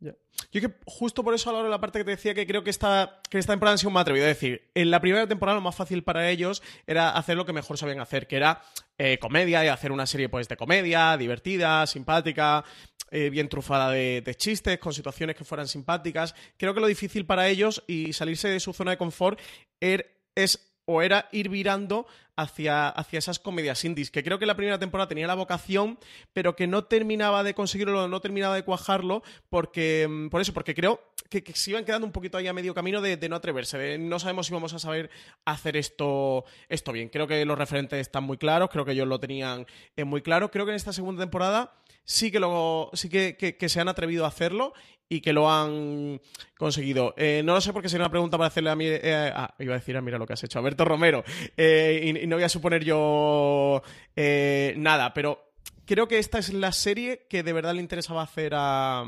Yo 0.00 0.60
que 0.60 0.70
justo 0.84 1.24
por 1.24 1.34
eso 1.34 1.48
a 1.48 1.52
la 1.52 1.60
hora 1.60 1.68
de 1.68 1.70
la 1.70 1.80
parte 1.80 1.98
que 1.98 2.04
te 2.04 2.10
decía 2.10 2.34
que 2.34 2.46
creo 2.46 2.62
que 2.62 2.70
esta, 2.70 3.20
que 3.30 3.38
esta 3.38 3.52
temporada 3.52 3.72
han 3.72 3.78
sido 3.78 3.90
más 3.90 4.02
atrevido. 4.02 4.26
Es 4.26 4.36
decir, 4.36 4.70
en 4.74 4.90
la 4.90 5.00
primera 5.00 5.26
temporada 5.26 5.56
lo 5.56 5.62
más 5.62 5.74
fácil 5.74 6.04
para 6.04 6.28
ellos 6.28 6.62
era 6.86 7.10
hacer 7.10 7.36
lo 7.36 7.46
que 7.46 7.52
mejor 7.52 7.78
sabían 7.78 8.00
hacer, 8.00 8.26
que 8.26 8.36
era 8.36 8.62
eh, 8.98 9.18
comedia 9.18 9.64
y 9.64 9.68
hacer 9.68 9.90
una 9.90 10.06
serie 10.06 10.28
pues 10.28 10.48
de 10.48 10.56
comedia, 10.56 11.16
divertida, 11.16 11.86
simpática. 11.86 12.64
eh, 13.10 13.30
bien 13.30 13.48
trufada 13.48 13.90
de, 13.90 14.22
de, 14.22 14.34
chistes, 14.34 14.78
con 14.78 14.92
situaciones 14.92 15.36
que 15.36 15.44
fueran 15.44 15.68
simpáticas. 15.68 16.34
Creo 16.56 16.74
que 16.74 16.80
lo 16.80 16.86
difícil 16.86 17.26
para 17.26 17.48
ellos 17.48 17.84
y 17.86 18.12
salirse 18.12 18.48
de 18.48 18.60
su 18.60 18.72
zona 18.72 18.92
de 18.92 18.98
confort 18.98 19.40
er, 19.80 20.20
es 20.34 20.73
o 20.86 21.02
era 21.02 21.28
ir 21.32 21.48
virando 21.48 22.06
hacia, 22.36 22.88
hacia, 22.88 23.18
esas 23.18 23.38
comedias 23.38 23.84
indies, 23.84 24.10
que 24.10 24.24
creo 24.24 24.38
que 24.38 24.46
la 24.46 24.56
primera 24.56 24.78
temporada 24.78 25.08
tenía 25.08 25.26
la 25.26 25.34
vocación, 25.34 25.98
pero 26.32 26.56
que 26.56 26.66
no 26.66 26.84
terminaba 26.84 27.42
de 27.42 27.54
conseguirlo, 27.54 28.08
no 28.08 28.20
terminaba 28.20 28.54
de 28.56 28.64
cuajarlo, 28.64 29.22
porque, 29.48 30.06
mm, 30.08 30.28
por 30.28 30.40
eso, 30.40 30.52
porque 30.52 30.74
creo 30.74 31.00
que, 31.42 31.52
se 31.54 31.70
iban 31.70 31.84
quedando 31.84 32.06
un 32.06 32.12
poquito 32.12 32.38
ahí 32.38 32.46
a 32.46 32.52
medio 32.52 32.74
camino 32.74 33.00
de, 33.00 33.16
no 33.28 33.36
atreverse, 33.36 33.98
no 33.98 34.18
sabemos 34.18 34.46
si 34.46 34.52
vamos 34.52 34.72
a 34.74 34.78
saber 34.78 35.10
hacer 35.44 35.76
esto, 35.76 36.44
esto 36.68 36.92
bien. 36.92 37.08
Creo 37.08 37.26
que 37.26 37.44
los 37.44 37.58
referentes 37.58 38.00
están 38.00 38.24
muy 38.24 38.36
claros, 38.36 38.68
creo 38.70 38.84
que 38.84 38.92
ellos 38.92 39.08
lo 39.08 39.18
tenían 39.18 39.66
eh, 39.96 40.04
muy 40.04 40.22
claro. 40.22 40.50
Creo 40.50 40.64
que 40.64 40.72
en 40.72 40.76
esta 40.76 40.92
segunda 40.92 41.22
temporada 41.22 41.74
sí 42.04 42.30
que, 42.30 42.40
lo, 42.40 42.90
sí 42.92 43.08
que, 43.08 43.56
se 43.68 43.80
han 43.80 43.88
atrevido 43.88 44.24
a 44.24 44.28
hacerlo 44.28 44.74
y 45.08 45.20
que 45.20 45.32
lo 45.32 45.50
han 45.50 46.20
conseguido. 46.56 47.14
Eh, 47.16 47.42
no 47.44 47.54
lo 47.54 47.60
sé 47.60 47.72
porque 47.72 47.88
sería 47.88 48.04
una 48.04 48.10
pregunta 48.10 48.38
para 48.38 48.48
hacerle 48.48 48.70
a 48.70 48.76
mí. 48.76 48.86
Eh, 48.86 49.32
ah, 49.34 49.54
iba 49.58 49.74
a 49.74 49.78
decir, 49.78 49.96
ah, 49.96 50.00
mira 50.00 50.18
lo 50.18 50.26
que 50.26 50.34
has 50.34 50.44
hecho, 50.44 50.58
Alberto 50.58 50.84
Romero. 50.84 51.24
y, 51.56 52.20
y, 52.20 52.26
no 52.26 52.36
voy 52.36 52.44
a 52.44 52.48
suponer 52.48 52.84
yo 52.84 53.82
nada, 54.14 55.12
pero 55.14 55.54
creo 55.86 56.08
que 56.08 56.18
esta 56.18 56.38
es 56.38 56.52
la 56.52 56.72
serie 56.72 57.26
que 57.28 57.42
de 57.42 57.52
verdad 57.52 57.74
le 57.74 57.80
interesaba 57.80 58.22
hacer 58.22 58.52
a, 58.54 59.04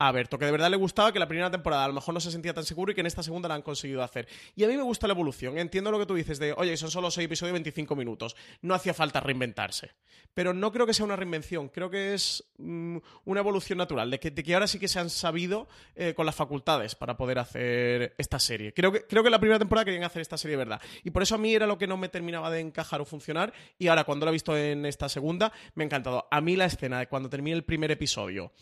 a 0.00 0.12
Berto, 0.12 0.38
que 0.38 0.44
de 0.44 0.52
verdad 0.52 0.70
le 0.70 0.76
gustaba 0.76 1.12
que 1.12 1.18
la 1.18 1.26
primera 1.26 1.50
temporada 1.50 1.84
a 1.84 1.88
lo 1.88 1.94
mejor 1.94 2.14
no 2.14 2.20
se 2.20 2.30
sentía 2.30 2.54
tan 2.54 2.64
seguro 2.64 2.92
y 2.92 2.94
que 2.94 3.00
en 3.00 3.06
esta 3.06 3.22
segunda 3.22 3.48
la 3.48 3.56
han 3.56 3.62
conseguido 3.62 4.02
hacer. 4.02 4.28
Y 4.54 4.62
a 4.62 4.68
mí 4.68 4.76
me 4.76 4.82
gusta 4.82 5.08
la 5.08 5.12
evolución. 5.12 5.58
Entiendo 5.58 5.90
lo 5.90 5.98
que 5.98 6.06
tú 6.06 6.14
dices 6.14 6.38
de, 6.38 6.52
oye, 6.52 6.76
son 6.76 6.90
solo 6.90 7.10
seis 7.10 7.26
episodios 7.26 7.50
de 7.50 7.54
25 7.54 7.96
minutos. 7.96 8.36
No 8.62 8.74
hacía 8.74 8.94
falta 8.94 9.18
reinventarse. 9.20 9.90
Pero 10.34 10.54
no 10.54 10.70
creo 10.70 10.86
que 10.86 10.94
sea 10.94 11.04
una 11.04 11.16
reinvención. 11.16 11.68
Creo 11.68 11.90
que 11.90 12.14
es 12.14 12.44
mm, 12.58 12.98
una 13.24 13.40
evolución 13.40 13.78
natural. 13.78 14.08
De 14.10 14.20
que, 14.20 14.32
que, 14.32 14.54
ahora 14.54 14.68
sí 14.68 14.78
que 14.78 14.86
se 14.86 15.00
han 15.00 15.10
sabido 15.10 15.68
eh, 15.96 16.14
con 16.14 16.26
las 16.26 16.36
facultades 16.36 16.94
para 16.94 17.16
poder 17.16 17.40
hacer 17.40 18.14
esta 18.18 18.38
serie. 18.38 18.72
Creo 18.72 18.92
que, 18.92 19.04
creo 19.04 19.24
que 19.24 19.30
la 19.30 19.40
primera 19.40 19.58
temporada 19.58 19.84
querían 19.84 20.04
hacer 20.04 20.22
esta 20.22 20.38
serie 20.38 20.56
de 20.56 20.64
verdad. 20.64 20.80
Y 21.02 21.10
por 21.10 21.22
eso 21.22 21.34
a 21.34 21.38
mí 21.38 21.52
era 21.52 21.66
lo 21.66 21.76
que 21.76 21.88
no 21.88 21.96
me 21.96 22.08
terminaba 22.08 22.52
de 22.52 22.60
encajar 22.60 23.00
o 23.00 23.04
funcionar. 23.04 23.52
Y 23.78 23.88
ahora, 23.88 24.04
cuando 24.04 24.26
lo 24.26 24.30
he 24.30 24.32
visto 24.32 24.56
en 24.56 24.86
esta 24.86 25.08
segunda, 25.08 25.52
me 25.74 25.82
ha 25.82 25.86
encantado. 25.86 26.28
A 26.30 26.40
mí 26.40 26.54
la 26.54 26.66
escena 26.66 27.00
de 27.00 27.08
cuando 27.08 27.28
termine 27.28 27.56
el 27.56 27.64
primer 27.64 27.90
episodio 27.90 28.52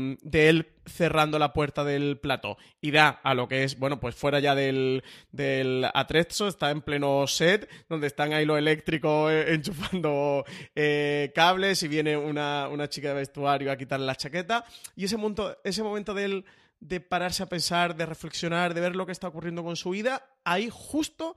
Em, 0.00 0.16
de 0.22 0.48
él 0.48 0.72
cerrando 0.86 1.38
la 1.38 1.52
puerta 1.52 1.84
del 1.84 2.18
plato 2.18 2.56
y 2.80 2.90
da 2.90 3.20
a 3.22 3.34
lo 3.34 3.46
que 3.48 3.64
es, 3.64 3.78
bueno, 3.78 4.00
pues 4.00 4.14
fuera 4.14 4.40
ya 4.40 4.54
del, 4.54 5.04
del 5.30 5.86
atrezzo, 5.94 6.48
está 6.48 6.70
en 6.70 6.82
pleno 6.82 7.26
set, 7.26 7.68
donde 7.88 8.06
están 8.06 8.32
ahí 8.32 8.44
los 8.44 8.58
eléctricos 8.58 9.30
eh, 9.30 9.54
enchufando 9.54 10.44
eh, 10.74 11.32
cables 11.34 11.82
y 11.82 11.88
viene 11.88 12.16
una, 12.16 12.68
chica 12.88 13.08
de 13.08 13.14
vestuario 13.14 13.70
a 13.70 13.76
quitarle 13.76 14.06
la 14.06 14.16
chaqueta. 14.16 14.64
Y 14.96 15.04
ese 15.04 15.16
momento, 15.16 15.56
ese 15.64 15.82
momento 15.82 16.14
de 16.14 16.24
él 16.24 16.44
de 16.80 17.00
pararse 17.00 17.42
a 17.42 17.48
pensar, 17.48 17.94
de 17.94 18.06
reflexionar, 18.06 18.72
de 18.74 18.80
ver 18.80 18.96
lo 18.96 19.06
que 19.06 19.12
está 19.12 19.28
ocurriendo 19.28 19.62
con 19.62 19.76
su 19.76 19.90
vida, 19.90 20.26
ahí 20.44 20.68
justo 20.72 21.36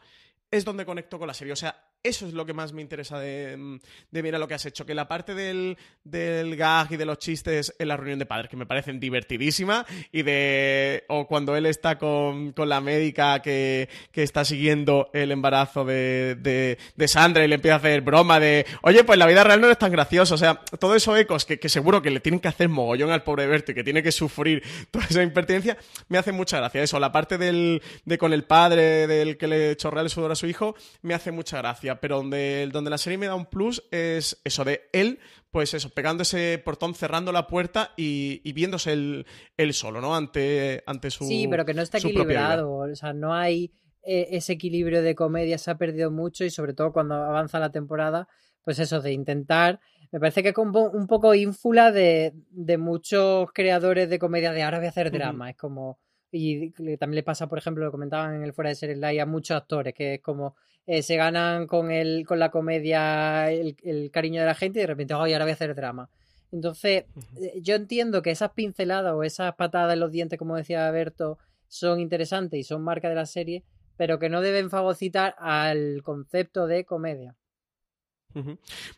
es 0.49 0.63
donde 0.63 0.85
conecto 0.85 1.19
con 1.19 1.27
la 1.27 1.33
serie. 1.33 1.53
O 1.53 1.57
sea, 1.57 1.83
eso 2.03 2.27
es 2.27 2.33
lo 2.33 2.45
que 2.45 2.53
más 2.53 2.73
me 2.73 2.81
interesa 2.81 3.17
de, 3.17 3.79
de 4.11 4.23
mira 4.23 4.37
lo 4.37 4.47
que 4.47 4.53
has 4.53 4.65
hecho. 4.65 4.85
Que 4.85 4.93
la 4.93 5.07
parte 5.07 5.33
del, 5.33 5.77
del, 6.03 6.57
gag 6.57 6.91
y 6.91 6.97
de 6.97 7.05
los 7.05 7.17
chistes 7.17 7.73
en 7.79 7.87
la 7.87 7.95
reunión 7.95 8.19
de 8.19 8.25
padres, 8.25 8.49
que 8.49 8.57
me 8.57 8.65
parecen 8.65 8.99
divertidísima, 8.99 9.85
y 10.11 10.21
de. 10.23 11.05
O 11.07 11.25
cuando 11.25 11.55
él 11.55 11.65
está 11.65 11.97
con, 11.97 12.51
con 12.51 12.67
la 12.67 12.81
médica 12.81 13.41
que, 13.41 13.87
que, 14.11 14.23
está 14.23 14.43
siguiendo 14.43 15.09
el 15.13 15.31
embarazo 15.31 15.85
de, 15.85 16.35
de, 16.39 16.77
de, 16.95 17.07
Sandra 17.07 17.45
y 17.45 17.47
le 17.47 17.55
empieza 17.55 17.75
a 17.75 17.77
hacer 17.77 18.01
broma 18.01 18.39
de. 18.39 18.65
Oye, 18.81 19.05
pues 19.05 19.17
la 19.17 19.25
vida 19.25 19.45
real 19.45 19.61
no 19.61 19.69
es 19.69 19.77
tan 19.77 19.91
graciosa. 19.91 20.35
O 20.35 20.37
sea, 20.37 20.55
todo 20.55 20.95
eso 20.95 21.15
ecos 21.15 21.45
que, 21.45 21.57
que 21.57 21.69
seguro 21.69 22.01
que 22.01 22.11
le 22.11 22.19
tienen 22.19 22.41
que 22.41 22.49
hacer 22.49 22.67
mogollón 22.67 23.11
al 23.11 23.23
pobre 23.23 23.47
Berto 23.47 23.71
y 23.71 23.75
que 23.75 23.83
tiene 23.83 24.03
que 24.03 24.11
sufrir 24.11 24.61
toda 24.91 25.05
esa 25.05 25.23
impertinencia, 25.23 25.77
me 26.09 26.17
hace 26.17 26.33
mucha 26.33 26.57
gracia. 26.57 26.83
Eso, 26.83 26.99
la 26.99 27.13
parte 27.13 27.37
del, 27.37 27.81
de 28.03 28.17
con 28.17 28.33
el 28.33 28.43
padre, 28.43 29.07
del 29.07 29.37
que 29.37 29.47
le 29.47 29.77
chorrea 29.77 30.03
el 30.03 30.09
sudor 30.09 30.33
a 30.33 30.35
su 30.35 30.47
hijo, 30.47 30.75
me 31.01 31.13
hace 31.13 31.31
mucha 31.31 31.59
gracia 31.59 31.92
pero 31.99 32.17
donde, 32.17 32.69
donde 32.71 32.89
la 32.89 32.97
serie 32.97 33.17
me 33.17 33.27
da 33.27 33.35
un 33.35 33.45
plus 33.45 33.83
es 33.91 34.41
eso 34.43 34.63
de 34.63 34.89
él, 34.93 35.19
pues 35.51 35.73
eso, 35.73 35.89
pegando 35.89 36.23
ese 36.23 36.61
portón, 36.63 36.95
cerrando 36.95 37.31
la 37.31 37.47
puerta 37.47 37.91
y, 37.95 38.51
viéndose 38.53 38.93
él, 38.93 39.73
solo, 39.73 40.01
¿no? 40.01 40.15
Ante, 40.15 40.83
ante 40.87 41.11
su. 41.11 41.25
Sí, 41.25 41.47
pero 41.49 41.65
que 41.65 41.73
no 41.73 41.81
está 41.81 41.99
equilibrado. 41.99 42.73
O 42.73 42.95
sea, 42.95 43.13
no 43.13 43.33
hay 43.33 43.71
eh, 44.01 44.29
ese 44.31 44.53
equilibrio 44.53 45.01
de 45.01 45.15
comedia, 45.15 45.57
se 45.57 45.71
ha 45.71 45.77
perdido 45.77 46.11
mucho 46.11 46.43
y 46.43 46.49
sobre 46.49 46.73
todo 46.73 46.91
cuando 46.91 47.15
avanza 47.15 47.59
la 47.59 47.71
temporada, 47.71 48.27
pues 48.63 48.79
eso, 48.79 49.01
de 49.01 49.13
intentar. 49.13 49.79
Me 50.11 50.19
parece 50.19 50.43
que 50.43 50.49
es 50.49 50.57
un 50.57 51.07
poco 51.07 51.33
ínfula 51.33 51.91
de, 51.91 52.33
de 52.49 52.77
muchos 52.77 53.49
creadores 53.53 54.09
de 54.09 54.19
comedia 54.19 54.51
de 54.51 54.63
ahora 54.63 54.77
voy 54.77 54.87
a 54.87 54.89
hacer 54.89 55.11
drama. 55.11 55.51
Es 55.51 55.57
como 55.57 55.99
y 56.33 56.71
también 56.97 57.15
le 57.15 57.23
pasa, 57.23 57.47
por 57.47 57.59
ejemplo, 57.59 57.85
lo 57.85 57.91
comentaban 57.91 58.35
en 58.35 58.43
el 58.43 58.53
fuera 58.53 58.69
de 58.69 58.75
series 58.75 58.97
live 58.97 59.21
a 59.21 59.25
muchos 59.25 59.55
actores, 59.55 59.93
que 59.93 60.15
es 60.15 60.21
como 60.21 60.55
eh, 60.87 61.03
se 61.03 61.15
ganan 61.15 61.67
con 61.67 61.91
el, 61.91 62.25
con 62.25 62.39
la 62.39 62.49
comedia 62.49 63.51
el, 63.51 64.09
cariño 64.11 64.41
de 64.41 64.47
la 64.47 64.55
gente 64.55 64.79
y 64.79 64.81
de 64.81 64.87
repente, 64.87 65.13
ay, 65.13 65.33
ahora 65.33 65.45
voy 65.45 65.51
a 65.51 65.53
hacer 65.53 65.75
drama. 65.75 66.09
Entonces, 66.51 67.05
eh, 67.39 67.59
yo 67.61 67.75
entiendo 67.75 68.21
que 68.21 68.31
esas 68.31 68.51
pinceladas 68.51 69.13
o 69.13 69.23
esas 69.23 69.53
patadas 69.55 69.93
en 69.93 69.99
los 69.99 70.11
dientes, 70.11 70.39
como 70.39 70.57
decía 70.57 70.89
Berto, 70.91 71.37
son 71.67 71.99
interesantes 71.99 72.59
y 72.59 72.63
son 72.63 72.83
marca 72.83 73.09
de 73.09 73.15
la 73.15 73.25
serie, 73.27 73.63
pero 73.95 74.17
que 74.17 74.29
no 74.29 74.41
deben 74.41 74.69
fagocitar 74.71 75.35
al 75.37 76.01
concepto 76.03 76.65
de 76.65 76.83
comedia. 76.83 77.35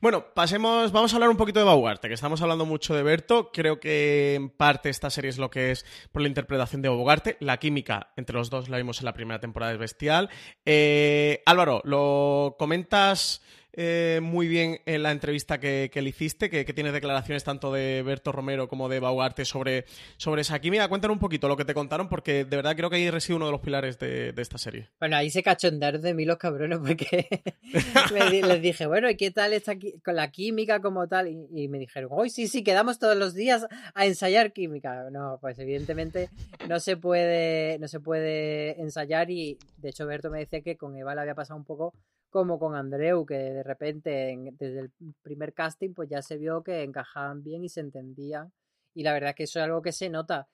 Bueno, 0.02 0.26
pasemos, 0.34 0.92
vamos 0.92 1.14
a 1.14 1.18
hablar 1.18 1.30
un 1.30 1.38
poquito 1.38 1.60
de 1.60 1.66
Bogarte, 1.66 2.08
que 2.08 2.14
estamos 2.14 2.42
hablando 2.42 2.66
mucho 2.66 2.96
de 2.96 3.04
Berto. 3.04 3.52
Creo 3.52 3.80
que 3.80 4.36
en 4.36 4.50
parte 4.50 4.90
esta 4.90 5.10
serie 5.10 5.30
es 5.30 5.38
lo 5.38 5.50
que 5.50 5.72
es 5.72 5.86
por 6.12 6.22
la 6.22 6.28
interpretación 6.28 6.82
de 6.82 6.90
Bogarte. 6.90 7.38
La 7.40 7.58
química 7.58 8.14
entre 8.16 8.36
los 8.36 8.50
dos 8.50 8.70
la 8.70 8.78
vimos 8.78 9.00
en 9.00 9.06
la 9.06 9.14
primera 9.14 9.40
temporada, 9.40 9.74
es 9.74 9.80
bestial. 9.80 10.30
Eh, 10.66 11.42
Álvaro, 11.46 11.82
¿lo 11.84 12.56
comentas 12.58 13.42
eh, 13.78 14.21
muy 14.23 14.47
bien 14.47 14.80
en 14.86 15.03
la 15.03 15.11
entrevista 15.11 15.59
que, 15.59 15.89
le 15.93 16.09
hiciste, 16.09 16.49
que, 16.49 16.63
tiene 16.73 16.91
declaraciones 16.93 17.43
tanto 17.43 17.73
de 17.73 18.03
Berto 18.03 18.32
Romero 18.32 18.69
como 18.69 18.88
de 18.88 18.99
Baugarte 18.99 19.43
sobre, 19.43 19.86
sobre 20.17 20.41
esa 20.41 20.59
química. 20.59 20.88
Cuéntanos 20.88 21.15
un 21.15 21.19
poquito 21.19 21.49
lo 21.49 21.57
que 21.57 21.65
te 21.65 21.73
contaron, 21.73 22.07
porque 22.07 22.45
de 22.45 22.55
verdad 22.55 22.76
creo 22.76 22.89
que 22.89 22.95
ahí 22.95 23.09
reside 23.09 23.36
uno 23.36 23.47
de 23.47 23.51
los 23.51 23.61
pilares 23.61 23.99
de, 23.99 24.34
esta 24.38 24.57
serie. 24.57 24.89
Bueno, 24.99 25.17
ahí 25.17 25.30
se 25.30 25.43
cachondearon 25.43 26.01
de 26.01 26.13
mí 26.13 26.23
los 26.23 26.38
cabrones, 26.38 26.80
porque 26.80 27.28
les 28.47 28.61
dije, 28.61 28.86
bueno, 28.86 29.09
¿y 29.09 29.17
qué 29.17 29.32
tal 29.32 29.51
está 29.51 29.73
con 30.03 30.15
la 30.15 30.32
química 30.32 30.80
como 30.80 31.07
tal? 31.07 31.28
Y, 31.28 31.67
me 31.67 31.80
dijeron, 31.80 32.09
hoy 32.13 32.30
sí, 32.30 32.47
sí, 32.47 32.63
quedamos 32.63 32.99
todos 32.99 33.17
los 33.17 33.34
días 33.34 33.67
a 33.93 34.05
ensayar 34.05 34.53
química. 34.53 35.09
No, 35.11 35.38
pues 35.41 35.59
evidentemente 35.59 36.30
no 36.69 36.80
se 36.80 36.95
puede, 36.95 37.78
no 37.80 37.88
se 37.88 37.99
puede 37.99 38.80
ensayar 38.82 39.30
y 39.32 39.57
de 39.78 39.89
hecho 39.89 40.05
Berto 40.05 40.30
me 40.30 40.39
decía 40.39 40.61
que 40.61 40.78
con 40.78 40.95
Eva 40.95 41.15
le 41.15 41.21
había 41.21 41.36
pasado 41.36 41.57
un 41.57 41.65
poco 41.65 41.93
como 42.36 42.60
con 42.60 42.76
Andreu, 42.76 43.26
que 43.26 43.36
de 43.36 43.64
repente 43.64 44.38
desde 44.60 44.80
el 44.82 44.92
primer 45.22 45.54
casting 45.54 45.94
pues 45.94 46.10
ya 46.10 46.22
se 46.22 46.38
vio 46.38 46.64
que 46.64 46.84
encajaban 46.84 47.42
bien 47.44 47.64
y 47.64 47.70
se 47.70 47.80
entendían. 47.80 48.52
Y 48.94 49.04
la 49.04 49.14
verdad 49.14 49.34
que 49.34 49.44
eso 49.44 49.60
es 49.60 49.64
algo 49.64 49.82
que 49.82 49.94
se 49.94 50.10
nota. 50.10 50.50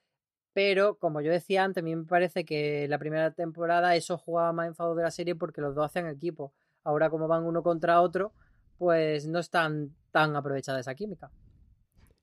Pero, 0.52 0.96
como 0.98 1.22
yo 1.22 1.32
decía 1.32 1.64
antes, 1.64 1.82
a 1.82 1.84
mí 1.84 1.96
me 1.96 2.04
parece 2.04 2.44
que 2.44 2.86
la 2.86 2.98
primera 2.98 3.32
temporada 3.32 3.96
eso 3.96 4.16
jugaba 4.16 4.52
más 4.52 4.68
en 4.68 4.76
favor 4.76 4.96
de 4.96 5.02
la 5.02 5.10
serie 5.10 5.34
porque 5.34 5.60
los 5.60 5.74
dos 5.74 5.86
hacen 5.86 6.06
equipo. 6.06 6.54
Ahora, 6.84 7.10
como 7.10 7.26
van 7.26 7.42
uno 7.42 7.64
contra 7.64 8.00
otro, 8.00 8.32
pues 8.78 9.26
no 9.26 9.40
están 9.40 9.92
tan 10.12 10.36
aprovechada 10.36 10.78
esa 10.78 10.94
química. 10.94 11.32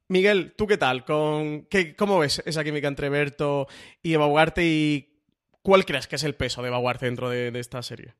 Miguel, 0.07 0.53
¿tú 0.55 0.68
qué 0.68 0.78
tal? 0.78 1.03
Con, 1.03 1.66
qué, 1.66 1.97
¿Cómo 1.97 2.20
ves 2.20 2.41
esa 2.45 2.64
química 2.64 2.88
entre 2.88 3.10
Berto 3.10 3.68
y 4.01 4.14
Eva 4.14 4.26
Ugarte 4.26 4.64
y 4.64 5.22
cuál 5.62 5.84
crees 5.84 6.07
que 6.07 6.16
es 6.16 6.24
el 6.24 6.36
peso 6.36 6.62
de 6.62 6.70
Eva 6.70 6.80
Ugarte 6.80 7.07
dentro 7.07 7.30
de 7.30 7.51
esta 7.60 7.84
serie? 7.84 8.16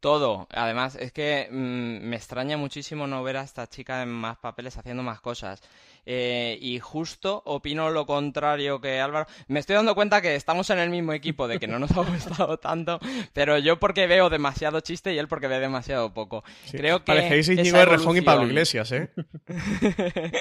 Todo. 0.00 0.48
Además, 0.50 0.96
es 0.96 1.12
que 1.12 1.48
mm, 1.50 2.08
me 2.08 2.16
extraña 2.16 2.56
muchísimo 2.56 3.06
no 3.06 3.22
ver 3.22 3.36
a 3.36 3.42
esta 3.42 3.68
chica 3.68 4.02
en 4.02 4.08
más 4.08 4.38
papeles 4.38 4.76
haciendo 4.76 5.02
más 5.02 5.20
cosas. 5.20 5.62
Eh, 6.06 6.58
y 6.60 6.78
justo 6.78 7.42
opino 7.44 7.90
lo 7.90 8.06
contrario 8.06 8.80
que 8.80 9.00
Álvaro. 9.00 9.26
Me 9.48 9.60
estoy 9.60 9.76
dando 9.76 9.94
cuenta 9.94 10.22
que 10.22 10.34
estamos 10.34 10.70
en 10.70 10.78
el 10.78 10.90
mismo 10.90 11.12
equipo, 11.12 11.46
de 11.46 11.58
que 11.58 11.66
no 11.66 11.78
nos 11.78 11.90
ha 11.92 12.02
gustado 12.10 12.58
tanto, 12.58 12.98
pero 13.32 13.58
yo 13.58 13.78
porque 13.78 14.06
veo 14.06 14.30
demasiado 14.30 14.80
chiste 14.80 15.12
y 15.12 15.18
él 15.18 15.28
porque 15.28 15.46
ve 15.46 15.60
demasiado 15.60 16.12
poco. 16.12 16.42
Creo 16.70 17.00
que. 17.00 17.12
Parecéis 17.12 17.48
Íñigo 17.50 17.84
Rejón 17.84 18.16
y 18.16 18.22
Pablo 18.22 18.46
Iglesias, 18.46 18.92
¿eh? 18.92 19.10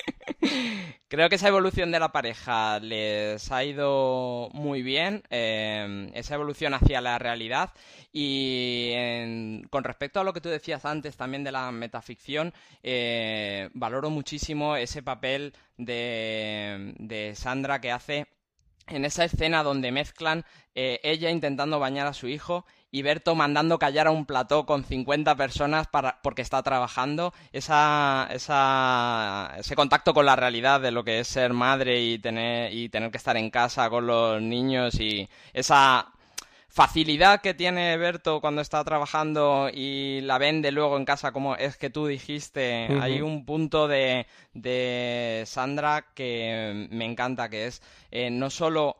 Creo 1.09 1.27
que 1.27 1.35
esa 1.35 1.47
evolución 1.47 1.91
de 1.91 1.99
la 1.99 2.11
pareja 2.11 2.79
les 2.79 3.51
ha 3.51 3.63
ido 3.63 4.49
muy 4.53 4.83
bien, 4.83 5.23
eh, 5.31 6.11
esa 6.13 6.35
evolución 6.35 6.75
hacia 6.75 7.01
la 7.01 7.17
realidad. 7.17 7.71
Y 8.13 8.91
con 9.69 9.83
respecto 9.83 10.19
a 10.19 10.23
lo 10.23 10.33
que 10.33 10.41
tú 10.41 10.49
decías 10.49 10.85
antes 10.85 11.17
también 11.17 11.43
de 11.43 11.51
la 11.51 11.71
metaficción, 11.71 12.53
eh, 12.83 13.69
valoro 13.73 14.09
muchísimo 14.09 14.75
ese 14.75 15.03
papel 15.03 15.53
de, 15.77 16.93
de 16.97 17.35
Sandra 17.35 17.81
que 17.81 17.91
hace 17.91 18.27
en 18.89 19.05
esa 19.05 19.23
escena 19.23 19.63
donde 19.63 19.91
mezclan 19.91 20.45
eh, 20.75 20.99
ella 21.03 21.29
intentando 21.29 21.79
bañar 21.79 22.07
a 22.07 22.13
su 22.13 22.27
hijo 22.27 22.65
y 22.91 23.03
Berto 23.03 23.35
mandando 23.35 23.77
callar 23.77 24.07
a 24.07 24.11
un 24.11 24.25
plató 24.25 24.65
con 24.65 24.83
50 24.83 25.35
personas 25.35 25.87
para, 25.87 26.19
porque 26.23 26.41
está 26.41 26.63
trabajando, 26.63 27.33
esa, 27.51 28.27
esa, 28.31 29.53
ese 29.57 29.75
contacto 29.75 30.13
con 30.13 30.25
la 30.25 30.35
realidad 30.35 30.81
de 30.81 30.91
lo 30.91 31.03
que 31.03 31.19
es 31.19 31.27
ser 31.27 31.53
madre 31.53 32.01
y 32.01 32.17
tener, 32.17 32.73
y 32.73 32.89
tener 32.89 33.11
que 33.11 33.17
estar 33.17 33.37
en 33.37 33.51
casa 33.51 33.89
con 33.89 34.07
los 34.07 34.41
niños 34.41 34.99
y 34.99 35.29
esa 35.53 36.11
facilidad 36.69 37.41
que 37.41 37.55
tiene 37.55 37.97
Berto 37.97 38.39
cuando 38.41 38.61
está 38.61 38.83
trabajando 38.83 39.69
y 39.73 40.21
la 40.21 40.37
vende 40.37 40.71
luego 40.71 40.97
en 40.97 41.05
casa, 41.05 41.31
como 41.31 41.55
es 41.55 41.77
que 41.77 41.89
tú 41.89 42.05
dijiste, 42.05 42.87
hay 43.01 43.21
un 43.21 43.43
punto 43.43 43.87
de, 43.87 44.27
de 44.53 45.43
Sandra 45.45 46.05
que 46.13 46.87
me 46.91 47.05
encanta, 47.05 47.49
que 47.49 47.65
es 47.65 47.81
eh, 48.11 48.29
no 48.29 48.49
solo 48.49 48.97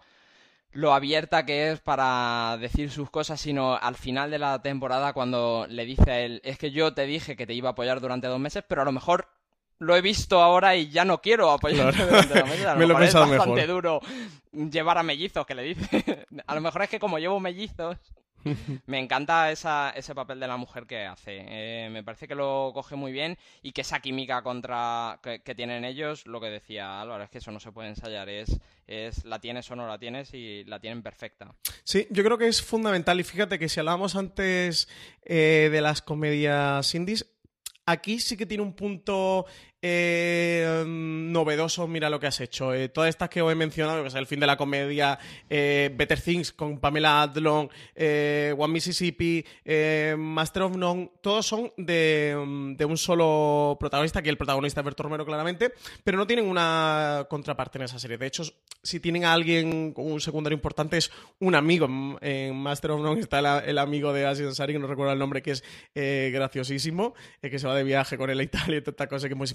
lo 0.72 0.94
abierta 0.94 1.46
que 1.46 1.72
es 1.72 1.80
para 1.80 2.58
decir 2.60 2.92
sus 2.92 3.10
cosas, 3.10 3.40
sino 3.40 3.76
al 3.76 3.96
final 3.96 4.32
de 4.32 4.40
la 4.40 4.62
temporada 4.62 5.14
cuando 5.14 5.66
le 5.70 5.86
dice 5.86 6.12
a 6.12 6.20
él, 6.20 6.42
es 6.44 6.58
que 6.58 6.72
yo 6.72 6.94
te 6.94 7.06
dije 7.06 7.36
que 7.36 7.48
te 7.48 7.54
iba 7.54 7.70
a 7.70 7.72
apoyar 7.74 8.02
durante 8.02 8.28
dos 8.28 8.40
meses, 8.40 8.64
pero 8.68 8.82
a 8.82 8.86
lo 8.86 8.92
mejor 8.92 9.28
lo 9.80 9.96
he 9.96 10.02
visto 10.02 10.42
ahora 10.42 10.76
y 10.76 10.90
ya 10.90 11.06
no 11.06 11.22
quiero 11.22 11.52
apoyarte 11.52 12.06
durante 12.06 12.40
dos 12.40 12.50
meses. 12.50 12.66
A 12.66 12.74
lo 12.74 12.80
Me 12.80 12.86
lo 12.86 12.94
he 12.94 12.98
mejor 13.00 13.04
es 13.04 13.08
pensado 13.08 13.30
bastante 13.30 13.62
mejor. 13.62 13.68
duro 13.68 14.02
llevar 14.52 14.98
a 14.98 15.04
mellizos, 15.04 15.46
que 15.46 15.56
le 15.56 15.64
dice. 15.64 16.26
a 16.48 16.56
lo 16.56 16.62
mejor 16.62 16.84
es 16.84 16.90
que 16.90 17.00
como 17.00 17.18
llevo 17.18 17.40
mellizos, 17.40 17.98
me 18.88 19.00
encanta 19.00 19.52
esa, 19.52 19.92
ese 19.92 20.16
papel 20.16 20.40
de 20.40 20.48
la 20.48 20.58
mujer 20.58 20.86
que 20.86 21.06
hace. 21.06 21.46
Eh, 21.48 21.90
me 21.90 22.04
parece 22.04 22.28
que 22.28 22.36
lo 22.36 22.72
coge 22.74 22.96
muy 22.96 23.12
bien 23.12 23.38
y 23.62 23.72
que 23.72 23.82
esa 23.82 24.00
química 24.00 24.42
contra 24.42 25.20
que, 25.24 25.42
que 25.42 25.56
tienen 25.56 25.86
ellos, 25.86 26.26
lo 26.26 26.42
que 26.42 26.48
decía 26.50 27.02
Álvaro, 27.02 27.24
es 27.24 27.30
que 27.30 27.40
eso 27.40 27.52
no 27.52 27.60
se 27.60 27.72
puede 27.72 27.90
ensayar, 27.90 28.30
es, 28.30 28.60
es 28.88 29.26
la 29.26 29.40
tienes 29.40 29.70
o 29.72 29.76
no 29.76 29.88
la 29.88 29.98
tienes 29.98 30.34
y 30.34 30.64
la 30.66 30.80
tienen 30.80 31.04
perfecta. 31.04 31.54
Sí, 31.84 32.08
yo 32.10 32.24
creo 32.24 32.38
que 32.38 32.48
es 32.48 32.62
fundamental. 32.62 33.20
Y 33.20 33.24
fíjate 33.24 33.60
que 33.60 33.70
si 33.70 33.80
hablábamos 33.80 34.16
antes 34.16 34.88
eh, 35.24 35.70
de 35.72 35.82
las 35.82 36.02
comedias 36.02 36.94
indies, 36.96 37.26
aquí 37.92 38.20
sí 38.20 38.38
que 38.38 38.46
tiene 38.46 38.64
un 38.64 38.74
punto 38.74 39.46
eh, 39.82 40.84
novedoso. 40.86 41.88
Mira 41.88 42.10
lo 42.10 42.20
que 42.20 42.28
has 42.28 42.40
hecho. 42.42 42.74
Eh, 42.74 42.90
todas 42.90 43.10
estas 43.10 43.30
que 43.30 43.42
os 43.42 43.52
he 43.52 43.56
mencionado, 43.56 44.02
que 44.02 44.10
es 44.10 44.16
el 44.16 44.28
fin 44.28 44.40
de 44.40 44.48
la 44.48 44.58
comedia, 44.58 45.18
eh, 45.50 45.92
Better 45.96 46.20
Things 46.20 46.52
con 46.52 46.80
Pamela 46.80 47.24
Adlon, 47.24 47.70
eh, 47.96 48.54
One 48.58 48.74
Mississippi, 48.74 49.46
Master 50.18 50.64
of 50.64 50.76
None, 50.76 51.12
todos 51.22 51.46
son 51.46 51.72
de, 51.78 52.36
mm, 52.38 52.76
de 52.76 52.86
un 52.86 52.98
solo 52.98 53.78
protagonista, 53.80 54.22
que 54.22 54.30
el 54.30 54.38
protagonista 54.38 54.82
es 54.82 54.86
Berto 54.86 55.04
Romero 55.04 55.26
claramente, 55.26 55.74
pero 56.04 56.18
no 56.18 56.28
tienen 56.28 56.46
una 56.46 57.26
contraparte 57.30 57.78
en 57.78 57.86
esa 57.86 58.00
serie. 58.00 58.18
De 58.18 58.28
hecho, 58.28 58.44
si 58.84 59.00
tienen 59.00 59.26
a 59.26 59.34
alguien 59.34 59.94
con 59.94 60.12
un 60.12 60.22
secundario 60.22 60.56
importante 60.56 60.98
es 60.98 61.12
un 61.40 61.56
amigo. 61.56 61.88
En, 62.22 62.56
Master 62.60 62.92
of 62.92 63.02
None 63.02 63.22
está 63.22 63.40
el, 63.40 63.78
amigo 63.78 64.14
de 64.14 64.26
Asia 64.26 64.46
Ansari, 64.46 64.74
que 64.74 64.80
no 64.80 64.88
recuerdo 64.88 65.14
el 65.14 65.20
nombre, 65.20 65.42
que 65.42 65.52
es 65.52 65.64
graciosísimo, 65.94 67.14
que 67.42 67.60
se 67.60 67.68
va 67.68 67.76
de 67.76 67.84
viaje 67.84 68.18
con 68.18 68.30
él 68.30 68.40
a 68.40 68.44
Italia 68.44 68.78
y 68.78 68.82
toda 68.82 68.92
esta 68.92 69.08
cosa 69.08 69.28
que 69.28 69.34
es 69.34 69.38
muy 69.38 69.48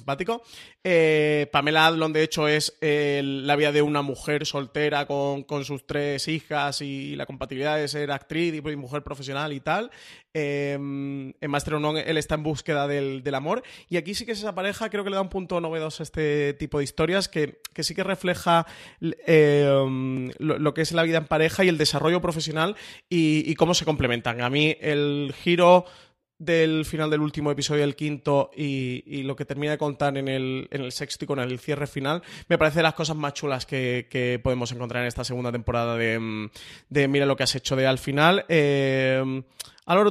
Eh, 0.82 1.48
Pamela 1.52 1.86
Adlon, 1.86 2.12
de 2.12 2.22
hecho, 2.22 2.48
es 2.48 2.76
eh, 2.80 3.22
la 3.24 3.56
vida 3.56 3.72
de 3.72 3.82
una 3.82 4.02
mujer 4.02 4.46
soltera 4.46 5.06
con, 5.06 5.44
sus 5.64 5.86
tres 5.86 6.28
hijas 6.28 6.80
y 6.82 7.16
la 7.16 7.26
compatibilidad 7.26 7.76
de 7.76 7.88
ser 7.88 8.10
actriz 8.10 8.54
y 8.54 8.76
mujer 8.76 9.02
profesional 9.02 9.52
y 9.52 9.60
tal. 9.60 9.90
Eh, 10.32 10.74
en 10.74 11.50
Master 11.50 11.80
None 11.80 12.00
él 12.00 12.16
está 12.18 12.34
en 12.34 12.42
búsqueda 12.42 12.86
del, 12.86 13.22
amor. 13.34 13.62
Y 13.88 13.96
aquí 13.96 14.14
sí 14.14 14.26
que 14.26 14.32
es 14.32 14.38
esa 14.38 14.54
pareja, 14.54 14.90
creo 14.90 15.04
que 15.04 15.10
le 15.10 15.16
da 15.16 15.22
un 15.22 15.28
punto 15.28 15.60
novedoso 15.60 16.02
a 16.02 16.04
este 16.04 16.54
tipo 16.54 16.78
de 16.78 16.84
historias 16.84 17.28
que, 17.28 17.60
que 17.72 17.82
sí 17.82 17.94
que 17.94 18.04
refleja 18.04 18.66
lo, 19.00 20.74
que 20.74 20.82
es 20.82 20.92
la 20.92 21.02
vida 21.02 21.18
en 21.18 21.26
pareja 21.26 21.64
y 21.64 21.68
el 21.68 21.78
desarrollo 21.78 22.20
profesional 22.20 22.76
y 23.08 23.54
cómo 23.54 23.74
se 23.74 23.84
complementan. 23.84 24.40
A 24.40 24.50
mí 24.50 24.76
el 24.80 25.34
giro 25.42 25.86
del 26.44 26.84
final 26.84 27.10
del 27.10 27.20
último 27.20 27.50
episodio 27.50 27.82
del 27.82 27.96
quinto 27.96 28.50
y, 28.56 29.22
lo 29.24 29.36
que 29.36 29.44
termina 29.44 29.72
de 29.72 29.78
contar 29.78 30.16
en 30.18 30.28
el, 30.28 30.68
el 30.70 30.92
sexto 30.92 31.24
y 31.24 31.28
con 31.28 31.38
el 31.38 31.58
cierre 31.58 31.86
final, 31.86 32.22
me 32.48 32.58
parece 32.58 32.82
las 32.82 32.94
cosas 32.94 33.16
más 33.16 33.34
chulas 33.34 33.66
que, 33.66 34.40
podemos 34.42 34.70
encontrar 34.72 35.02
en 35.02 35.08
esta 35.08 35.24
segunda 35.24 35.50
temporada 35.50 35.96
de, 35.96 36.18
mm, 36.18 36.50
de 36.88 37.08
Mira 37.08 37.26
lo 37.26 37.36
que 37.36 37.44
has 37.44 37.54
hecho 37.54 37.76
de 37.76 37.86
al 37.86 37.98
final. 37.98 38.44
Eh, 38.48 39.42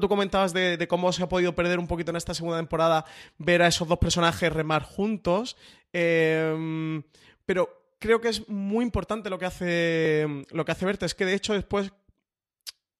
tú 0.02 0.08
comentabas 0.10 0.54
de, 0.54 0.78
de 0.78 0.88
cómo 0.88 1.12
se 1.12 1.24
ha 1.24 1.30
podido 1.30 1.54
perder 1.54 1.80
un 1.80 1.88
poquito 1.88 2.12
en 2.12 2.18
esta 2.18 2.34
segunda 2.34 2.58
temporada 2.58 3.06
ver 3.38 3.62
a 3.62 3.68
esos 3.68 3.88
dos 3.88 4.00
personajes 4.00 4.52
remar 4.52 4.84
juntos. 4.84 5.58
Eh, 5.92 7.02
pero 7.46 7.70
creo 8.00 8.20
que 8.20 8.30
es 8.30 8.50
muy 8.50 8.84
importante 8.84 9.30
lo 9.30 9.40
que 9.40 9.46
hace 9.46 10.46
lo 10.52 10.66
que 10.66 10.72
hace 10.72 10.86
Berta. 10.86 11.06
Es 11.06 11.16
que 11.16 11.26
de 11.26 11.36
hecho 11.36 11.54
después 11.54 11.94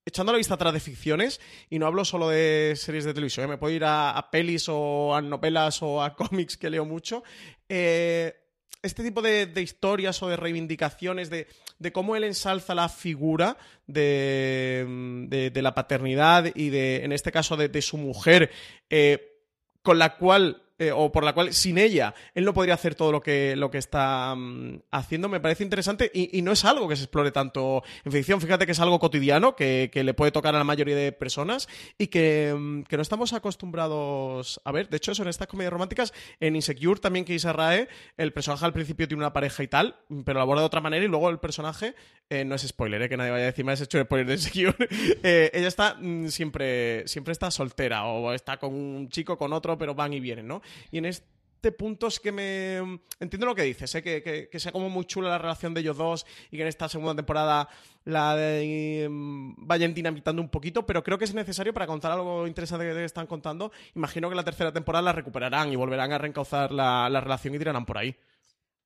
echando 0.06 0.32
la 0.32 0.38
vista 0.38 0.54
atrás 0.54 0.72
de 0.72 0.80
ficciones, 0.80 1.40
y 1.70 1.78
no 1.78 1.86
hablo 1.86 2.04
solo 2.04 2.28
de 2.28 2.74
series 2.76 3.04
de 3.04 3.14
televisión, 3.14 3.46
¿eh? 3.46 3.48
me 3.48 3.58
puedo 3.58 3.74
ir 3.74 3.84
a, 3.86 4.28
pelis 4.30 4.68
o 4.68 5.14
a 5.14 5.22
novelas 5.22 5.82
o 5.82 6.02
a 6.02 6.14
cómics 6.16 6.56
que 6.56 6.70
leo 6.70 6.84
mucho. 6.84 7.22
eh, 7.68 8.40
este 8.84 9.02
tipo 9.02 9.22
de, 9.22 9.50
historias 9.56 10.22
o 10.22 10.28
de 10.28 10.36
reivindicaciones 10.36 11.30
de, 11.30 11.46
cómo 11.92 12.16
él 12.16 12.24
ensalza 12.24 12.74
la 12.74 12.90
figura 12.90 13.56
de, 13.86 15.50
la 15.54 15.74
paternidad 15.74 16.52
y 16.54 16.68
de, 16.68 17.02
en 17.02 17.12
este 17.12 17.32
caso, 17.32 17.56
de, 17.56 17.68
de 17.68 17.80
su 17.80 17.96
mujer, 17.96 18.50
eh, 18.90 19.40
con 19.82 19.98
la 19.98 20.16
cual, 20.16 20.63
eh, 20.78 20.92
o 20.92 21.12
por 21.12 21.24
la 21.24 21.32
cual, 21.32 21.54
sin 21.54 21.78
ella, 21.78 22.14
él 22.34 22.44
no 22.44 22.52
podría 22.52 22.74
hacer 22.74 22.94
todo 22.94 23.12
lo 23.12 23.20
que, 23.20 23.54
lo 23.56 23.70
que 23.70 23.78
está 23.78 24.34
mm, 24.34 24.80
haciendo, 24.90 25.28
me 25.28 25.40
parece 25.40 25.62
interesante 25.62 26.10
y, 26.12 26.36
y 26.36 26.42
no 26.42 26.52
es 26.52 26.64
algo 26.64 26.88
que 26.88 26.96
se 26.96 27.04
explore 27.04 27.30
tanto 27.30 27.82
en 28.04 28.12
ficción. 28.12 28.40
Fíjate 28.40 28.66
que 28.66 28.72
es 28.72 28.80
algo 28.80 28.98
cotidiano 28.98 29.54
que, 29.54 29.90
que 29.92 30.04
le 30.04 30.14
puede 30.14 30.32
tocar 30.32 30.54
a 30.54 30.58
la 30.58 30.64
mayoría 30.64 30.96
de 30.96 31.12
personas 31.12 31.68
y 31.98 32.08
que, 32.08 32.54
mm, 32.56 32.82
que 32.82 32.96
no 32.96 33.02
estamos 33.02 33.32
acostumbrados 33.32 34.60
a 34.64 34.72
ver. 34.72 34.88
De 34.88 34.96
hecho, 34.96 35.12
eso 35.12 35.22
en 35.22 35.28
estas 35.28 35.46
comedias 35.46 35.72
románticas, 35.72 36.12
en 36.40 36.56
Insecure 36.56 37.00
también 37.00 37.24
que 37.24 37.38
Rae, 37.52 37.88
el 38.16 38.32
personaje 38.32 38.64
al 38.64 38.72
principio 38.72 39.06
tiene 39.08 39.22
una 39.22 39.32
pareja 39.32 39.62
y 39.62 39.68
tal, 39.68 39.96
pero 40.24 40.38
lo 40.38 40.42
aborda 40.42 40.62
de 40.62 40.66
otra 40.66 40.80
manera 40.80 41.04
y 41.04 41.08
luego 41.08 41.28
el 41.30 41.38
personaje, 41.38 41.94
eh, 42.30 42.44
no 42.44 42.54
es 42.54 42.62
spoiler, 42.62 43.02
eh, 43.02 43.08
que 43.08 43.16
nadie 43.16 43.30
vaya 43.30 43.44
a 43.44 43.46
decir, 43.46 43.64
me 43.64 43.72
has 43.72 43.80
hecho 43.80 44.02
spoiler 44.02 44.26
de 44.26 44.34
Insecure, 44.34 44.76
eh, 45.22 45.50
ella 45.52 45.68
está 45.68 45.96
mm, 46.00 46.28
siempre, 46.28 47.06
siempre 47.06 47.32
está 47.32 47.50
soltera 47.50 48.04
o 48.06 48.32
está 48.32 48.56
con 48.56 48.74
un 48.74 49.08
chico, 49.08 49.36
con 49.36 49.52
otro, 49.52 49.76
pero 49.76 49.94
van 49.94 50.12
y 50.12 50.20
vienen, 50.20 50.48
¿no? 50.48 50.62
Y 50.90 50.98
en 50.98 51.06
este 51.06 51.72
punto 51.72 52.08
es 52.08 52.20
que 52.20 52.32
me... 52.32 53.00
Entiendo 53.20 53.46
lo 53.46 53.54
que 53.54 53.62
dices, 53.62 53.94
¿eh? 53.94 54.02
que, 54.02 54.22
que, 54.22 54.48
que 54.48 54.60
sea 54.60 54.72
como 54.72 54.90
muy 54.90 55.04
chula 55.06 55.28
la 55.28 55.38
relación 55.38 55.74
de 55.74 55.80
ellos 55.80 55.96
dos 55.96 56.26
y 56.50 56.56
que 56.56 56.62
en 56.62 56.68
esta 56.68 56.88
segunda 56.88 57.14
temporada 57.14 57.68
la 58.04 58.36
de, 58.36 59.08
mm, 59.10 59.66
vayan 59.66 59.94
dinamitando 59.94 60.42
un 60.42 60.48
poquito, 60.48 60.84
pero 60.84 61.02
creo 61.02 61.18
que 61.18 61.24
es 61.24 61.34
necesario 61.34 61.72
para 61.72 61.86
contar 61.86 62.12
algo 62.12 62.46
interesante 62.46 62.84
que 62.84 63.04
están 63.04 63.26
contando. 63.26 63.72
Imagino 63.94 64.28
que 64.28 64.36
la 64.36 64.44
tercera 64.44 64.72
temporada 64.72 65.02
la 65.02 65.12
recuperarán 65.12 65.72
y 65.72 65.76
volverán 65.76 66.12
a 66.12 66.18
reencauzar 66.18 66.70
la, 66.70 67.08
la 67.08 67.20
relación 67.20 67.54
y 67.54 67.58
tirarán 67.58 67.86
por 67.86 67.98
ahí. 67.98 68.14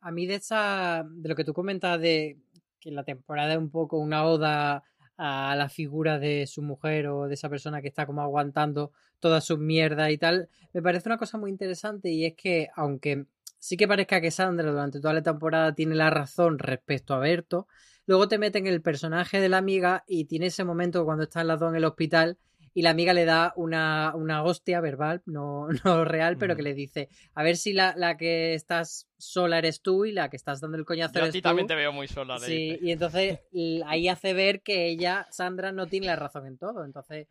A 0.00 0.12
mí 0.12 0.26
de 0.26 0.36
esa, 0.36 1.04
de 1.08 1.28
lo 1.28 1.34
que 1.34 1.44
tú 1.44 1.52
comentas 1.52 2.00
de 2.00 2.38
que 2.80 2.92
la 2.92 3.02
temporada 3.02 3.52
es 3.52 3.58
un 3.58 3.70
poco 3.70 3.98
una 3.98 4.24
oda 4.24 4.84
a 5.18 5.54
la 5.56 5.68
figura 5.68 6.18
de 6.18 6.46
su 6.46 6.62
mujer 6.62 7.08
o 7.08 7.26
de 7.26 7.34
esa 7.34 7.50
persona 7.50 7.82
que 7.82 7.88
está 7.88 8.06
como 8.06 8.22
aguantando 8.22 8.92
todas 9.20 9.44
sus 9.44 9.58
mierdas 9.58 10.10
y 10.10 10.18
tal, 10.18 10.48
me 10.72 10.80
parece 10.80 11.08
una 11.08 11.18
cosa 11.18 11.38
muy 11.38 11.50
interesante 11.50 12.10
y 12.10 12.24
es 12.24 12.34
que 12.34 12.68
aunque 12.76 13.26
sí 13.58 13.76
que 13.76 13.88
parezca 13.88 14.20
que 14.20 14.30
Sandra 14.30 14.70
durante 14.70 15.00
toda 15.00 15.14
la 15.14 15.22
temporada 15.22 15.74
tiene 15.74 15.96
la 15.96 16.10
razón 16.10 16.58
respecto 16.58 17.14
a 17.14 17.18
Berto, 17.18 17.66
luego 18.06 18.28
te 18.28 18.38
meten 18.38 18.66
el 18.66 18.80
personaje 18.80 19.40
de 19.40 19.48
la 19.48 19.58
amiga 19.58 20.04
y 20.06 20.26
tiene 20.26 20.46
ese 20.46 20.64
momento 20.64 21.04
cuando 21.04 21.24
están 21.24 21.48
las 21.48 21.58
dos 21.58 21.70
en 21.70 21.76
el 21.76 21.84
hospital 21.84 22.38
y 22.78 22.82
la 22.82 22.90
amiga 22.90 23.12
le 23.12 23.24
da 23.24 23.52
una, 23.56 24.12
una 24.14 24.44
hostia 24.44 24.80
verbal, 24.80 25.20
no, 25.26 25.66
no 25.84 26.04
real, 26.04 26.36
pero 26.38 26.54
que 26.54 26.62
le 26.62 26.74
dice, 26.74 27.08
a 27.34 27.42
ver 27.42 27.56
si 27.56 27.72
la, 27.72 27.92
la 27.96 28.16
que 28.16 28.54
estás 28.54 29.08
sola 29.16 29.58
eres 29.58 29.82
tú 29.82 30.04
y 30.04 30.12
la 30.12 30.30
que 30.30 30.36
estás 30.36 30.60
dando 30.60 30.76
el 30.76 30.84
coñazo 30.84 31.14
Yo 31.14 31.18
a 31.18 31.22
eres 31.24 31.32
ti 31.32 31.40
tú. 31.40 31.48
también 31.48 31.66
te 31.66 31.74
veo 31.74 31.92
muy 31.92 32.06
sola. 32.06 32.38
le 32.38 32.46
Sí, 32.46 32.52
dice. 32.74 32.78
y 32.80 32.92
entonces 32.92 33.40
ahí 33.84 34.06
hace 34.06 34.32
ver 34.32 34.62
que 34.62 34.86
ella, 34.86 35.26
Sandra, 35.32 35.72
no 35.72 35.88
tiene 35.88 36.06
la 36.06 36.14
razón 36.14 36.46
en 36.46 36.56
todo. 36.56 36.84
Entonces, 36.84 37.26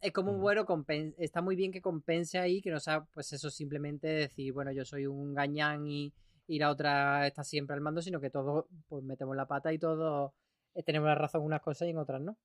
es 0.00 0.12
como 0.12 0.32
un 0.32 0.40
bueno 0.40 0.64
está 1.18 1.42
muy 1.42 1.54
bien 1.54 1.70
que 1.70 1.82
compense 1.82 2.38
ahí, 2.38 2.62
que 2.62 2.70
no 2.70 2.80
sea, 2.80 3.04
pues 3.12 3.30
eso, 3.34 3.50
simplemente 3.50 4.06
decir, 4.06 4.54
bueno, 4.54 4.72
yo 4.72 4.86
soy 4.86 5.04
un 5.06 5.34
gañán 5.34 5.86
y, 5.86 6.14
y 6.46 6.58
la 6.58 6.70
otra 6.70 7.26
está 7.26 7.44
siempre 7.44 7.74
al 7.74 7.82
mando, 7.82 8.00
sino 8.00 8.22
que 8.22 8.30
todos 8.30 8.64
pues 8.88 9.04
metemos 9.04 9.36
la 9.36 9.46
pata 9.46 9.70
y 9.70 9.78
todos 9.78 10.32
eh, 10.74 10.82
tenemos 10.82 11.08
la 11.08 11.14
razón 11.14 11.42
en 11.42 11.48
unas 11.48 11.60
cosas 11.60 11.88
y 11.88 11.90
en 11.90 11.98
otras 11.98 12.22
no. 12.22 12.38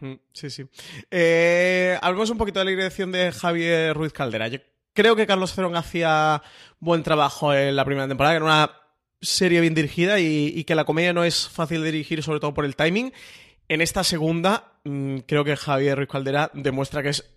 Mm, 0.00 0.14
Sí, 0.32 0.50
sí. 0.50 0.64
Eh, 1.10 1.98
hablemos 2.02 2.30
un 2.30 2.38
poquito 2.38 2.58
de 2.58 2.64
la 2.64 2.70
dirección 2.70 3.12
de 3.12 3.32
Javier 3.32 3.94
Ruiz 3.96 4.12
Caldera. 4.12 4.48
Yo 4.48 4.58
creo 4.92 5.16
que 5.16 5.26
Carlos 5.26 5.54
Cerón 5.54 5.76
hacía 5.76 6.42
buen 6.80 7.02
trabajo 7.02 7.54
en 7.54 7.76
la 7.76 7.84
primera 7.84 8.08
temporada, 8.08 8.34
que 8.34 8.36
era 8.36 8.44
una 8.44 8.70
serie 9.20 9.60
bien 9.60 9.74
dirigida 9.74 10.20
y, 10.20 10.52
y 10.54 10.64
que 10.64 10.74
la 10.74 10.84
comedia 10.84 11.12
no 11.12 11.24
es 11.24 11.48
fácil 11.48 11.82
de 11.82 11.92
dirigir, 11.92 12.22
sobre 12.22 12.40
todo 12.40 12.54
por 12.54 12.64
el 12.64 12.76
timing. 12.76 13.12
En 13.68 13.80
esta 13.80 14.04
segunda, 14.04 14.72
mm, 14.84 15.18
creo 15.20 15.44
que 15.44 15.56
Javier 15.56 15.96
Ruiz 15.96 16.08
Caldera 16.10 16.50
demuestra 16.52 17.02
que 17.02 17.08
es 17.10 17.33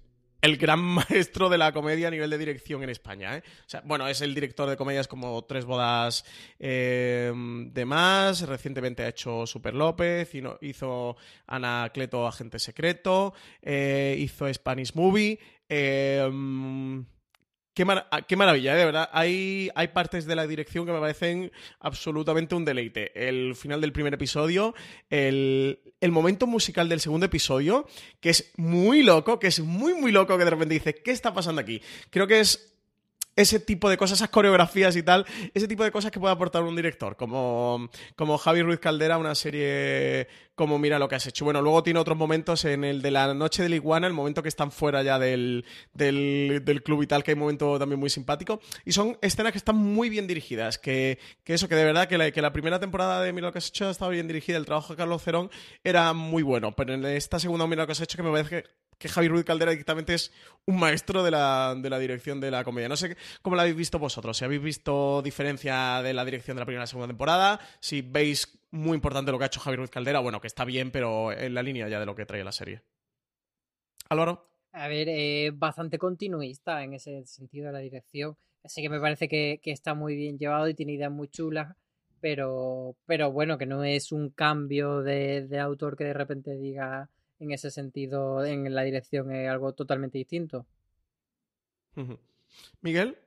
el 0.47 0.57
gran 0.57 0.79
maestro 1.09 1.49
de 1.49 1.57
la 1.57 1.71
comedia 1.71 2.07
a 2.07 2.11
nivel 2.11 2.29
de 2.29 2.37
dirección 2.37 2.81
en 2.83 2.89
España. 2.89 3.37
¿eh? 3.37 3.43
O 3.45 3.69
sea, 3.69 3.81
bueno, 3.85 4.07
es 4.07 4.21
el 4.21 4.33
director 4.33 4.69
de 4.69 4.77
comedias 4.77 5.07
como 5.07 5.43
Tres 5.43 5.65
Bodas 5.65 6.25
eh, 6.59 7.31
de 7.35 7.85
Más, 7.85 8.41
recientemente 8.47 9.03
ha 9.03 9.09
hecho 9.09 9.45
Super 9.45 9.73
López, 9.73 10.29
hizo 10.61 11.17
Anacleto 11.45 12.25
Agente 12.25 12.59
Secreto, 12.59 13.33
eh, 13.61 14.15
hizo 14.17 14.51
Spanish 14.53 14.93
Movie. 14.95 15.39
Ah, 18.11 18.21
qué, 18.27 18.35
maravilla, 18.35 18.73
¿eh? 18.73 18.77
de 18.77 18.85
verdad. 18.85 19.09
Hay, 19.11 19.69
hay 19.75 19.89
partes 19.89 20.25
de 20.25 20.35
la 20.35 20.47
dirección 20.47 20.85
que 20.85 20.91
me 20.91 20.99
parecen 20.99 21.51
absolutamente 21.79 22.55
un 22.55 22.65
deleite. 22.65 23.11
El 23.13 23.55
final 23.55 23.81
del 23.81 23.91
primer 23.91 24.13
episodio, 24.13 24.73
el, 25.09 25.79
el 26.01 26.11
momento 26.11 26.47
musical 26.47 26.89
del 26.89 26.99
segundo 26.99 27.27
episodio, 27.27 27.87
que 28.19 28.29
es 28.29 28.51
muy 28.57 29.03
loco, 29.03 29.39
que 29.39 29.47
es 29.47 29.59
muy, 29.59 29.93
muy 29.93 30.11
loco, 30.11 30.37
que 30.37 30.43
de 30.43 30.49
repente 30.49 30.73
dice, 30.73 30.95
¿qué 30.95 31.11
está 31.11 31.33
pasando 31.33 31.61
aquí? 31.61 31.81
Creo 32.09 32.25
que 32.25 32.39
es 32.39 32.76
ese 33.37 33.59
tipo 33.59 33.89
de 33.89 33.97
cosas, 33.97 34.17
esas 34.17 34.29
coreografías 34.29 34.95
y 34.95 35.03
tal, 35.03 35.25
ese 35.53 35.67
tipo 35.67 35.83
de 35.83 35.91
cosas 35.91 36.11
que 36.11 36.19
puede 36.19 36.33
aportar 36.33 36.63
un 36.63 36.75
director, 36.75 37.15
como, 37.15 37.89
como 38.15 38.37
Javi 38.37 38.63
Ruiz 38.63 38.79
Caldera, 38.79 39.17
una 39.17 39.35
serie 39.35 40.27
como 40.55 40.79
Mira 40.79 40.97
lo 40.97 41.07
que 41.07 41.13
has 41.13 41.27
hecho. 41.27 41.45
Bueno, 41.45 41.61
luego 41.61 41.83
tiene 41.83 41.99
otros 41.99 42.17
momentos 42.17 42.65
en 42.65 42.83
el 42.83 43.03
de 43.03 43.11
la 43.11 43.35
noche 43.35 43.61
de 43.61 43.75
Iguana, 43.75 44.07
el 44.07 44.13
momento 44.13 44.41
que 44.41 44.49
están 44.49 44.71
fuera 44.71 45.03
ya 45.03 45.19
del, 45.19 45.65
del, 45.93 46.81
club 46.83 47.03
y 47.03 47.07
tal, 47.07 47.23
que 47.23 47.29
hay 47.29 47.35
un 47.35 47.41
momento 47.41 47.77
también 47.77 47.99
muy 47.99 48.09
simpático. 48.09 48.59
Y 48.83 48.91
son 48.91 49.19
escenas 49.21 49.51
que 49.51 49.59
están 49.59 49.75
muy 49.75 50.09
bien 50.09 50.25
dirigidas, 50.25 50.79
que, 50.79 51.19
que 51.43 51.53
eso, 51.53 51.69
que 51.69 51.75
de 51.75 51.85
verdad 51.85 52.07
que 52.07 52.17
la, 52.17 52.31
que 52.31 52.41
la 52.41 52.51
primera 52.51 52.79
temporada 52.79 53.21
de 53.21 53.31
Mira 53.33 53.47
lo 53.47 53.53
que 53.53 53.59
has 53.59 53.67
hecho 53.67 53.87
estaba 53.87 54.09
bien 54.09 54.27
dirigida, 54.27 54.57
el 54.57 54.65
trabajo 54.65 54.93
de 54.93 54.97
Carlos 54.97 55.21
Cerón 55.21 55.51
era 55.83 56.11
muy 56.13 56.41
bueno, 56.41 56.75
pero 56.75 56.95
en 56.95 57.05
esta 57.05 57.39
segunda 57.39 57.67
Mira 57.67 57.83
lo 57.83 57.85
que 57.85 57.91
has 57.91 58.01
hecho 58.01 58.17
que 58.17 58.23
me 58.23 58.31
parece 58.31 58.63
que 58.63 58.86
que 58.97 59.09
Javi 59.09 59.27
Ruiz 59.27 59.45
Caldera 59.45 59.71
directamente 59.71 60.13
es 60.13 60.31
un 60.65 60.79
maestro 60.79 61.23
de 61.23 61.31
la, 61.31 61.75
dirección 61.99 62.39
de 62.39 62.51
la 62.51 62.63
comedia. 62.63 62.89
No 62.89 62.97
sé 62.97 63.15
cómo 63.41 63.55
la 63.55 63.63
habéis 63.63 63.77
visto 63.77 63.99
vosotros, 63.99 64.37
si 64.37 64.45
habéis 64.45 64.61
visto 64.61 65.21
diferencia 65.21 66.01
de 66.01 66.13
la 66.13 66.25
dirección 66.25 66.55
de 66.55 66.61
la 66.61 66.65
primera 66.65 66.81
y 66.81 66.83
la 66.83 66.87
segunda 66.87 67.07
temporada, 67.07 67.59
si 67.79 68.01
veis 68.01 68.59
muy 68.71 68.95
importante 68.95 69.31
lo 69.31 69.37
que 69.37 69.45
ha 69.45 69.47
hecho 69.47 69.59
Javi 69.59 69.77
Ruiz 69.77 69.89
Caldera, 69.89 70.19
bueno, 70.19 70.41
que 70.41 70.47
está 70.47 70.65
bien, 70.65 70.91
pero 70.91 71.31
en 71.31 71.53
la 71.53 71.63
línea 71.63 71.87
ya 71.87 71.99
de 71.99 72.05
lo 72.05 72.15
que 72.15 72.25
trae 72.25 72.43
la 72.43 72.51
serie. 72.51 72.81
Álvaro. 74.09 74.49
A 74.73 74.87
ver, 74.87 75.07
eh, 75.09 75.51
bastante 75.53 75.97
continuista 75.97 76.83
en 76.83 76.93
ese 76.93 77.25
sentido 77.25 77.67
de 77.67 77.73
la 77.73 77.79
dirección. 77.79 78.37
Así 78.63 78.81
que 78.81 78.89
me 78.89 78.99
parece 78.99 79.27
que, 79.27 79.59
está 79.63 79.93
muy 79.93 80.15
bien 80.15 80.37
llevado 80.37 80.67
y 80.67 80.73
tiene 80.73 80.93
ideas 80.93 81.11
muy 81.11 81.29
chulas, 81.29 81.75
pero, 82.19 82.95
pero 83.05 83.31
bueno, 83.31 83.57
que 83.57 83.65
no 83.65 83.83
es 83.83 84.11
un 84.11 84.29
cambio 84.29 85.01
de, 85.01 85.47
de 85.47 85.59
autor 85.59 85.95
que 85.95 86.03
de 86.03 86.13
repente 86.13 86.57
diga 86.57 87.09
en 87.39 87.51
ese 87.51 87.71
sentido, 87.71 88.43
en 88.45 88.73
la 88.73 88.83
dirección 88.83 89.31
es 89.31 89.49
algo 89.49 89.73
totalmente 89.73 90.17
distinto. 90.17 90.65
Miguel. 92.81 93.17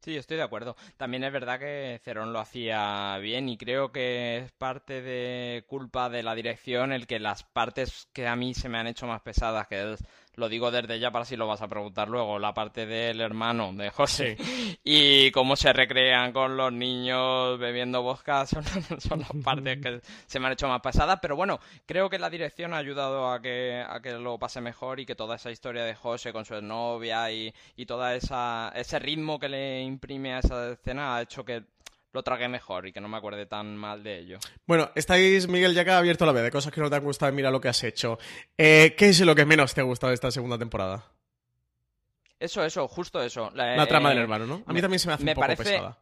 Sí, 0.00 0.16
estoy 0.16 0.36
de 0.36 0.44
acuerdo. 0.44 0.76
También 0.96 1.24
es 1.24 1.32
verdad 1.32 1.58
que 1.58 2.00
Cerón 2.04 2.32
lo 2.32 2.38
hacía 2.38 3.18
bien 3.18 3.48
y 3.48 3.58
creo 3.58 3.90
que 3.90 4.36
es 4.38 4.52
parte 4.52 5.02
de 5.02 5.64
culpa 5.66 6.08
de 6.08 6.22
la 6.22 6.36
dirección 6.36 6.92
el 6.92 7.08
que 7.08 7.18
las 7.18 7.42
partes 7.42 8.08
que 8.12 8.28
a 8.28 8.36
mí 8.36 8.54
se 8.54 8.68
me 8.68 8.78
han 8.78 8.86
hecho 8.86 9.08
más 9.08 9.22
pesadas, 9.22 9.66
que 9.66 9.94
es 9.94 10.04
lo 10.36 10.48
digo 10.48 10.70
desde 10.70 10.98
ya 10.98 11.10
para 11.10 11.24
si 11.24 11.36
lo 11.36 11.46
vas 11.46 11.62
a 11.62 11.68
preguntar 11.68 12.08
luego, 12.08 12.38
la 12.38 12.52
parte 12.52 12.86
del 12.86 13.20
hermano 13.20 13.72
de 13.72 13.90
José. 13.90 14.36
Y 14.88 15.32
cómo 15.32 15.56
se 15.56 15.72
recrean 15.72 16.32
con 16.32 16.56
los 16.56 16.72
niños 16.72 17.58
bebiendo 17.58 18.02
vodka 18.02 18.46
son, 18.46 18.62
las 19.18 19.32
partes 19.42 19.78
que 19.82 20.00
se 20.26 20.38
me 20.38 20.46
han 20.46 20.52
hecho 20.52 20.68
más 20.68 20.80
pesadas, 20.80 21.18
pero 21.20 21.34
bueno, 21.34 21.58
creo 21.86 22.08
que 22.08 22.20
la 22.20 22.30
dirección 22.30 22.72
ha 22.72 22.76
ayudado 22.76 23.32
a 23.32 23.42
que, 23.42 23.84
a 23.84 24.00
que 24.00 24.12
lo 24.12 24.38
pase 24.38 24.60
mejor 24.60 25.00
y 25.00 25.06
que 25.06 25.16
toda 25.16 25.36
esa 25.36 25.50
historia 25.50 25.84
de 25.84 25.96
José 25.96 26.32
con 26.32 26.44
su 26.44 26.60
novia 26.62 27.32
y, 27.32 27.52
y 27.76 27.86
toda 27.86 28.14
esa 28.14 28.72
ese 28.76 28.98
ritmo 29.00 29.40
que 29.40 29.48
le 29.48 29.82
imprime 29.82 30.34
a 30.34 30.38
esa 30.38 30.72
escena 30.72 31.16
ha 31.16 31.22
hecho 31.22 31.44
que 31.44 31.64
lo 32.16 32.22
tragué 32.22 32.48
mejor 32.48 32.86
y 32.86 32.92
que 32.92 33.00
no 33.00 33.08
me 33.08 33.18
acuerde 33.18 33.44
tan 33.44 33.76
mal 33.76 34.02
de 34.02 34.18
ello. 34.18 34.38
Bueno, 34.66 34.90
estáis, 34.94 35.46
Miguel, 35.48 35.74
ya 35.74 35.84
que 35.84 35.90
ha 35.90 35.98
abierto 35.98 36.24
la 36.24 36.32
vez 36.32 36.42
de 36.42 36.50
cosas 36.50 36.72
que 36.72 36.80
no 36.80 36.88
te 36.88 36.96
han 36.96 37.04
gustado, 37.04 37.30
mira 37.32 37.50
lo 37.50 37.60
que 37.60 37.68
has 37.68 37.84
hecho. 37.84 38.18
Eh, 38.56 38.94
¿Qué 38.96 39.10
es 39.10 39.20
lo 39.20 39.34
que 39.34 39.44
menos 39.44 39.74
te 39.74 39.82
ha 39.82 39.84
gustado 39.84 40.10
de 40.10 40.14
esta 40.14 40.30
segunda 40.30 40.56
temporada? 40.58 41.12
Eso, 42.40 42.64
eso, 42.64 42.88
justo 42.88 43.22
eso. 43.22 43.50
La, 43.54 43.86
trama 43.86 44.08
del 44.08 44.18
hermano, 44.18 44.46
¿no? 44.46 44.62
A 44.66 44.72
mí 44.72 44.80
también 44.80 44.98
se 44.98 45.08
me 45.08 45.14
hace 45.14 45.24
un 45.24 45.28
poco 45.28 45.40
parece, 45.42 45.62
pesada. 45.62 45.98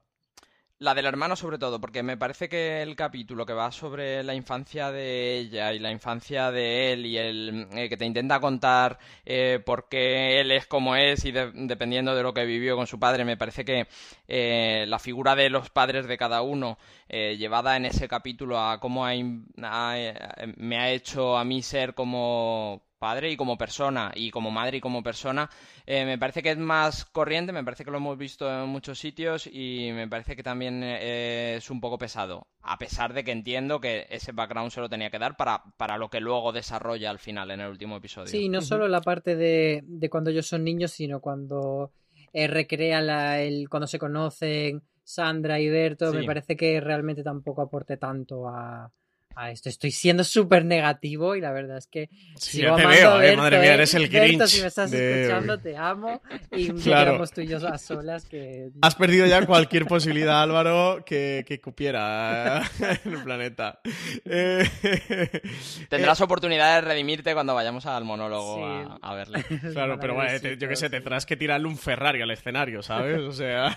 La 0.81 0.93
del 0.93 1.07
hermano 1.07 1.37
sobre 1.37 1.57
todo, 1.57 1.81
porque 1.81 2.03
me 2.03 2.17
parece 2.17 2.49
que 2.49 2.83
el 2.83 2.97
capítulo 2.97 3.47
que 3.47 3.53
va 3.53 3.71
sobre 3.71 4.25
la 4.25 4.35
infancia 4.35 4.91
de 4.91 5.39
ella 5.39 5.73
y 5.73 5.79
la 5.79 5.93
infancia 5.93 6.51
de 6.51 6.93
él 6.93 7.07
y 7.07 7.17
el 7.17 7.69
eh, 7.73 7.89
que 7.89 7.97
te 7.97 8.05
intenta 8.05 8.41
contar 8.41 8.99
eh, 9.25 9.63
por 9.65 9.89
qué 9.89 10.41
él 10.41 10.51
es 10.51 10.67
como 10.67 10.97
es 10.97 11.25
y 11.25 11.31
dependiendo 11.31 12.15
de 12.17 12.25
lo 12.25 12.35
que 12.35 12.45
vivió 12.45 12.75
con 12.75 12.89
su 12.89 12.99
padre, 12.99 13.25
me 13.25 13.37
parece 13.37 13.65
que 13.65 13.87
eh, 14.27 14.85
la 14.89 14.99
figura 14.99 15.37
de 15.37 15.49
los 15.49 15.71
padres 15.71 16.09
de 16.09 16.19
cada 16.19 16.43
uno 16.43 16.77
llevada 17.09 17.77
en 17.77 17.85
ese 17.85 18.09
capítulo 18.09 18.59
a 18.59 18.81
cómo 18.81 19.05
me 19.07 20.79
ha 20.79 20.91
hecho 20.91 21.39
a 21.39 21.45
mí 21.45 21.63
ser 21.63 21.95
como 21.95 22.83
padre 23.05 23.31
y 23.31 23.37
como 23.37 23.59
persona, 23.59 24.13
y 24.15 24.31
como 24.31 24.51
madre 24.51 24.79
y 24.79 24.81
como 24.81 25.03
persona, 25.03 25.51
eh, 25.85 26.07
me 26.07 26.17
parece 26.17 26.43
que 26.43 26.53
es 26.53 26.57
más 26.57 27.05
corriente, 27.05 27.53
me 27.53 27.63
parece 27.63 27.85
que 27.85 27.91
lo 27.91 27.99
hemos 27.99 28.17
visto 28.17 28.51
en 28.51 28.67
muchos 28.71 28.99
sitios 28.99 29.47
y 29.47 29.91
me 29.93 30.09
parece 30.09 30.35
que 30.35 30.43
también 30.43 30.83
eh, 30.83 31.57
es 31.59 31.69
un 31.69 31.83
poco 31.83 31.99
pesado, 31.99 32.47
a 32.63 32.79
pesar 32.79 33.13
de 33.13 33.23
que 33.23 33.33
entiendo 33.33 33.79
que 33.79 34.07
ese 34.09 34.33
background 34.33 34.71
se 34.71 34.81
lo 34.81 34.89
tenía 34.89 35.11
que 35.11 35.19
dar 35.19 35.37
para, 35.37 35.63
para 35.77 35.99
lo 35.99 36.09
que 36.09 36.21
luego 36.21 36.51
desarrolla 36.51 37.11
al 37.11 37.19
final 37.19 37.51
en 37.51 37.61
el 37.61 37.69
último 37.69 37.99
episodio. 37.99 38.29
Sí, 38.29 38.49
no 38.49 38.63
solo 38.63 38.89
la 38.89 39.03
parte 39.03 39.37
de, 39.37 39.83
de 39.85 40.09
cuando 40.09 40.31
ellos 40.31 40.47
son 40.47 40.65
niños, 40.65 40.93
sino 40.93 41.21
cuando 41.21 41.93
eh, 42.33 42.47
recrea 42.47 43.03
la, 43.03 43.43
el, 43.43 43.69
cuando 43.69 43.87
se 43.87 43.99
conocen 43.99 44.81
Sandra 45.03 45.61
y 45.61 45.69
Berto, 45.69 46.11
me 46.11 46.25
parece 46.25 46.57
que 46.57 46.81
realmente 46.81 47.23
tampoco 47.23 47.61
aporte 47.61 47.99
tanto 47.99 48.49
a 48.49 48.91
a 49.37 49.51
esto. 49.51 49.69
Estoy 49.69 49.91
siendo 49.91 50.25
súper 50.25 50.65
negativo 50.65 51.35
y 51.37 51.41
la 51.41 51.53
verdad 51.53 51.79
es 51.79 51.87
que 51.87 52.09
sí, 52.37 52.59
sigo 52.59 52.77
te 52.77 52.87
veo, 52.87 53.21
eh, 53.21 53.37
madre 53.37 53.61
mía, 53.61 53.75
eres 53.75 53.95
el 53.95 54.09
Grinch. 54.09 54.47
si 54.47 54.61
me 54.61 54.69
estás 54.69 54.93
escuchando, 54.93 55.59
te 55.59 55.77
amo 55.77 56.23
y 56.53 56.69
claro. 56.83 57.23
tú 57.35 57.41
y 57.41 57.47
yo 57.47 57.59
a 57.67 57.79
solas 57.79 58.27
que... 58.27 58.71
Has 58.83 58.95
perdido 58.95 59.27
ya 59.27 59.45
cualquier 59.47 59.87
posibilidad, 59.87 60.43
Álvaro, 60.43 61.05
que, 61.05 61.45
que 61.47 61.61
cupiera 61.61 62.63
en 63.05 63.13
el 63.13 63.23
planeta. 63.23 63.81
Eh, 64.25 64.69
Tendrás 65.89 66.21
oportunidad 66.21 66.77
de 66.77 66.81
redimirte 66.83 67.35
cuando 67.35 67.55
vayamos 67.55 67.87
al 67.87 68.05
monólogo 68.05 68.65
a, 69.01 69.15
verle. 69.15 69.45
Claro, 69.73 69.99
pero 70.01 70.15
bueno, 70.15 70.37
yo 70.37 70.69
qué 70.69 70.77
sé, 70.77 70.91
tendrás 70.91 71.27
que 71.27 71.37
tirarle 71.37 71.67
un 71.67 71.77
Ferrari 71.77 72.23
al 72.23 72.31
escenario, 72.31 72.83
¿sabes? 72.83 73.19
O 73.21 73.33
sea... 73.33 73.77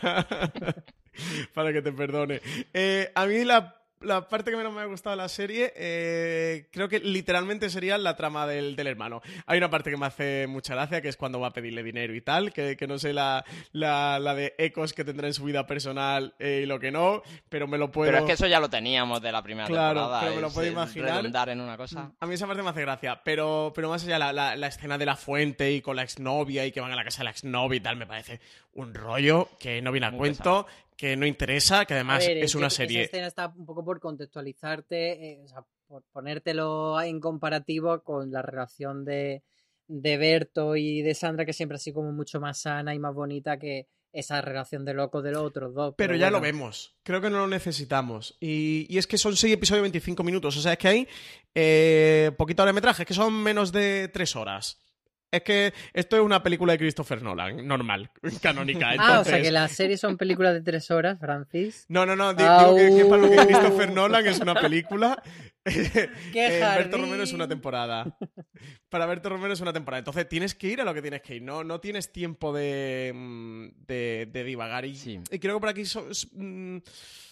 para 1.54 1.74
que 1.74 1.82
te 1.82 1.92
perdone. 1.92 2.42
Eh, 2.74 3.12
a 3.16 3.26
mí 3.26 3.44
la 3.44 3.77
la 4.02 4.28
parte 4.28 4.52
que 4.52 4.58
menos 4.58 4.74
me 4.74 4.82
ha 4.82 4.86
gustado 4.86 5.16
de 5.16 5.22
la 5.22 5.30
serie, 5.30 5.74
eh, 5.76 6.68
creo 6.72 6.88
que 6.88 7.00
literalmente 7.00 7.70
sería 7.70 7.98
la 7.98 8.16
trama 8.16 8.46
del, 8.46 8.78
hermano. 8.80 9.22
Hay 9.46 9.58
una 9.58 9.70
parte 9.70 9.90
que 9.90 9.98
me 9.98 10.06
hace 10.06 10.46
mucha 10.48 10.76
gracia, 10.76 11.02
que 11.02 11.10
es 11.10 11.18
cuando 11.18 11.40
va 11.40 11.48
a 11.48 11.54
pedirle 11.54 11.84
dinero 11.84 12.14
y 12.14 12.22
tal, 12.22 12.54
que, 12.54 12.78
no 12.88 13.00
sé 13.00 13.14
la, 13.14 13.44
la, 13.72 14.36
de 14.36 14.54
ecos 14.58 14.94
que 14.94 15.04
tendrá 15.04 15.28
en 15.28 15.34
su 15.34 15.44
vida 15.44 15.66
personal 15.66 16.36
eh, 16.40 16.62
y 16.64 16.66
lo 16.66 16.80
que 16.80 16.92
no, 16.92 17.22
pero 17.50 17.68
me 17.68 17.78
lo 17.78 17.92
puedo... 17.92 18.12
Pero 18.12 18.20
es 18.20 18.26
que 18.26 18.34
eso 18.34 18.48
ya 18.48 18.60
lo 18.60 18.70
teníamos 18.70 19.22
de 19.22 19.32
la 19.32 19.42
primera 19.42 19.68
claro, 19.68 20.02
temporada. 20.02 20.22
Pero 20.22 20.36
me 20.36 20.42
lo 20.42 20.52
puedo 20.52 20.68
imaginar. 20.68 21.50
en 21.50 21.62
una 21.62 21.78
cosa. 21.78 22.12
A 22.20 22.26
mí 22.26 22.36
esa 22.36 22.48
parte 22.48 22.62
me 22.62 22.70
hace 22.70 22.82
gracia, 22.82 23.22
pero, 23.24 23.72
pero 23.76 23.90
más 23.90 24.04
allá 24.04 24.20
la, 24.20 24.56
la, 24.56 24.68
escena 24.68 24.98
de 24.98 25.06
la 25.06 25.16
fuente 25.16 25.72
y 25.72 25.82
con 25.82 25.96
la 25.96 26.04
exnovia 26.04 26.66
y 26.66 26.72
que 26.72 26.82
van 26.82 26.92
a 26.92 26.96
la 26.96 27.04
casa 27.04 27.20
de 27.20 27.26
la 27.26 27.32
exnovia 27.32 27.78
y 27.78 27.82
tal, 27.82 27.96
me 27.96 28.06
parece 28.06 28.40
un 28.74 28.94
rollo 28.94 29.50
que 29.60 29.82
no 29.82 29.92
viene 29.92 30.08
a 30.08 30.12
cuento, 30.12 30.68
que 30.98 31.16
no 31.16 31.26
interesa, 31.28 31.86
que 31.86 31.94
además 31.94 32.26
es 32.28 32.56
una 32.56 32.70
serie. 32.70 33.04
Esa 33.04 33.06
escena 33.06 33.28
está 33.28 33.54
un 33.56 33.66
poco 33.66 33.86
por 33.86 34.00
contextualizarte, 34.00 35.32
eh, 35.32 35.42
o 35.44 35.48
sea, 35.48 35.64
por 35.88 36.04
ponértelo 36.12 37.00
en 37.02 37.20
comparativo 37.20 38.02
con 38.04 38.32
la 38.32 38.42
relación 38.42 39.06
de, 39.06 39.44
de 39.88 40.18
Berto 40.18 40.76
y 40.76 41.04
de 41.04 41.14
Sandra, 41.14 41.46
que 41.46 41.54
siempre 41.54 41.76
ha 41.76 41.80
sido 41.80 41.96
como 41.96 42.12
mucho 42.12 42.42
más 42.42 42.60
sana 42.60 42.96
y 42.96 43.00
más 43.00 43.14
bonita 43.14 43.60
que 43.60 43.88
esa 44.12 44.42
relación 44.42 44.84
de 44.86 44.96
loco 44.96 45.22
de 45.22 45.32
los 45.32 45.44
otros 45.44 45.76
dos. 45.76 45.94
Pero, 45.96 46.16
ya 46.16 46.32
lo 46.32 46.42
vemos. 46.42 46.98
Creo 47.04 47.22
que 47.22 47.30
no 47.30 47.38
lo 47.38 47.48
necesitamos. 47.48 48.36
Y, 48.40 48.88
y, 48.90 48.98
es 48.98 49.06
que 49.06 49.20
son 49.20 49.36
seis 49.36 49.54
episodios 49.54 49.80
de 49.80 49.90
25 49.90 50.24
minutos. 50.24 50.58
O 50.58 50.62
sea, 50.62 50.74
es 50.74 50.80
que 50.80 50.88
hay 50.88 51.08
eh, 51.54 52.32
poquito 52.38 52.66
de 52.66 52.74
metraje, 52.74 53.04
es 53.04 53.08
que 53.08 53.14
son 53.14 53.34
menos 53.34 53.72
de 53.72 54.08
tres 54.08 54.36
horas. 54.36 54.82
Es 55.30 55.42
que 55.42 55.74
esto 55.94 56.16
es 56.16 56.22
una 56.22 56.42
película 56.42 56.72
de 56.72 56.80
Christopher 56.80 57.22
Nolan, 57.22 57.68
normal, 57.68 58.10
canónica. 58.42 58.94
Ah, 58.98 59.20
o 59.20 59.26
sea 59.26 59.42
que 59.42 59.52
las 59.52 59.74
series 59.74 60.00
son 60.00 60.16
películas 60.16 60.54
de 60.54 60.62
tres 60.62 60.90
horas, 60.90 61.20
Francis. 61.20 61.86
No, 61.90 62.06
no, 62.06 62.16
no, 62.16 62.34
digo 62.34 62.76
que, 62.76 63.06
para 63.06 63.22
lo 63.22 63.30
que 63.30 63.36
Christopher 63.36 63.92
Nolan 63.92 64.26
es 64.26 64.40
una 64.40 64.56
película. 64.56 65.22
¿Qué 65.66 66.10
eh, 66.36 66.60
Berto 66.62 66.98
Romero 66.98 67.24
es 67.24 67.34
una 67.34 67.46
temporada. 67.46 68.18
Para 68.88 69.06
Berto 69.06 69.28
Romero 69.28 69.54
es 69.54 69.60
una 69.60 69.74
temporada. 69.74 70.00
Entonces 70.00 70.30
tienes 70.30 70.56
que 70.56 70.68
ir 70.68 70.80
a 70.80 70.86
lo 70.86 70.94
que 70.94 71.02
tienes 71.02 71.22
que 71.22 71.36
ir. 71.36 71.42
No, 71.42 71.66
no 71.66 71.82
tienes 71.82 72.14
tiempo 72.14 72.54
de, 72.54 73.12
mm, 73.14 73.86
de, 73.86 74.44
divagar. 74.46 74.86
Y, 74.86 75.22
y, 75.30 75.40
creo 75.40 75.58
que 75.58 75.60
por 75.60 75.70
aquí 75.70 75.84
mm, 75.84 76.78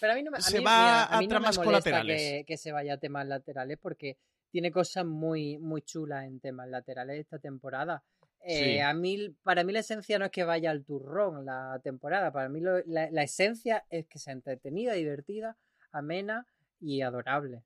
Pero 0.02 0.12
a 0.12 0.16
mí 0.16 0.24
no 0.24 0.32
me, 0.32 0.42
se 0.42 0.60
va 0.60 1.18
a, 1.18 1.26
tramas 1.30 1.58
colaterales. 1.58 2.22
Que, 2.22 2.44
que 2.46 2.58
se 2.58 2.74
vaya 2.74 2.96
a 2.96 2.98
temas 2.98 3.26
laterales 3.26 3.78
porque 3.82 4.18
tiene 4.56 4.72
cosas 4.72 5.06
muy, 5.06 5.58
muy 5.58 5.82
chulas 5.82 6.24
en 6.24 6.40
temas 6.40 6.70
laterales 6.70 7.20
esta 7.20 7.40
temporada. 7.40 8.06
Eh, 8.40 8.82
a 8.82 8.94
mí, 8.94 9.36
para 9.44 9.66
mí 9.66 9.74
la 9.74 9.80
esencia 9.80 10.18
no 10.18 10.24
es 10.24 10.32
que 10.32 10.46
vaya 10.46 10.72
al 10.72 10.86
turrón 10.86 11.44
la 11.44 11.82
temporada, 11.84 12.32
para 12.32 12.48
mí 12.48 12.62
la, 12.62 12.82
la 12.86 13.24
esencia 13.24 13.84
es 13.90 14.08
que 14.08 14.18
sea 14.18 14.32
entretenida, 14.32 14.94
divertida, 14.94 15.58
amena 15.92 16.48
y 16.80 17.02
adorable. 17.02 17.64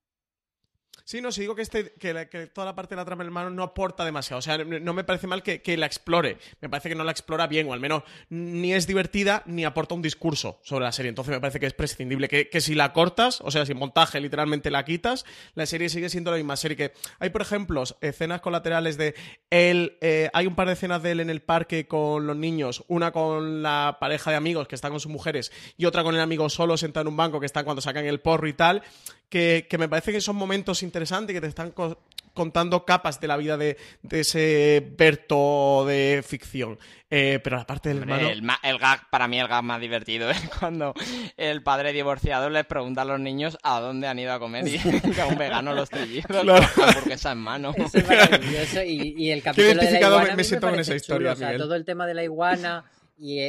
Sí, 1.04 1.22
no, 1.22 1.32
si 1.32 1.42
digo 1.42 1.56
que, 1.56 1.62
este, 1.62 1.92
que, 1.94 2.48
toda 2.54 2.66
la 2.66 2.76
parte 2.76 2.96
de 2.96 2.98
la 2.98 3.06
trama 3.06 3.24
del 3.24 3.30
hermano 3.30 3.50
no 3.50 3.64
aporta 3.64 4.06
demasiado. 4.06 4.40
O 4.40 4.42
sea, 4.42 4.58
no 4.58 4.94
me 4.94 5.04
parece 5.04 5.28
mal 5.28 5.44
que, 5.44 5.78
la 5.78 5.86
explore. 5.86 6.38
Me 6.62 6.70
parece 6.70 6.90
que 6.90 6.96
no 6.96 7.04
la 7.04 7.12
explora 7.12 7.48
bien, 7.48 7.68
o 7.68 7.74
al 7.74 7.80
menos 7.80 8.04
ni 8.30 8.74
es 8.74 8.88
divertida 8.88 9.44
ni 9.46 9.66
aporta 9.66 9.96
un 9.96 10.02
discurso 10.02 10.60
sobre 10.64 10.86
la 10.86 10.92
serie. 10.92 11.10
Entonces 11.10 11.34
me 11.34 11.40
parece 11.40 11.60
que 11.60 11.66
es 11.66 11.74
prescindible. 11.74 12.28
Que, 12.28 12.62
si 12.62 12.76
la 12.76 12.94
cortas, 12.94 13.42
o 13.42 13.52
sea, 13.52 13.66
si 13.66 13.74
montaje 13.74 14.20
literalmente 14.20 14.72
la 14.72 14.86
quitas, 14.86 15.26
la 15.56 15.66
serie 15.66 15.90
sigue 15.90 16.10
siendo 16.10 16.32
la 16.32 16.38
misma 16.38 16.58
serie. 16.58 16.78
Que 16.78 16.94
hay, 17.20 17.30
por 17.30 17.42
ejemplo, 17.42 17.84
escenas 18.02 18.42
colaterales 18.42 18.98
de 18.98 19.16
él. 19.50 19.98
Eh, 20.02 20.30
hay 20.34 20.48
un 20.48 20.56
par 20.56 20.68
de 20.68 20.74
escenas 20.74 21.02
de 21.04 21.12
él 21.12 21.20
en 21.20 21.30
el 21.30 21.42
parque 21.42 21.88
con 21.88 22.28
los 22.28 22.36
niños. 22.36 22.84
Una 22.88 23.12
con 23.12 23.62
la 23.62 23.98
pareja 24.00 24.32
de 24.32 24.38
amigos 24.38 24.68
que 24.68 24.76
están 24.76 24.92
con 24.92 25.00
sus 25.00 25.12
mujeres 25.12 25.52
y 25.78 25.86
otra 25.86 26.04
con 26.04 26.16
el 26.16 26.22
amigo 26.22 26.50
solo 26.50 26.78
sentado 26.78 27.02
en 27.04 27.08
un 27.10 27.18
banco 27.18 27.40
que 27.40 27.46
está 27.46 27.64
cuando 27.64 27.82
sacan 27.82 28.06
el 28.06 28.20
porro 28.20 28.48
y 28.48 28.54
tal 28.54 28.84
que, 29.30 29.68
me 29.78 29.88
parece 29.88 30.12
que 30.12 30.22
son 30.22 30.36
momentos 30.36 30.84
interesantes 30.84 31.34
que 31.34 31.42
te 31.42 31.48
están 31.48 31.74
contando 32.34 32.86
capas 32.86 33.20
de 33.20 33.28
la 33.28 33.38
vida 33.38 33.58
de, 33.58 33.78
ese 34.10 34.94
Berto 34.98 35.86
de 35.86 36.24
ficción. 36.26 36.80
Eh, 37.12 37.40
pero 37.44 37.58
la 37.58 37.66
parte 37.66 37.90
del 37.90 38.00
hermano... 38.00 38.30
El, 38.30 38.78
gag, 38.78 39.10
para 39.10 39.28
mí 39.28 39.40
el 39.40 39.48
gag 39.48 39.64
más 39.64 39.82
divertido 39.82 40.30
es 40.30 40.40
cuando 40.60 40.94
el 41.38 41.62
padre 41.64 41.92
divorciado 41.92 42.50
les 42.50 42.66
pregunta 42.66 43.02
a 43.02 43.06
los 43.06 43.20
niños 43.20 43.58
a 43.64 43.80
dónde 43.80 44.08
han 44.08 44.20
ido 44.20 44.32
a 44.32 44.40
comer 44.40 44.68
y 44.68 44.80
que 45.14 45.22
a 45.22 45.26
un 45.26 45.38
vegano 45.38 45.74
los 45.74 45.90
trillizos 45.90 46.42
claro. 46.42 46.66
porque 46.94 47.14
esa 47.14 47.32
en 47.32 47.40
mano. 47.40 47.74
es 47.76 48.08
maravilloso. 48.08 48.84
Y, 48.84 49.32
el 49.32 49.42
capítulo 49.44 49.82
de 49.82 49.92
la 49.92 50.00
iguana 50.00 50.36
me, 50.36 50.44
siento 50.44 50.70
con 50.70 50.80
esa 50.80 50.96
historia, 50.96 51.36
todo 51.58 51.76
el 51.76 51.86
tema 51.86 52.08
de 52.08 52.14
la 52.14 52.24
iguana 52.24 52.86
y 53.18 53.40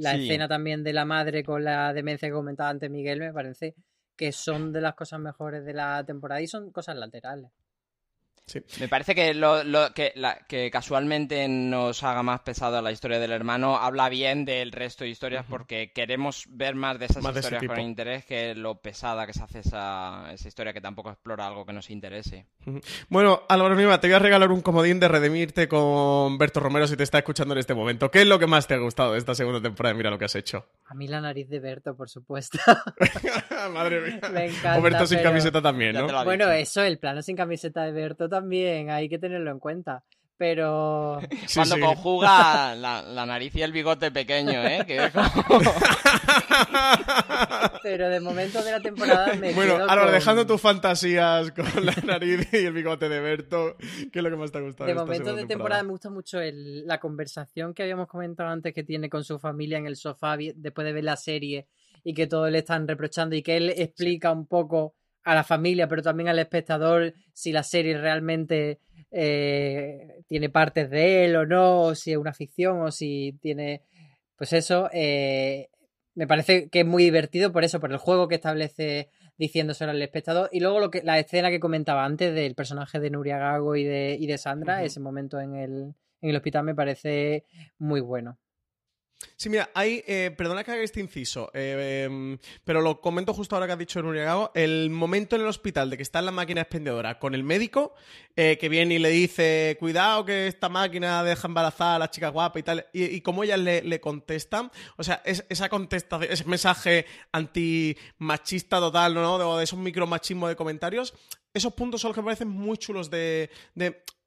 la 0.00 0.16
escena 0.16 0.48
también 0.48 0.82
de 0.82 0.92
la 0.92 1.04
madre 1.04 1.44
con 1.44 1.62
la 1.62 1.92
demencia 1.92 2.28
que 2.28 2.34
comentaba 2.34 2.70
antes 2.70 2.90
Miguel 2.90 3.20
me 3.20 3.32
parece 3.32 3.76
que 4.18 4.32
son 4.32 4.72
de 4.72 4.82
las 4.82 4.94
cosas 4.94 5.20
mejores 5.20 5.64
de 5.64 5.72
la 5.72 6.04
temporada 6.04 6.42
y 6.42 6.48
son 6.48 6.72
cosas 6.72 6.96
laterales. 6.96 7.50
Me 8.80 8.88
parece 8.88 9.14
que 9.14 9.34
lo, 9.34 9.62
que, 9.94 10.12
que, 10.48 10.70
casualmente 10.70 11.46
nos 11.48 12.02
haga 12.02 12.22
más 12.22 12.40
pesado 12.40 12.80
la 12.82 12.92
historia 12.92 13.18
del 13.18 13.32
hermano 13.32 13.76
habla 13.76 14.08
bien 14.08 14.44
del 14.44 14.72
resto 14.72 15.04
de 15.04 15.10
historias 15.10 15.44
porque 15.48 15.92
queremos 15.92 16.46
ver 16.48 16.74
más 16.74 16.98
de 16.98 17.06
esas 17.06 17.24
historias 17.24 17.62
con 17.64 17.80
interés 17.80 18.24
que 18.24 18.54
lo 18.54 18.80
pesada 18.80 19.26
que 19.26 19.32
se 19.32 19.42
hace 19.42 19.60
esa, 19.60 20.32
esa, 20.32 20.48
historia 20.48 20.72
que 20.72 20.80
tampoco 20.80 21.10
explora 21.10 21.46
algo 21.46 21.64
que 21.66 21.72
nos 21.72 21.90
interese. 21.90 22.46
Bueno, 23.08 23.42
Álvaro 23.48 23.74
Nima, 23.74 24.00
te 24.00 24.08
voy 24.08 24.14
a 24.14 24.18
regalar 24.18 24.50
un 24.50 24.60
comodín 24.60 25.00
de 25.00 25.08
redimirte 25.08 25.68
con 25.68 26.38
Berto 26.38 26.60
Romero 26.60 26.86
si 26.86 26.96
te 26.96 27.02
está 27.02 27.18
escuchando 27.18 27.54
en 27.54 27.58
este 27.58 27.74
momento. 27.74 28.10
¿Qué 28.10 28.22
es 28.22 28.26
lo 28.26 28.38
que 28.38 28.46
más 28.46 28.66
te 28.66 28.74
ha 28.74 28.78
gustado 28.78 29.12
de 29.12 29.18
esta 29.18 29.34
segunda 29.34 29.60
temporada? 29.60 29.94
Mira 29.94 30.10
lo 30.10 30.18
que 30.18 30.24
has 30.24 30.36
hecho. 30.36 30.66
A 30.86 30.94
mí 30.94 31.06
la 31.06 31.20
nariz 31.20 31.48
de 31.48 31.60
Berto, 31.60 31.96
por 31.96 32.08
supuesto. 32.08 32.58
Madre 33.72 34.00
mía. 34.00 34.20
Me 34.32 34.46
encanta. 34.46 34.78
O 34.78 34.82
Berto 34.82 35.06
sin 35.06 35.20
camiseta 35.20 35.60
también, 35.60 35.94
¿no? 35.94 36.24
Bueno, 36.24 36.50
eso, 36.50 36.82
el 36.82 36.98
plano 36.98 37.22
sin 37.22 37.36
camiseta 37.36 37.84
de 37.84 37.92
Berto 37.92 38.28
también, 38.28 38.37
hay 38.90 39.08
que 39.08 39.18
tenerlo 39.18 39.50
en 39.50 39.58
cuenta. 39.58 40.04
Pero. 40.38 41.20
Cuando 41.54 41.80
conjuga 41.80 42.74
la, 42.76 43.26
nariz 43.26 43.54
y 43.56 43.62
el 43.62 43.72
bigote 43.72 44.12
pequeño, 44.12 44.64
¿eh? 44.64 44.86
Pero 47.82 48.08
de 48.08 48.20
momento 48.20 48.62
de 48.62 48.70
la 48.70 48.80
temporada 48.80 49.34
me. 49.34 49.52
Bueno, 49.52 49.78
ahora 49.88 50.10
dejando 50.12 50.46
tus 50.46 50.60
fantasías 50.60 51.50
con 51.50 51.66
la 51.84 51.94
nariz 52.06 52.48
y 52.52 52.58
el 52.58 52.72
bigote 52.72 53.08
de 53.08 53.18
Berto, 53.20 53.76
¿qué 54.12 54.20
es 54.20 54.22
lo 54.22 54.30
que 54.30 54.36
más 54.36 54.52
te 54.52 54.58
ha 54.58 54.60
gustado? 54.60 54.86
De 54.86 54.94
momento 54.94 55.34
de 55.34 55.44
temporada? 55.46 55.82
me 55.82 55.90
gusta 55.90 56.08
mucho 56.10 56.38
la 56.40 57.00
conversación 57.00 57.74
que 57.74 57.82
habíamos 57.82 58.06
comentado 58.06 58.48
antes 58.50 58.72
que 58.72 58.84
tiene 58.84 59.10
con 59.10 59.24
su 59.24 59.40
familia 59.40 59.78
en 59.78 59.86
el 59.86 59.96
sofá 59.96 60.36
después 60.36 60.84
de 60.84 60.92
ver 60.92 61.04
la 61.04 61.16
serie 61.16 61.66
y 62.04 62.14
que 62.14 62.28
todos 62.28 62.50
le 62.50 62.58
están 62.58 62.86
reprochando 62.86 63.34
y 63.34 63.42
que 63.42 63.56
él 63.56 63.70
explica 63.70 64.30
un 64.30 64.46
poco 64.46 64.94
a 65.28 65.34
la 65.34 65.44
familia, 65.44 65.88
pero 65.88 66.00
también 66.00 66.30
al 66.30 66.38
espectador 66.38 67.12
si 67.34 67.52
la 67.52 67.62
serie 67.62 67.98
realmente 67.98 68.80
eh, 69.10 70.22
tiene 70.26 70.48
partes 70.48 70.88
de 70.88 71.26
él 71.26 71.36
o 71.36 71.44
no, 71.44 71.82
o 71.82 71.94
si 71.94 72.12
es 72.12 72.16
una 72.16 72.32
ficción, 72.32 72.80
o 72.80 72.90
si 72.90 73.36
tiene. 73.42 73.82
Pues 74.36 74.54
eso. 74.54 74.88
Eh, 74.90 75.68
me 76.14 76.26
parece 76.26 76.70
que 76.70 76.80
es 76.80 76.86
muy 76.86 77.04
divertido 77.04 77.52
por 77.52 77.62
eso, 77.62 77.78
por 77.78 77.92
el 77.92 77.98
juego 77.98 78.26
que 78.26 78.36
establece 78.36 79.10
diciéndoselo 79.36 79.90
al 79.90 80.00
espectador. 80.00 80.48
Y 80.50 80.60
luego 80.60 80.80
lo 80.80 80.90
que, 80.90 81.02
la 81.02 81.18
escena 81.18 81.50
que 81.50 81.60
comentaba 81.60 82.06
antes 82.06 82.34
del 82.34 82.54
personaje 82.54 82.98
de 82.98 83.10
Nuria 83.10 83.36
Gago 83.36 83.76
y 83.76 83.84
de, 83.84 84.16
y 84.18 84.26
de 84.26 84.38
Sandra, 84.38 84.82
ese 84.82 84.98
momento 84.98 85.38
en 85.40 85.56
el, 85.56 85.94
en 86.22 86.30
el 86.30 86.36
hospital 86.36 86.64
me 86.64 86.74
parece 86.74 87.44
muy 87.76 88.00
bueno. 88.00 88.38
Sí, 89.36 89.48
mira, 89.48 89.70
hay, 89.74 90.04
eh, 90.06 90.32
perdona 90.36 90.62
que 90.62 90.70
haga 90.70 90.82
este 90.82 91.00
inciso, 91.00 91.50
eh, 91.54 92.38
pero 92.64 92.80
lo 92.80 93.00
comento 93.00 93.34
justo 93.34 93.56
ahora 93.56 93.66
que 93.66 93.72
has 93.72 93.78
dicho 93.78 94.02
Gago, 94.02 94.52
el 94.54 94.90
momento 94.90 95.34
en 95.34 95.42
el 95.42 95.48
hospital 95.48 95.90
de 95.90 95.96
que 95.96 96.02
está 96.02 96.20
en 96.20 96.26
la 96.26 96.30
máquina 96.30 96.60
expendedora 96.60 97.18
con 97.18 97.34
el 97.34 97.42
médico, 97.42 97.94
eh, 98.36 98.58
que 98.60 98.68
viene 98.68 98.94
y 98.94 98.98
le 98.98 99.10
dice, 99.10 99.76
cuidado 99.80 100.24
que 100.24 100.46
esta 100.46 100.68
máquina 100.68 101.24
deja 101.24 101.48
embarazada 101.48 101.96
a 101.96 101.98
la 101.98 102.10
chica 102.10 102.28
guapa 102.28 102.58
y 102.58 102.62
tal, 102.62 102.86
y, 102.92 103.04
y 103.04 103.20
como 103.20 103.42
ellas 103.42 103.58
le, 103.58 103.82
le, 103.82 104.00
contestan, 104.00 104.70
o 104.96 105.02
sea, 105.02 105.22
esa 105.24 105.68
contestación, 105.68 106.32
ese 106.32 106.44
mensaje 106.44 107.06
antimachista 107.32 108.78
total, 108.78 109.14
¿no? 109.14 109.38
De, 109.38 109.58
de 109.58 109.64
esos 109.64 109.78
micromachismos 109.78 110.48
de 110.48 110.56
comentarios, 110.56 111.14
esos 111.54 111.72
puntos 111.72 112.00
son 112.00 112.10
los 112.10 112.14
que 112.14 112.20
me 112.20 112.26
parecen 112.26 112.48
muy 112.48 112.76
chulos 112.78 113.10
de, 113.10 113.50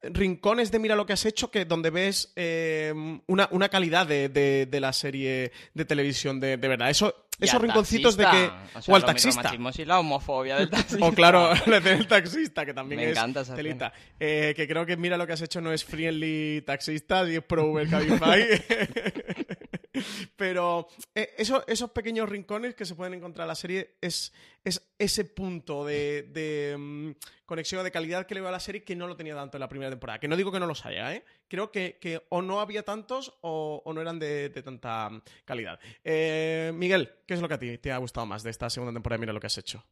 rincones 0.02 0.70
de 0.70 0.78
mira 0.78 0.96
lo 0.96 1.06
que 1.06 1.12
has 1.12 1.24
hecho, 1.24 1.50
que 1.50 1.64
donde 1.64 1.90
ves 1.90 2.32
eh, 2.36 2.92
una, 3.26 3.68
calidad 3.68 4.06
de, 4.06 4.78
la 4.80 4.92
serie 4.92 5.52
de 5.74 5.84
televisión 5.84 6.40
de, 6.40 6.56
verdad. 6.56 6.90
Eso, 6.90 7.26
esos 7.40 7.60
rinconcitos 7.60 8.16
de 8.16 8.24
que. 8.24 8.50
O, 8.88 8.96
al 8.96 9.04
taxista. 9.04 9.52
Y 9.54 9.84
la 9.84 10.00
homofobia 10.00 10.56
del 10.56 10.70
taxista. 10.70 11.06
o 11.06 11.12
claro, 11.12 11.52
el 11.66 12.06
taxista, 12.06 12.66
que 12.66 12.74
también 12.74 13.00
es 13.00 13.10
encanta 13.10 13.44
telita. 13.44 13.92
Eh, 14.18 14.52
que 14.56 14.66
creo 14.66 14.84
que 14.84 14.96
mira 14.96 15.16
lo 15.16 15.26
que 15.26 15.32
has 15.32 15.42
hecho 15.42 15.60
no 15.60 15.72
es 15.72 15.84
friendly 15.84 16.62
taxista 16.66 17.28
y 17.28 17.36
es 17.36 17.42
pro 17.42 17.66
Uber 17.66 17.88
Cabify. 17.88 18.42
Pero 20.36 20.88
eh, 21.14 21.34
esos 21.36 21.90
pequeños 21.90 22.28
rincones 22.28 22.74
que 22.74 22.84
se 22.84 22.94
pueden 22.94 23.14
encontrar 23.14 23.44
en 23.44 23.48
la 23.48 23.54
serie 23.54 23.96
es, 24.00 24.32
es 24.64 24.82
ese 24.98 25.24
punto 25.24 25.84
de, 25.84 26.22
de 26.32 26.76
mm, 26.78 27.10
conexión 27.44 27.84
de 27.84 27.90
calidad 27.90 28.26
que 28.26 28.34
le 28.34 28.40
veo 28.40 28.48
a 28.48 28.52
la 28.52 28.60
serie 28.60 28.84
que 28.84 28.96
no 28.96 29.06
lo 29.06 29.16
tenía 29.16 29.34
tanto 29.34 29.56
en 29.56 29.60
la 29.60 29.68
primera 29.68 29.90
temporada. 29.90 30.18
Que 30.18 30.28
no 30.28 30.36
digo 30.36 30.50
que 30.50 30.60
no 30.60 30.66
los 30.66 30.84
haya, 30.86 31.14
¿eh? 31.14 31.24
Creo 31.48 31.70
que, 31.70 32.26
o 32.30 32.42
no 32.42 32.60
había 32.60 32.84
tantos 32.84 33.36
o, 33.42 33.82
no 33.94 34.00
eran 34.00 34.18
de, 34.18 34.50
tanta 34.64 35.10
mm, 35.10 35.22
calidad. 35.44 35.78
Eh, 36.02 36.72
Miguel, 36.74 37.10
¿qué 37.26 37.34
es 37.34 37.40
lo 37.40 37.48
que 37.48 37.54
a 37.54 37.58
ti 37.58 37.78
te 37.78 37.92
ha 37.92 37.98
gustado 37.98 38.26
más 38.26 38.42
de 38.42 38.50
esta 38.50 38.70
segunda 38.70 38.92
temporada? 38.92 39.20
Mira 39.20 39.32
lo 39.32 39.40
que 39.40 39.48
has 39.48 39.58
hecho. 39.58 39.84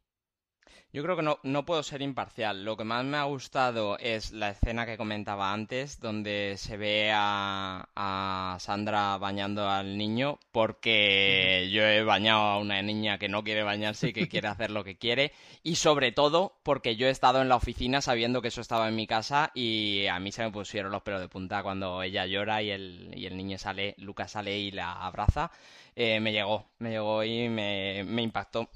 Yo 0.93 1.03
creo 1.03 1.15
que 1.15 1.21
no, 1.21 1.39
no 1.43 1.65
puedo 1.65 1.83
ser 1.83 2.01
imparcial. 2.01 2.65
Lo 2.65 2.75
que 2.75 2.83
más 2.83 3.05
me 3.05 3.17
ha 3.17 3.23
gustado 3.23 3.97
es 3.97 4.31
la 4.31 4.49
escena 4.49 4.85
que 4.85 4.97
comentaba 4.97 5.53
antes, 5.53 5.99
donde 5.99 6.55
se 6.57 6.75
ve 6.75 7.11
a, 7.13 7.87
a 7.95 8.57
Sandra 8.59 9.17
bañando 9.17 9.69
al 9.69 9.97
niño, 9.97 10.39
porque 10.51 11.69
yo 11.71 11.83
he 11.83 12.03
bañado 12.03 12.41
a 12.41 12.57
una 12.59 12.81
niña 12.81 13.17
que 13.17 13.29
no 13.29 13.43
quiere 13.43 13.63
bañarse 13.63 14.09
y 14.09 14.13
que 14.13 14.27
quiere 14.27 14.49
hacer 14.49 14.71
lo 14.71 14.83
que 14.83 14.97
quiere, 14.97 15.31
y 15.63 15.75
sobre 15.75 16.11
todo 16.11 16.59
porque 16.63 16.95
yo 16.95 17.07
he 17.07 17.11
estado 17.11 17.41
en 17.41 17.49
la 17.49 17.55
oficina 17.55 18.01
sabiendo 18.01 18.41
que 18.41 18.49
eso 18.49 18.61
estaba 18.61 18.89
en 18.89 18.95
mi 18.95 19.07
casa 19.07 19.51
y 19.53 20.07
a 20.07 20.19
mí 20.19 20.31
se 20.31 20.43
me 20.43 20.51
pusieron 20.51 20.91
los 20.91 21.03
pelos 21.03 21.21
de 21.21 21.29
punta 21.29 21.63
cuando 21.63 22.03
ella 22.03 22.25
llora 22.25 22.61
y 22.61 22.71
el, 22.71 23.11
y 23.15 23.25
el 23.25 23.37
niño 23.37 23.57
sale, 23.57 23.95
Lucas 23.97 24.31
sale 24.31 24.57
y 24.57 24.71
la 24.71 24.91
abraza. 24.93 25.51
Eh, 25.95 26.19
me 26.19 26.31
llegó, 26.31 26.65
me 26.79 26.91
llegó 26.91 27.23
y 27.23 27.49
me, 27.49 28.03
me 28.05 28.21
impactó. 28.21 28.69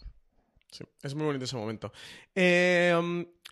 Sí, 0.76 0.84
es 1.04 1.16
muy 1.16 1.26
bonito 1.26 1.46
ese 1.46 1.56
momento. 1.56 1.94
Eh, 2.36 2.94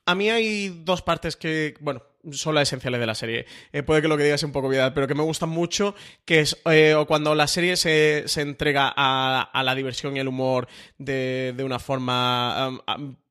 a 0.05 0.15
mí 0.15 0.29
hay 0.29 0.81
dos 0.83 1.01
partes 1.01 1.37
que, 1.37 1.73
bueno, 1.79 2.03
son 2.31 2.55
las 2.55 2.63
esenciales 2.67 2.99
de 2.99 3.05
la 3.05 3.15
serie. 3.15 3.45
Eh, 3.71 3.81
puede 3.81 4.01
que 4.01 4.09
lo 4.09 4.17
que 4.17 4.25
diga 4.25 4.37
sea 4.37 4.47
un 4.47 4.51
poco 4.51 4.67
viedad, 4.67 4.93
pero 4.93 5.07
que 5.07 5.15
me 5.15 5.23
gustan 5.23 5.47
mucho, 5.47 5.95
que 6.25 6.41
es 6.41 6.61
eh, 6.65 7.01
cuando 7.07 7.33
la 7.33 7.47
serie 7.47 7.77
se, 7.77 8.23
se 8.25 8.41
entrega 8.41 8.93
a, 8.93 9.63
la 9.63 9.73
diversión 9.73 10.17
y 10.17 10.19
el 10.19 10.27
humor 10.27 10.67
de, 10.97 11.55
una 11.63 11.79
forma 11.79 12.81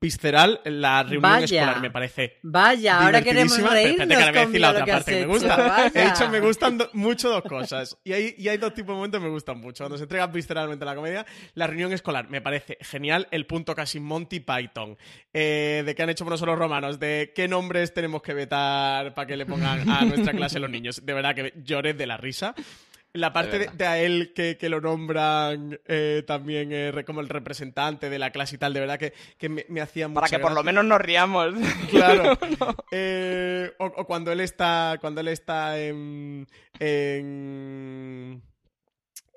visceral, 0.02 0.60
la 0.64 1.04
reunión 1.04 1.44
escolar 1.44 1.80
me 1.80 1.90
parece 1.90 2.38
Vaya, 2.42 3.04
ahora 3.04 3.22
queremos 3.22 3.56
reírnos 3.58 4.10
Espérate 4.10 4.32
que 4.32 4.46
decir 4.46 4.60
la 4.60 4.70
otra 4.70 4.86
parte 4.86 5.12
que 5.12 5.20
me 5.20 5.26
gusta. 5.26 5.90
He 5.94 6.04
dicho 6.04 6.28
me 6.28 6.40
gustan 6.40 6.78
mucho 6.92 7.30
dos 7.30 7.42
cosas. 7.44 7.96
Y 8.04 8.12
hay, 8.12 8.34
y 8.36 8.48
hay 8.48 8.58
dos 8.58 8.74
tipos 8.74 8.88
de 8.88 8.94
momentos 8.94 9.20
que 9.20 9.26
me 9.26 9.32
gustan 9.32 9.58
mucho. 9.58 9.84
Cuando 9.84 9.96
se 9.96 10.02
entrega 10.02 10.26
visceralmente 10.26 10.84
la 10.84 10.94
comedia, 10.94 11.24
la 11.54 11.66
reunión 11.66 11.92
escolar 11.92 12.28
me 12.28 12.40
parece 12.40 12.76
genial, 12.80 13.28
el 13.30 13.46
punto 13.46 13.74
casi 13.74 14.00
Monty 14.00 14.40
Python, 14.40 14.98
eh, 15.32 15.82
de 15.86 15.94
que 15.94 16.02
han 16.02 16.10
hecho 16.10 16.24
por 16.24 16.32
nosotros 16.32 16.58
los 16.58 16.58
romanos, 16.58 16.98
de 16.98 17.32
qué 17.34 17.46
nombres 17.46 17.94
tenemos 17.94 18.22
que 18.22 18.34
vetar 18.34 19.14
para 19.14 19.26
que 19.26 19.36
le 19.36 19.46
pongan 19.46 19.88
a 19.88 20.04
nuestra 20.04 20.32
clase 20.32 20.58
los 20.58 20.68
niños. 20.68 21.06
De 21.06 21.14
verdad 21.14 21.34
que 21.34 21.54
lloré 21.62 21.94
de 21.94 22.06
la 22.06 22.16
risa. 22.16 22.54
La 23.14 23.32
parte 23.32 23.70
de, 23.70 23.86
a 23.86 23.98
él 23.98 24.32
que, 24.34 24.56
lo 24.68 24.80
nombran 24.80 25.78
eh, 25.86 26.22
también 26.26 26.70
eh, 26.72 27.04
como 27.06 27.20
el 27.20 27.28
representante 27.28 28.08
de 28.08 28.18
la 28.18 28.30
clase 28.30 28.56
y 28.56 28.58
tal, 28.58 28.72
de 28.72 28.80
verdad 28.80 28.98
que, 28.98 29.12
que 29.36 29.48
me, 29.48 29.80
hacía 29.80 30.08
mucha 30.08 30.22
Para 30.22 30.30
que 30.30 30.38
por 30.38 30.52
lo 30.52 30.62
menos 30.62 30.84
nos 30.84 31.00
riamos. 31.00 31.54
Claro. 31.90 32.38
o, 33.78 34.04
cuando 34.06 34.32
él 34.32 34.40
está, 34.40 34.96
cuando 35.00 35.20
él 35.20 35.28
está 35.28 35.78
en 35.78 36.46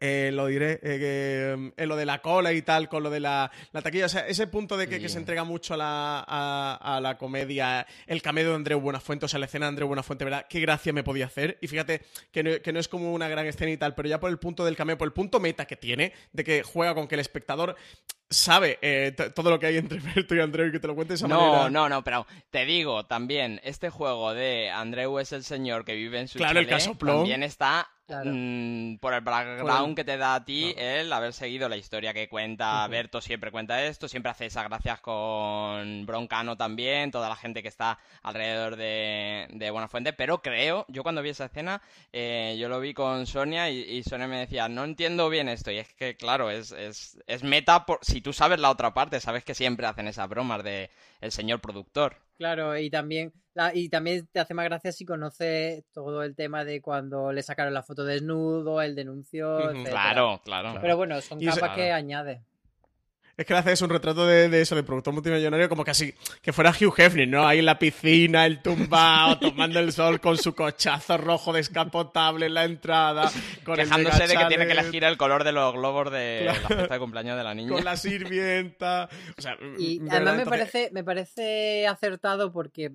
eh, 0.06 0.32
lo 0.32 0.48
diré, 0.48 0.80
eh, 0.84 1.52
em, 1.54 1.72
en 1.76 1.90
lo 1.90 1.96
de 1.96 2.06
la 2.06 2.22
cola 2.22 2.54
y 2.54 2.62
tal, 2.62 2.88
con 2.88 3.02
lo 3.02 3.10
de 3.10 3.20
la, 3.20 3.52
taquilla. 3.72 4.06
O 4.06 4.10
sea, 4.10 4.28
ese 4.28 4.46
punto 4.48 4.78
de 4.78 4.88
que, 4.88 5.10
se 5.10 5.18
entrega 5.18 5.44
mucho 5.44 5.74
a 5.74 5.78
la, 5.78 6.20
a, 6.20 7.00
la, 7.02 7.18
comedia, 7.18 7.88
el 8.06 8.22
cameo 8.22 8.50
de 8.50 8.56
Andreu 8.56 8.80
Buenafuente, 8.80 9.26
o 9.26 9.28
sea, 9.28 9.40
la 9.40 9.48
escena 9.48 9.66
de 9.66 9.70
Andreu 9.70 9.88
Buenafuente, 9.88 10.24
¿verdad? 10.24 10.46
Qué 10.50 10.60
gracia 10.60 10.94
me 10.94 11.04
podía 11.04 11.26
hacer. 11.26 11.58
Y 11.62 11.68
fíjate 11.68 12.02
que 12.32 12.44
no, 12.44 12.62
que 12.62 12.72
no 12.72 12.80
es 12.80 12.88
como 12.88 13.14
una 13.14 13.28
gran 13.28 13.46
escena 13.48 13.72
y 13.72 13.78
tal, 13.78 13.96
pero 13.96 14.08
ya 14.08 14.20
por 14.20 14.30
el 14.30 14.38
punto 14.38 14.64
del 14.64 14.76
cameo, 14.76 14.98
por 14.98 15.08
el 15.08 15.14
punto 15.14 15.40
meta 15.40 15.66
que 15.66 15.76
tiene, 15.76 16.14
de 16.34 16.44
que 16.44 16.64
juega 16.64 16.94
con 16.94 17.08
que 17.08 17.16
el 17.16 17.22
espectador 17.22 17.76
sabe 18.30 18.80
eh, 18.82 19.14
todo 19.34 19.50
lo 19.50 19.60
que 19.60 19.68
hay 19.68 19.78
entre 19.78 20.00
Berto 20.16 20.36
y 20.36 20.40
Andreu 20.40 20.68
y 20.68 20.72
que 20.72 20.80
te 20.80 20.88
lo 20.88 20.96
cuente 20.96 21.14
de 21.14 21.16
esa 21.16 21.28
no, 21.28 21.40
manera. 21.40 21.70
No, 21.70 21.90
no, 21.90 22.04
pero 22.04 22.26
te 22.50 22.66
digo 22.66 23.06
también, 23.06 23.62
este 23.64 23.90
juego 23.90 24.34
de 24.34 24.70
Andreu 24.72 25.20
es 25.20 25.32
el 25.32 25.44
señor 25.44 25.86
que 25.86 25.96
vive 25.96 26.20
en 26.20 26.28
su 26.28 26.38
claro, 26.38 26.60
el 26.60 26.68
caso 26.68 26.96
también 26.96 27.44
está 27.44 27.90
Mm, 28.08 28.98
por 28.98 29.16
el 29.16 29.22
background 29.22 29.96
que 29.96 30.04
te 30.04 30.16
da 30.18 30.36
a 30.36 30.46
ti 30.46 30.76
el 30.78 31.12
haber 31.12 31.34
seguido 31.34 31.68
la 31.68 31.76
historia 31.76 32.14
que 32.14 32.30
cuenta 32.30 32.88
Berto, 32.88 33.20
siempre 33.20 33.50
cuenta 33.50 33.84
esto, 33.84 34.08
siempre 34.08 34.30
hace 34.30 34.46
esas 34.46 34.66
gracias 34.66 35.02
con 35.02 36.06
Broncano 36.06 36.56
también, 36.56 37.10
toda 37.10 37.30
la 37.30 37.36
gente 37.36 37.64
que 37.64 37.68
está 37.68 37.98
alrededor 38.22 38.76
de, 38.76 39.48
de 39.50 39.72
Buenafuente, 39.72 40.14
pero 40.14 40.44
creo, 40.44 40.86
yo 40.88 41.02
cuando 41.02 41.24
vi 41.24 41.30
esa 41.30 41.46
escena, 41.46 41.82
eh, 42.14 42.56
yo 42.60 42.70
lo 42.70 42.80
vi 42.80 42.94
con 42.94 43.26
Sonia 43.26 43.72
y, 43.72 44.04
Sonia 44.04 44.28
me 44.28 44.38
decía, 44.38 44.70
no 44.70 44.84
entiendo 44.84 45.28
bien 45.30 45.50
esto, 45.50 45.72
y 45.72 45.80
es 45.80 45.92
que 45.96 46.16
claro, 46.16 46.52
es, 46.52 46.72
es, 46.72 47.18
es 47.26 47.44
meta, 47.44 47.88
por, 47.88 48.06
si 48.16 48.22
tú 48.22 48.32
sabes 48.32 48.62
la 48.62 48.72
otra 48.72 48.94
parte, 48.94 49.20
sabes 49.20 49.44
que 49.44 49.54
siempre 49.54 49.86
hacen 49.88 50.08
esas 50.08 50.30
bromas 50.30 50.64
de 50.64 50.90
el 51.20 51.34
señor 51.34 51.60
productor. 51.60 52.16
Claro, 52.38 52.78
y 52.78 52.90
también, 52.90 53.34
y 53.74 53.90
también 53.90 54.26
te 54.32 54.40
hace 54.40 54.54
más 54.54 54.64
gracia 54.64 54.94
si 54.94 55.04
conoces 55.04 55.84
todo 55.94 56.24
el 56.24 56.34
tema 56.34 56.64
de 56.64 56.82
cuando 56.82 57.34
le 57.34 57.44
sacaron 57.44 57.74
la 57.74 57.84
foto 57.84 58.06
desnudo, 58.06 58.82
el 58.82 58.96
denuncio. 58.96 59.58
Claro, 59.84 60.40
claro. 60.46 60.80
Pero 60.80 60.96
bueno, 60.96 61.20
son 61.20 61.42
capas 61.42 61.76
que 61.76 61.92
añade. 61.92 62.42
Es 63.38 63.46
que 63.46 63.54
le 63.54 63.60
haces 63.60 63.82
un 63.82 63.90
retrato 63.90 64.26
de, 64.26 64.62
eso, 64.62 64.76
de 64.76 64.84
productor 64.84 65.14
multimillonario, 65.14 65.68
como 65.68 65.84
casi 65.84 66.14
que 66.42 66.54
fuera 66.54 66.72
Hugh 66.72 66.94
Hefner, 66.98 67.28
¿no? 67.28 67.46
Ahí 67.46 67.60
en 67.60 67.66
la 67.66 67.78
piscina, 67.78 68.46
el 68.46 68.62
tumbao, 68.62 69.38
tomando 69.40 69.80
el 69.80 69.92
sol 69.92 70.22
con 70.22 70.38
su 70.38 70.56
cochazo 70.56 71.18
rojo 71.18 71.52
descapotable 71.52 72.46
en 72.46 72.54
la 72.54 72.64
entrada. 72.64 73.30
Con 73.66 73.76
Quejándose 73.76 74.28
de 74.28 74.38
que 74.38 74.46
tiene 74.46 74.66
que 74.66 74.72
elegir 74.72 75.04
el 75.04 75.18
color 75.18 75.44
de 75.44 75.52
los 75.52 75.74
globos 75.74 76.12
de 76.12 76.46
la 76.46 76.54
fiesta 76.54 76.94
de 76.94 77.00
cumpleaños 77.00 77.36
de 77.36 77.44
la 77.44 77.54
niña. 77.54 77.74
Con 77.74 77.84
la 77.84 77.98
sirvienta. 77.98 79.10
O 79.38 79.42
sea, 79.42 79.58
y 79.78 80.00
además 80.10 80.38
me, 80.38 80.46
parece, 80.46 80.90
me 80.94 81.04
parece 81.04 81.88
acertado 81.88 82.54
porque 82.54 82.94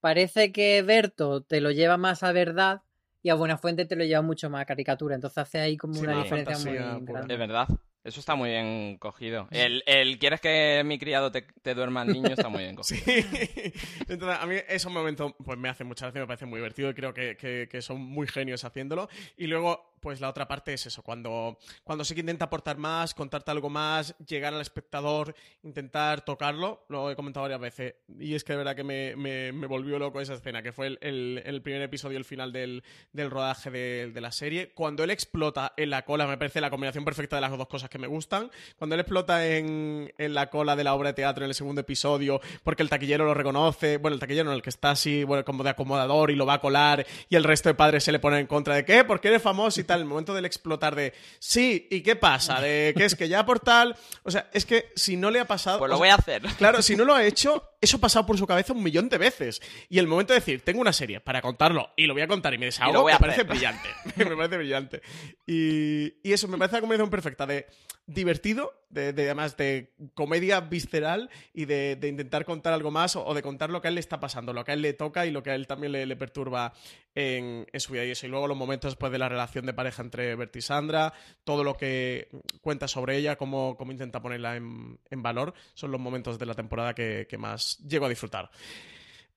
parece 0.00 0.52
que 0.52 0.82
Berto 0.82 1.42
te 1.42 1.60
lo 1.60 1.72
lleva 1.72 1.96
más 1.96 2.22
a 2.22 2.30
verdad 2.30 2.82
y 3.24 3.30
a 3.30 3.34
Buenafuente 3.34 3.86
te 3.86 3.96
lo 3.96 4.04
lleva 4.04 4.22
mucho 4.22 4.50
más 4.50 4.62
a 4.62 4.66
caricatura. 4.66 5.16
Entonces 5.16 5.38
hace 5.38 5.58
ahí 5.58 5.76
como 5.76 5.98
una 5.98 6.22
diferencia 6.22 6.58
muy 6.58 6.74
grande. 6.74 7.26
De 7.26 7.36
verdad. 7.36 7.66
Eso 8.04 8.20
está 8.20 8.34
muy 8.34 8.50
bien 8.50 8.98
cogido. 8.98 9.48
El, 9.50 9.82
el 9.86 10.18
¿quieres 10.18 10.40
que 10.42 10.82
mi 10.84 10.98
criado 10.98 11.32
te, 11.32 11.40
te 11.40 11.74
duerma 11.74 12.02
el 12.02 12.12
niño? 12.12 12.28
Está 12.28 12.50
muy 12.50 12.62
bien 12.62 12.76
cogido. 12.76 13.02
Sí. 13.02 13.72
Entonces, 14.08 14.38
a 14.38 14.46
mí 14.46 14.56
esos 14.68 14.92
momentos 14.92 15.32
pues, 15.42 15.58
me 15.58 15.70
hace 15.70 15.84
mucha 15.84 16.06
gracia, 16.06 16.20
me 16.20 16.26
parece 16.26 16.44
muy 16.44 16.58
divertido 16.58 16.90
y 16.90 16.94
creo 16.94 17.14
que, 17.14 17.36
que, 17.38 17.66
que 17.70 17.80
son 17.80 18.02
muy 18.02 18.26
genios 18.26 18.62
haciéndolo. 18.64 19.08
Y 19.38 19.46
luego 19.46 19.93
pues 20.04 20.20
la 20.20 20.28
otra 20.28 20.46
parte 20.46 20.74
es 20.74 20.84
eso, 20.84 21.02
cuando, 21.02 21.56
cuando 21.82 22.04
sí 22.04 22.12
que 22.12 22.20
intenta 22.20 22.44
aportar 22.44 22.76
más, 22.76 23.14
contarte 23.14 23.50
algo 23.50 23.70
más, 23.70 24.14
llegar 24.18 24.52
al 24.52 24.60
espectador, 24.60 25.34
intentar 25.62 26.26
tocarlo, 26.26 26.84
lo 26.90 27.10
he 27.10 27.16
comentado 27.16 27.44
varias 27.44 27.58
veces, 27.58 27.94
y 28.18 28.34
es 28.34 28.44
que 28.44 28.52
de 28.52 28.58
verdad 28.58 28.76
que 28.76 28.84
me, 28.84 29.16
me, 29.16 29.66
volvió 29.66 29.98
loco 29.98 30.20
esa 30.20 30.34
escena, 30.34 30.62
que 30.62 30.72
fue 30.72 30.98
el, 31.00 31.42
el, 31.42 31.62
primer 31.62 31.80
episodio, 31.80 32.18
el 32.18 32.26
final 32.26 32.52
del, 32.52 32.84
del 33.14 33.30
rodaje 33.30 33.70
de, 33.70 34.20
la 34.20 34.30
serie. 34.30 34.72
Cuando 34.74 35.04
él 35.04 35.10
explota 35.10 35.72
en 35.74 35.88
la 35.88 36.04
cola, 36.04 36.26
me 36.26 36.36
parece 36.36 36.60
la 36.60 36.68
combinación 36.68 37.06
perfecta 37.06 37.36
de 37.36 37.40
las 37.40 37.56
dos 37.56 37.66
cosas 37.66 37.88
que 37.88 37.98
me 37.98 38.06
gustan. 38.06 38.50
Cuando 38.76 38.96
él 38.96 39.00
explota 39.00 39.46
en, 39.56 40.12
en 40.18 40.34
la 40.34 40.50
cola 40.50 40.76
de 40.76 40.84
la 40.84 40.92
obra 40.92 41.08
de 41.08 41.14
teatro 41.14 41.44
en 41.44 41.48
el 41.48 41.54
segundo 41.54 41.80
episodio, 41.80 42.42
porque 42.62 42.82
el 42.82 42.90
taquillero 42.90 43.24
lo 43.24 43.32
reconoce, 43.32 43.96
bueno, 43.96 44.16
el 44.16 44.20
taquillero 44.20 44.50
en 44.50 44.56
el 44.56 44.62
que 44.62 44.68
está 44.68 44.90
así, 44.90 45.24
bueno, 45.24 45.46
como 45.46 45.64
de 45.64 45.70
acomodador 45.70 46.30
y 46.30 46.36
lo 46.36 46.44
va 46.44 46.54
a 46.54 46.60
colar, 46.60 47.06
y 47.30 47.36
el 47.36 47.44
resto 47.44 47.70
de 47.70 47.74
padres 47.74 48.04
se 48.04 48.12
le 48.12 48.18
ponen 48.18 48.40
en 48.40 48.46
contra 48.46 48.74
de 48.74 48.84
qué, 48.84 49.02
porque 49.04 49.28
eres 49.28 49.40
famoso 49.40 49.80
y 49.80 49.84
tal 49.84 49.93
el 49.94 50.04
momento 50.04 50.34
del 50.34 50.44
explotar 50.44 50.94
de 50.94 51.12
sí, 51.38 51.88
¿y 51.90 52.02
qué 52.02 52.16
pasa? 52.16 52.60
De 52.60 52.94
que 52.96 53.04
es 53.04 53.14
que 53.14 53.28
ya 53.28 53.44
por 53.44 53.60
tal. 53.60 53.96
O 54.22 54.30
sea, 54.30 54.48
es 54.52 54.64
que 54.64 54.92
si 54.96 55.16
no 55.16 55.30
le 55.30 55.40
ha 55.40 55.46
pasado. 55.46 55.78
Pues 55.78 55.90
lo 55.90 55.98
voy 55.98 56.08
a 56.08 56.14
hacer. 56.14 56.42
Claro, 56.58 56.82
si 56.82 56.96
no 56.96 57.04
lo 57.04 57.14
ha 57.14 57.24
hecho, 57.24 57.73
eso 57.84 57.98
ha 57.98 58.00
pasado 58.00 58.26
por 58.26 58.38
su 58.38 58.46
cabeza 58.46 58.72
un 58.72 58.82
millón 58.82 59.08
de 59.08 59.18
veces. 59.18 59.62
Y 59.88 59.98
el 59.98 60.06
momento 60.06 60.32
de 60.32 60.40
decir, 60.40 60.62
tengo 60.62 60.80
una 60.80 60.92
serie 60.92 61.20
para 61.20 61.40
contarlo 61.40 61.90
y 61.96 62.06
lo 62.06 62.14
voy 62.14 62.22
a 62.22 62.28
contar 62.28 62.54
y 62.54 62.58
me 62.58 62.66
desahogo, 62.66 63.06
me 63.06 63.18
parece 63.18 63.44
brillante. 63.44 63.88
me 64.16 64.36
parece 64.36 64.56
brillante. 64.56 65.02
Y, 65.46 66.14
y, 66.22 66.32
eso, 66.32 66.48
me 66.48 66.58
parece 66.58 66.76
la 66.76 66.80
combinación 66.80 67.10
perfecta 67.10 67.46
de 67.46 67.66
divertido, 68.06 68.74
de, 68.90 69.08
además 69.08 69.56
de 69.56 69.94
comedia 70.12 70.60
visceral 70.60 71.30
y 71.54 71.64
de, 71.64 71.98
intentar 72.02 72.44
contar 72.44 72.74
algo 72.74 72.90
más 72.90 73.16
o, 73.16 73.32
de 73.32 73.42
contar 73.42 73.70
lo 73.70 73.80
que 73.80 73.88
a 73.88 73.90
él 73.90 73.94
le 73.94 74.00
está 74.00 74.20
pasando, 74.20 74.52
lo 74.52 74.64
que 74.64 74.72
a 74.72 74.74
él 74.74 74.82
le 74.82 74.92
toca 74.92 75.24
y 75.24 75.30
lo 75.30 75.42
que 75.42 75.50
a 75.50 75.54
él 75.54 75.66
también 75.66 75.92
le, 75.92 76.16
perturba 76.16 76.74
en, 77.14 77.66
su 77.74 77.94
vida 77.94 78.04
y 78.04 78.10
eso. 78.10 78.26
Y 78.26 78.28
luego 78.28 78.46
los 78.46 78.56
momentos 78.56 78.92
después 78.92 79.10
de 79.10 79.18
la 79.18 79.28
relación 79.28 79.64
de 79.64 79.72
pareja 79.72 80.02
entre 80.02 80.34
Bert 80.36 80.54
y 80.56 80.60
Sandra, 80.60 81.14
todo 81.44 81.64
lo 81.64 81.76
que 81.76 82.28
cuenta 82.60 82.86
sobre 82.86 83.16
ella, 83.16 83.36
cómo, 83.36 83.76
cómo 83.76 83.90
intenta 83.90 84.20
ponerla 84.20 84.56
en, 84.56 84.98
valor, 85.10 85.54
son 85.72 85.90
los 85.90 86.00
momentos 86.00 86.38
de 86.38 86.46
la 86.46 86.54
temporada 86.54 86.94
que, 86.94 87.26
que 87.28 87.38
más 87.38 87.73
llego 87.78 88.06
a 88.06 88.08
disfrutar. 88.08 88.50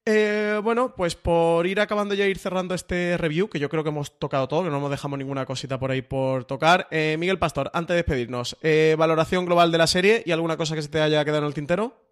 Eh, 0.09 0.61
bueno, 0.63 0.95
pues 0.95 1.15
por 1.15 1.67
ir 1.67 1.81
acabando 1.81 2.15
ya 2.15 2.25
ir 2.27 2.37
cerrando 2.37 2.73
este 2.73 3.17
review, 3.17 3.49
que 3.49 3.59
yo 3.59 3.67
creo 3.67 3.83
que 3.83 3.89
hemos 3.89 4.17
tocado 4.17 4.47
todo, 4.47 4.63
que 4.63 4.69
no 4.69 4.79
nos 4.79 4.89
dejamos 4.89 5.19
ninguna 5.19 5.45
cosita 5.45 5.77
por 5.79 5.91
ahí 5.91 6.01
por 6.01 6.45
tocar. 6.45 6.87
Eh, 6.91 7.17
Miguel 7.19 7.39
Pastor, 7.39 7.69
antes 7.73 7.89
de 7.89 7.97
despedirnos, 7.97 8.55
eh, 8.61 8.95
valoración 8.97 9.45
global 9.45 9.69
de 9.69 9.77
la 9.77 9.87
serie 9.87 10.23
y 10.25 10.31
alguna 10.31 10.55
cosa 10.55 10.75
que 10.75 10.81
se 10.81 10.87
te 10.87 11.01
haya 11.01 11.25
quedado 11.25 11.41
en 11.41 11.47
el 11.47 11.53
tintero. 11.53 12.06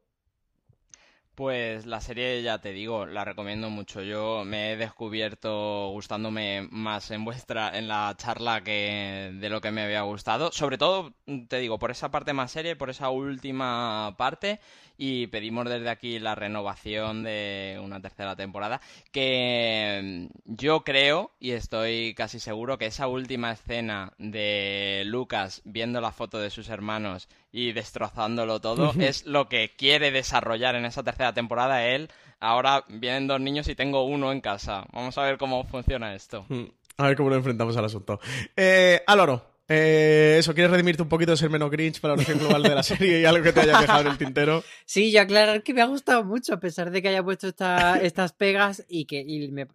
Pues 1.36 1.86
la 1.86 2.00
serie, 2.00 2.42
ya 2.44 2.60
te 2.60 2.72
digo, 2.72 3.06
la 3.06 3.26
recomiendo 3.26 3.70
mucho. 3.70 4.02
Yo 4.02 4.44
me 4.46 4.72
he 4.72 4.78
descubierto 4.78 5.90
gustándome 5.90 6.66
más 6.72 7.12
en 7.12 7.26
vuestra, 7.26 7.78
en 7.78 7.90
la 7.90 8.16
charla 8.18 8.64
que 8.64 9.32
de 9.34 9.50
lo 9.50 9.60
que 9.60 9.72
me 9.72 9.82
había 9.84 10.04
gustado. 10.04 10.54
Sobre 10.54 10.78
todo, 10.78 11.14
te 11.50 11.58
digo, 11.60 11.78
por 11.78 11.92
esa 11.92 12.10
parte 12.10 12.32
más 12.32 12.52
serie, 12.52 12.78
por 12.78 12.90
esa 12.90 13.10
última 13.10 14.16
parte 14.18 14.62
y 14.98 15.28
pedimos 15.28 15.66
desde 15.66 15.90
aquí 15.90 16.20
la 16.20 16.36
renovación 16.36 17.24
de 17.24 17.80
una 17.84 18.02
tercera 18.02 18.36
temporada 18.36 18.82
que 19.12 20.30
yo 20.46 20.84
creo 20.84 21.32
y 21.40 21.52
estoy 21.52 22.14
casi 22.16 22.40
seguro 22.40 22.78
que 22.78 22.86
esa 22.86 23.08
última 23.08 23.52
escena 23.52 24.14
de 24.18 25.04
Lucas 25.06 25.62
viendo 25.66 26.02
la 26.02 26.12
foto 26.12 26.40
de 26.40 26.50
sus 26.50 26.70
hermanos 26.70 27.28
y 27.56 27.72
destrozándolo 27.72 28.60
todo 28.60 28.92
es 29.00 29.26
lo 29.26 29.48
que 29.48 29.72
quiere 29.78 30.12
desarrollar 30.12 30.76
en 30.76 30.84
esa 30.84 31.04
tercera 31.04 31.34
temporada 31.34 31.88
él. 31.88 32.10
Ahora 32.42 32.84
vienen 32.90 33.28
dos 33.28 33.40
niños 33.40 33.70
y 33.70 33.76
tengo 33.76 34.04
uno 34.04 34.34
en 34.34 34.42
casa. 34.42 34.86
Vamos 34.92 35.18
a 35.18 35.24
ver 35.24 35.38
cómo 35.38 35.64
funciona 35.64 36.14
esto. 36.14 36.46
Mm, 36.50 36.66
a 36.98 37.08
ver 37.08 37.16
cómo 37.16 37.30
lo 37.30 37.38
enfrentamos 37.38 37.78
al 37.78 37.86
asunto. 37.86 38.20
Eh, 38.58 39.02
Aloro, 39.08 39.42
eh, 39.70 40.36
eso, 40.38 40.54
¿quieres 40.54 40.70
redimirte 40.70 41.02
un 41.02 41.08
poquito 41.08 41.32
de 41.32 41.38
ser 41.38 41.50
menos 41.50 41.72
Grinch 41.72 42.02
para 42.02 42.16
la 42.16 42.18
versión 42.18 42.40
global 42.40 42.62
de 42.62 42.76
la 42.76 42.84
serie 42.84 43.22
y 43.22 43.26
algo 43.26 43.42
que 43.42 43.54
te 43.54 43.62
haya 43.62 43.80
dejado 43.80 44.02
en 44.02 44.08
el 44.08 44.18
tintero? 44.18 44.62
Sí, 44.86 45.06
y 45.06 45.18
aclarar 45.18 45.64
que 45.64 45.74
me 45.74 45.82
ha 45.82 45.86
gustado 45.86 46.26
mucho, 46.26 46.54
a 46.54 46.60
pesar 46.60 46.92
de 46.92 47.02
que 47.02 47.08
haya 47.08 47.24
puesto 47.24 47.48
estas 47.48 48.34
pegas 48.34 48.86
y 48.90 49.06
que 49.06 49.26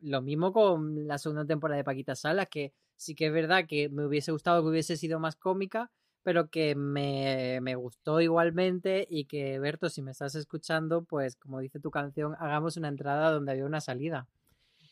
lo 0.03 0.21
mismo 0.21 0.53
con 0.53 1.09
la 1.09 1.17
segunda 1.17 1.47
temporada 1.47 1.79
de 1.79 1.85
Paquita 1.85 2.15
Salas, 2.15 2.49
que 2.51 2.75
sí 2.97 3.15
que 3.15 3.29
es 3.29 3.33
verdad 3.33 3.65
que 3.67 3.89
me 3.89 4.05
hubiese 4.05 4.33
gustado 4.33 4.63
que 4.63 4.69
hubiese 4.69 4.99
sido 4.99 5.19
más 5.19 5.35
cómica, 5.35 5.91
pero 6.23 6.49
que 6.49 6.75
me, 6.75 7.61
me 7.63 7.75
gustó 7.75 8.21
igualmente 8.21 9.07
y 9.09 9.25
que, 9.25 9.59
Berto, 9.59 9.89
si 9.89 10.03
me 10.03 10.11
estás 10.11 10.35
escuchando, 10.35 11.05
pues 11.05 11.37
como 11.37 11.61
dice 11.61 11.81
tu 11.81 11.91
canción, 11.91 12.35
hagamos 12.39 12.77
una 12.77 12.89
entrada 12.89 13.31
donde 13.31 13.53
había 13.53 13.65
una 13.65 13.81
salida. 13.81 14.29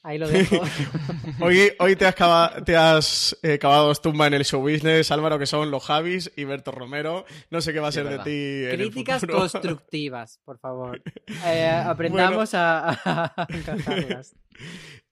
Ahí 0.02 0.16
lo 0.16 0.28
dejo. 0.28 0.56
hoy, 1.40 1.72
hoy 1.80 1.96
te 1.96 2.06
has, 2.06 2.14
cavado, 2.14 2.62
te 2.62 2.76
has 2.76 3.36
eh, 3.42 3.58
cavado 3.58 3.92
tumba 3.96 4.28
en 4.28 4.34
el 4.34 4.44
show 4.44 4.62
business, 4.62 5.10
Álvaro, 5.10 5.38
que 5.38 5.46
son 5.46 5.70
los 5.70 5.84
Javis 5.84 6.30
y 6.36 6.44
Berto 6.44 6.70
Romero. 6.70 7.24
No 7.50 7.60
sé 7.60 7.72
qué 7.72 7.80
va 7.80 7.88
a 7.88 7.92
ser 7.92 8.08
de 8.08 8.18
ti. 8.18 8.76
Críticas 8.76 9.26
constructivas, 9.26 10.40
por 10.44 10.58
favor. 10.58 11.02
Eh, 11.44 11.68
aprendamos 11.68 12.54
a, 12.54 12.90
a 13.36 13.46
encajarlas. 13.50 14.34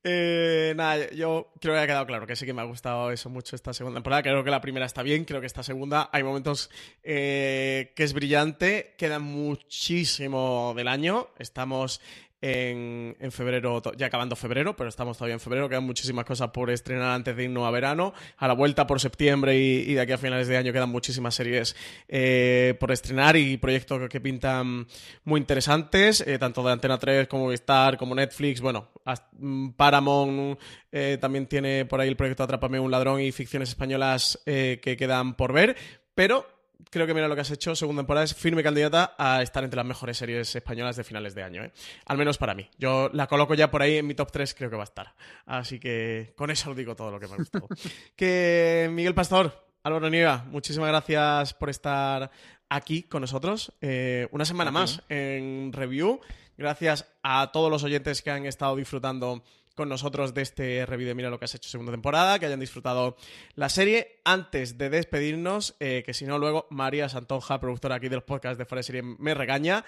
Eh, 0.09 0.73
nada, 0.77 1.11
yo 1.11 1.51
creo 1.61 1.75
que 1.75 1.81
ha 1.81 1.87
quedado 1.89 2.07
claro 2.07 2.29
que 2.29 2.37
sí 2.37 2.47
que 2.47 2.53
me 2.53 2.63
ha 2.63 2.65
gustado 2.65 3.11
eso 3.11 3.29
mucho 3.29 3.57
esta 3.57 3.75
segunda 3.75 3.97
temporada. 3.97 4.23
Creo 4.23 4.45
que 4.45 4.53
la 4.53 4.61
primera 4.61 4.87
está 4.87 5.03
bien, 5.03 5.25
creo 5.25 5.41
que 5.41 5.49
esta 5.49 5.65
segunda 5.65 6.11
hay 6.13 6.23
momentos 6.23 6.71
eh, 7.03 7.93
que 7.97 8.05
es 8.05 8.13
brillante. 8.13 8.95
Queda 8.97 9.19
muchísimo 9.19 10.75
del 10.77 10.87
año. 10.87 11.31
Estamos 11.41 12.01
en, 12.41 13.17
en, 13.19 13.33
febrero, 13.33 13.83
ya 13.97 14.07
acabando 14.07 14.37
febrero, 14.37 14.77
pero 14.77 14.89
estamos 14.89 15.17
todavía 15.17 15.35
en 15.35 15.41
febrero, 15.41 15.69
quedan 15.69 15.85
muchísimas 15.85 16.25
cosas 16.25 16.51
por 16.51 16.71
estrenar 16.71 17.15
antes 17.15 17.35
de 17.37 17.45
irnos 17.45 17.67
a 17.67 17.71
verano. 17.71 18.13
A 18.37 18.47
la 18.47 18.55
vuelta 18.55 18.87
por 18.87 19.01
septiembre 19.01 19.57
y, 19.57 19.95
de 19.95 20.01
aquí 20.01 20.13
a 20.13 20.19
finales 20.19 20.49
de 20.49 20.57
año 20.57 20.73
quedan 20.73 20.91
muchísimas 20.91 21.35
series 21.35 21.75
eh, 22.09 22.75
por 22.79 22.93
estrenar 22.93 23.37
y 23.37 23.57
proyectos 23.57 24.09
que, 24.09 24.21
pintan 24.21 24.87
muy 25.25 25.41
interesantes, 25.41 26.21
eh, 26.27 26.39
tanto 26.39 26.63
de 26.63 26.73
Antena 26.73 26.99
3 26.99 27.29
como 27.29 27.53
Star, 27.53 27.97
como 27.97 28.15
Netflix. 28.15 28.61
Bueno, 28.61 28.91
mm, 29.39 29.71
Paramount 29.71 30.59
eh, 30.91 31.19
también 31.21 31.47
tiene 31.47 31.85
por 31.85 32.01
ahí 32.01 32.09
el 32.09 32.17
proyecto 32.17 32.43
Atrápame 32.43 32.81
un 32.81 32.91
ladrón 32.91 33.21
y 33.21 33.33
ficciones 33.33 33.71
españolas 33.71 34.41
que 34.45 34.97
quedan 34.99 35.35
por 35.35 35.53
ver, 35.53 35.77
pero 36.15 36.56
creo 36.91 37.07
que 37.07 37.15
mira 37.15 37.29
lo 37.29 37.35
que 37.35 37.41
has 37.41 37.51
hecho, 37.51 37.75
segunda 37.75 38.01
temporada 38.01 38.25
es 38.25 38.35
firme 38.35 38.63
candidata 38.63 39.15
a 39.19 39.43
estar 39.43 39.65
entre 39.65 39.77
las 39.77 39.87
mejores 39.87 40.17
series 40.17 40.55
españolas 40.55 40.97
de 40.97 41.05
finales 41.05 41.35
de 41.35 41.43
año, 41.43 41.65
¿eh? 41.65 41.73
Al 42.07 42.19
menos 42.19 42.39
para 42.39 42.55
mí. 42.55 42.69
Yo 42.79 43.11
la 43.13 43.27
coloco 43.27 43.55
ya 43.55 43.71
por 43.71 43.83
ahí 43.83 43.97
en 43.97 44.07
mi 44.07 44.15
top 44.15 44.31
3, 44.33 44.55
creo 44.55 44.71
que 44.71 44.77
va 44.77 44.83
a 44.83 44.85
estar. 44.85 45.15
Así 45.47 45.79
que 45.79 46.33
con 46.37 46.51
eso 46.51 46.71
os 46.71 46.77
digo 46.77 46.95
todo 46.97 47.11
lo 47.11 47.21
que 47.21 47.27
me 47.27 47.35
ha 47.35 47.37
gustado. 47.37 47.69
que 48.17 48.89
Miguel 48.93 49.15
Pastor, 49.15 49.67
Álvaro 49.83 50.11
Niega, 50.11 50.45
muchísimas 50.51 50.89
gracias 50.89 51.55
por 51.55 51.71
estar 51.71 52.31
aquí 52.69 53.03
con 53.05 53.21
nosotros. 53.21 53.73
Eh, 53.81 54.29
una 54.31 54.45
semana 54.45 54.71
más 54.71 55.03
en 55.09 55.73
review. 55.73 56.21
Gracias 56.59 57.07
a 57.23 57.51
todos 57.53 57.71
los 57.71 57.85
oyentes 57.85 58.23
que 58.23 58.31
han 58.31 58.47
estado 58.47 58.77
disfrutando 58.77 59.45
con 59.77 59.89
nosotros 59.89 60.35
de 60.35 60.43
este 60.43 60.85
review 60.87 61.07
de 61.07 61.15
Mira 61.15 61.31
lo 61.31 61.39
que 61.39 61.45
has 61.45 61.55
hecho 61.55 61.69
segunda 61.69 61.93
temporada, 61.93 62.41
que 62.41 62.47
hayan 62.47 62.59
disfrutado 62.59 63.17
la 63.55 63.69
serie. 63.69 64.21
Antes 64.25 64.79
de 64.79 64.91
despedirnos, 64.91 65.77
eh, 65.79 66.03
que 66.05 66.15
si 66.15 66.25
no, 66.25 66.39
luego 66.39 66.67
María 66.71 67.09
Santonja, 67.09 67.61
productora 67.61 67.95
aquí 67.95 68.09
de 68.09 68.17
los 68.17 68.25
podcasts 68.25 68.59
de 68.59 68.65
Fuera 68.65 68.83
Serie, 68.83 69.03
me 69.03 69.35
regaña. 69.35 69.85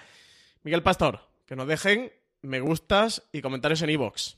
Miguel 0.63 0.83
Pastor, 0.83 1.21
que 1.45 1.55
nos 1.55 1.67
dejen 1.67 2.13
me 2.41 2.61
gustas 2.61 3.23
y 3.31 3.41
comentarios 3.41 3.81
en 3.81 3.89
iVoox. 3.89 4.35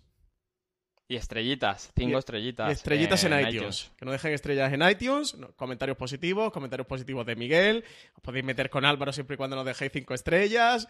Y 1.12 1.18
estrellitas, 1.18 1.92
cinco 1.94 2.20
estrellitas. 2.20 2.72
estrellitas 2.72 3.22
en, 3.26 3.38
iTunes. 3.38 3.92
Que 3.98 4.06
no 4.06 4.14
dejen 4.14 4.32
estrellas 4.32 4.72
en 4.72 4.82
iTunes, 4.82 5.36
comentarios 5.58 5.98
positivos, 5.98 6.54
comentarios 6.54 6.88
positivos 6.88 7.26
de 7.26 7.36
Miguel. 7.36 7.84
Os 8.16 8.22
podéis 8.22 8.46
meter 8.46 8.70
con 8.70 8.86
Álvaro 8.86 9.12
siempre 9.12 9.34
y 9.34 9.38
cuando 9.38 9.58
nos 9.58 9.66
dejéis 9.66 9.92
cinco 9.92 10.14
estrellas. 10.14 10.88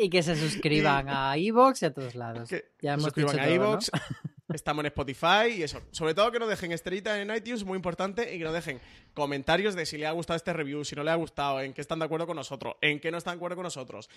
y 0.00 0.10
que 0.10 0.24
se 0.24 0.34
suscriban 0.40 1.08
a 1.08 1.38
iVoox 1.38 1.82
y 1.82 1.86
a 1.86 1.94
todos 1.94 2.16
lados. 2.16 2.48
Que 2.48 2.64
ya 2.82 2.94
hemos 2.94 3.04
se 3.04 3.20
suscriban 3.20 3.38
a 3.38 3.48
iVoox. 3.48 3.90
Estamos 4.52 4.82
en 4.82 4.86
Spotify 4.86 5.58
y 5.58 5.62
eso. 5.62 5.82
Sobre 5.90 6.14
todo 6.14 6.32
que 6.32 6.38
nos 6.38 6.48
dejen 6.48 6.72
estrellitas 6.72 7.18
en 7.18 7.34
iTunes, 7.34 7.64
muy 7.64 7.76
importante, 7.76 8.34
y 8.34 8.38
que 8.38 8.44
nos 8.44 8.54
dejen 8.54 8.80
comentarios 9.12 9.74
de 9.74 9.84
si 9.84 9.98
le 9.98 10.06
ha 10.06 10.12
gustado 10.12 10.38
este 10.38 10.54
review, 10.54 10.84
si 10.86 10.96
no 10.96 11.02
le 11.02 11.10
ha 11.10 11.16
gustado, 11.16 11.60
en 11.60 11.74
qué 11.74 11.82
están 11.82 11.98
de 11.98 12.06
acuerdo 12.06 12.26
con 12.26 12.36
nosotros, 12.36 12.76
en 12.80 12.98
qué 12.98 13.10
no 13.10 13.18
están 13.18 13.34
de 13.34 13.36
acuerdo 13.36 13.56
con 13.56 13.64
nosotros, 13.64 14.08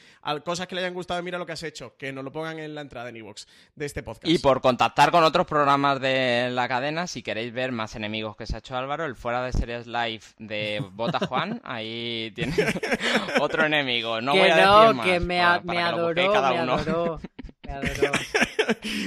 cosas 0.45 0.67
que 0.67 0.75
le 0.75 0.81
hayan 0.81 0.93
gustado, 0.93 1.21
mira 1.21 1.37
lo 1.37 1.45
que 1.45 1.51
has 1.51 1.63
hecho, 1.63 1.97
que 1.97 2.13
nos 2.13 2.23
lo 2.23 2.31
pongan 2.31 2.59
en 2.59 2.73
la 2.73 2.79
entrada 2.79 3.09
en 3.09 3.17
iVoox 3.17 3.45
de 3.75 3.85
este 3.85 4.03
podcast. 4.03 4.31
Y 4.31 4.37
por 4.37 4.61
contactar 4.61 5.11
con 5.11 5.25
otros 5.25 5.45
programas 5.45 5.99
de 5.99 6.49
la 6.51 6.69
cadena, 6.69 7.07
si 7.07 7.23
queréis 7.23 7.51
ver 7.51 7.73
más 7.73 7.95
enemigos 7.95 8.37
que 8.37 8.45
se 8.45 8.55
ha 8.55 8.59
hecho 8.59 8.77
Álvaro, 8.77 9.05
el 9.05 9.17
fuera 9.17 9.43
de 9.43 9.51
series 9.51 9.85
live 9.85 10.23
de 10.37 10.81
Bota 10.93 11.19
Juan, 11.27 11.59
ahí 11.65 12.31
tiene 12.33 12.53
otro 13.41 13.65
enemigo. 13.65 14.21
No 14.21 14.31
voy 14.31 14.49
a 14.49 14.55
decir 14.55 14.95
más, 14.95 15.05
que 15.05 15.19
me, 15.19 15.41
adoró, 15.41 15.63
me 15.65 15.81
adoró. 16.61 17.19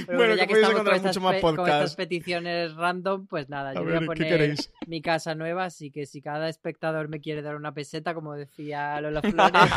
bueno, 0.07 0.35
ya 0.35 0.47
que 0.47 0.53
estamos 0.53 0.81
con 0.81 0.95
estas, 0.95 1.19
más 1.19 1.41
con 1.41 1.59
estas, 1.59 1.95
peticiones 1.95 2.75
random, 2.75 3.27
pues 3.27 3.49
nada, 3.49 3.73
yo 3.73 3.83
voy 3.83 3.95
a 3.95 4.01
poner 4.01 4.55
mi 4.87 5.01
casa 5.01 5.35
nueva, 5.35 5.65
así 5.65 5.91
que 5.91 6.05
si 6.05 6.21
cada 6.21 6.49
espectador 6.49 7.07
me 7.07 7.21
quiere 7.21 7.41
dar 7.41 7.55
una 7.55 7.73
peseta, 7.73 8.13
como 8.13 8.33
decía 8.33 8.99
Lola 9.01 9.21
Flores, 9.21 9.71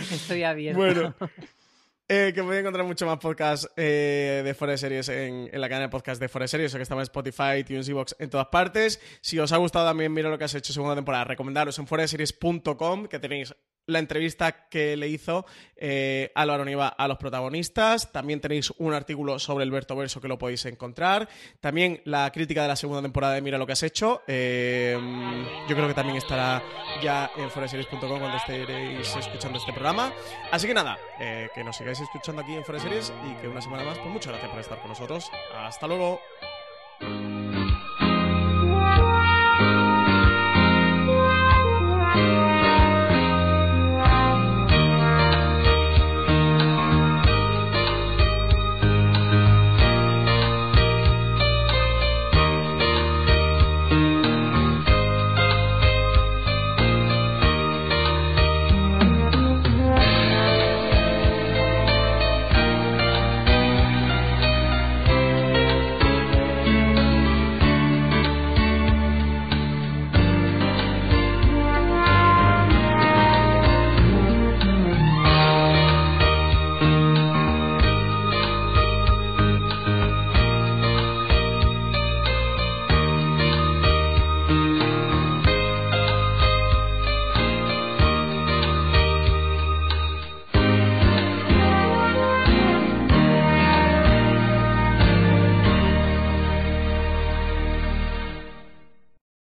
estoy 0.12 0.44
abierto. 0.44 0.78
Bueno. 0.78 1.14
Eh, 2.12 2.32
que 2.34 2.42
podéis 2.42 2.62
encontrar 2.62 2.84
mucho 2.84 3.06
más 3.06 3.18
podcasts 3.18 3.70
eh, 3.76 4.42
de 4.44 4.52
Forest 4.52 4.80
Series 4.80 5.08
en, 5.10 5.48
la 5.52 5.68
cadena 5.68 5.86
de 5.86 5.90
podcast 5.90 6.20
de 6.20 6.28
Forest 6.28 6.50
Series, 6.50 6.74
o 6.74 6.76
que 6.76 6.82
estamos 6.82 7.02
en 7.02 7.04
Spotify, 7.04 7.62
Tunes 7.64 7.88
Box 7.88 8.16
en 8.18 8.28
todas 8.28 8.48
partes. 8.48 9.00
Si 9.20 9.38
os 9.38 9.52
ha 9.52 9.58
gustado 9.58 9.86
también, 9.86 10.12
mira 10.12 10.28
lo 10.28 10.36
que 10.36 10.42
has 10.42 10.54
hecho 10.56 10.72
segunda 10.72 10.96
temporada. 10.96 11.22
Recomendaros 11.22 11.78
en 11.78 11.86
foreseries.com, 11.86 13.06
que 13.06 13.20
tenéis 13.20 13.54
la 13.86 13.98
entrevista 13.98 14.68
que 14.68 14.96
le 14.96 15.08
hizo 15.08 15.46
eh, 15.76 16.30
Álvaro 16.34 16.64
Niva 16.64 16.88
a 16.88 17.08
los 17.08 17.18
protagonistas. 17.18 18.12
También 18.12 18.40
tenéis 18.40 18.72
un 18.78 18.94
artículo 18.94 19.38
sobre 19.38 19.64
el 19.64 19.70
Berto 19.70 19.96
Verso 19.96 20.20
que 20.20 20.28
lo 20.28 20.38
podéis 20.38 20.64
encontrar. 20.66 21.28
También 21.60 22.00
la 22.04 22.30
crítica 22.30 22.62
de 22.62 22.68
la 22.68 22.76
segunda 22.76 23.02
temporada 23.02 23.34
de 23.34 23.42
Mira 23.42 23.58
lo 23.58 23.66
que 23.66 23.72
has 23.72 23.82
hecho. 23.82 24.22
Eh, 24.26 24.96
yo 25.68 25.74
creo 25.74 25.88
que 25.88 25.94
también 25.94 26.16
estará 26.16 26.62
ya 27.02 27.30
en 27.36 27.50
foreseries.com 27.50 28.00
cuando 28.00 28.36
estéis 28.36 29.16
escuchando 29.16 29.58
este 29.58 29.72
programa. 29.72 30.12
Así 30.50 30.66
que 30.66 30.74
nada, 30.74 30.98
eh, 31.20 31.48
que 31.54 31.64
nos 31.64 31.76
sigáis 31.76 32.00
escuchando 32.00 32.42
aquí 32.42 32.54
en 32.54 32.64
Foreseries 32.64 33.12
y 33.30 33.40
que 33.40 33.48
una 33.48 33.60
semana 33.60 33.84
más, 33.84 33.98
pues 33.98 34.10
muchas 34.10 34.32
gracias 34.32 34.50
por 34.50 34.60
estar 34.60 34.78
con 34.80 34.88
nosotros. 34.88 35.30
Hasta 35.54 35.86
luego. 35.86 36.20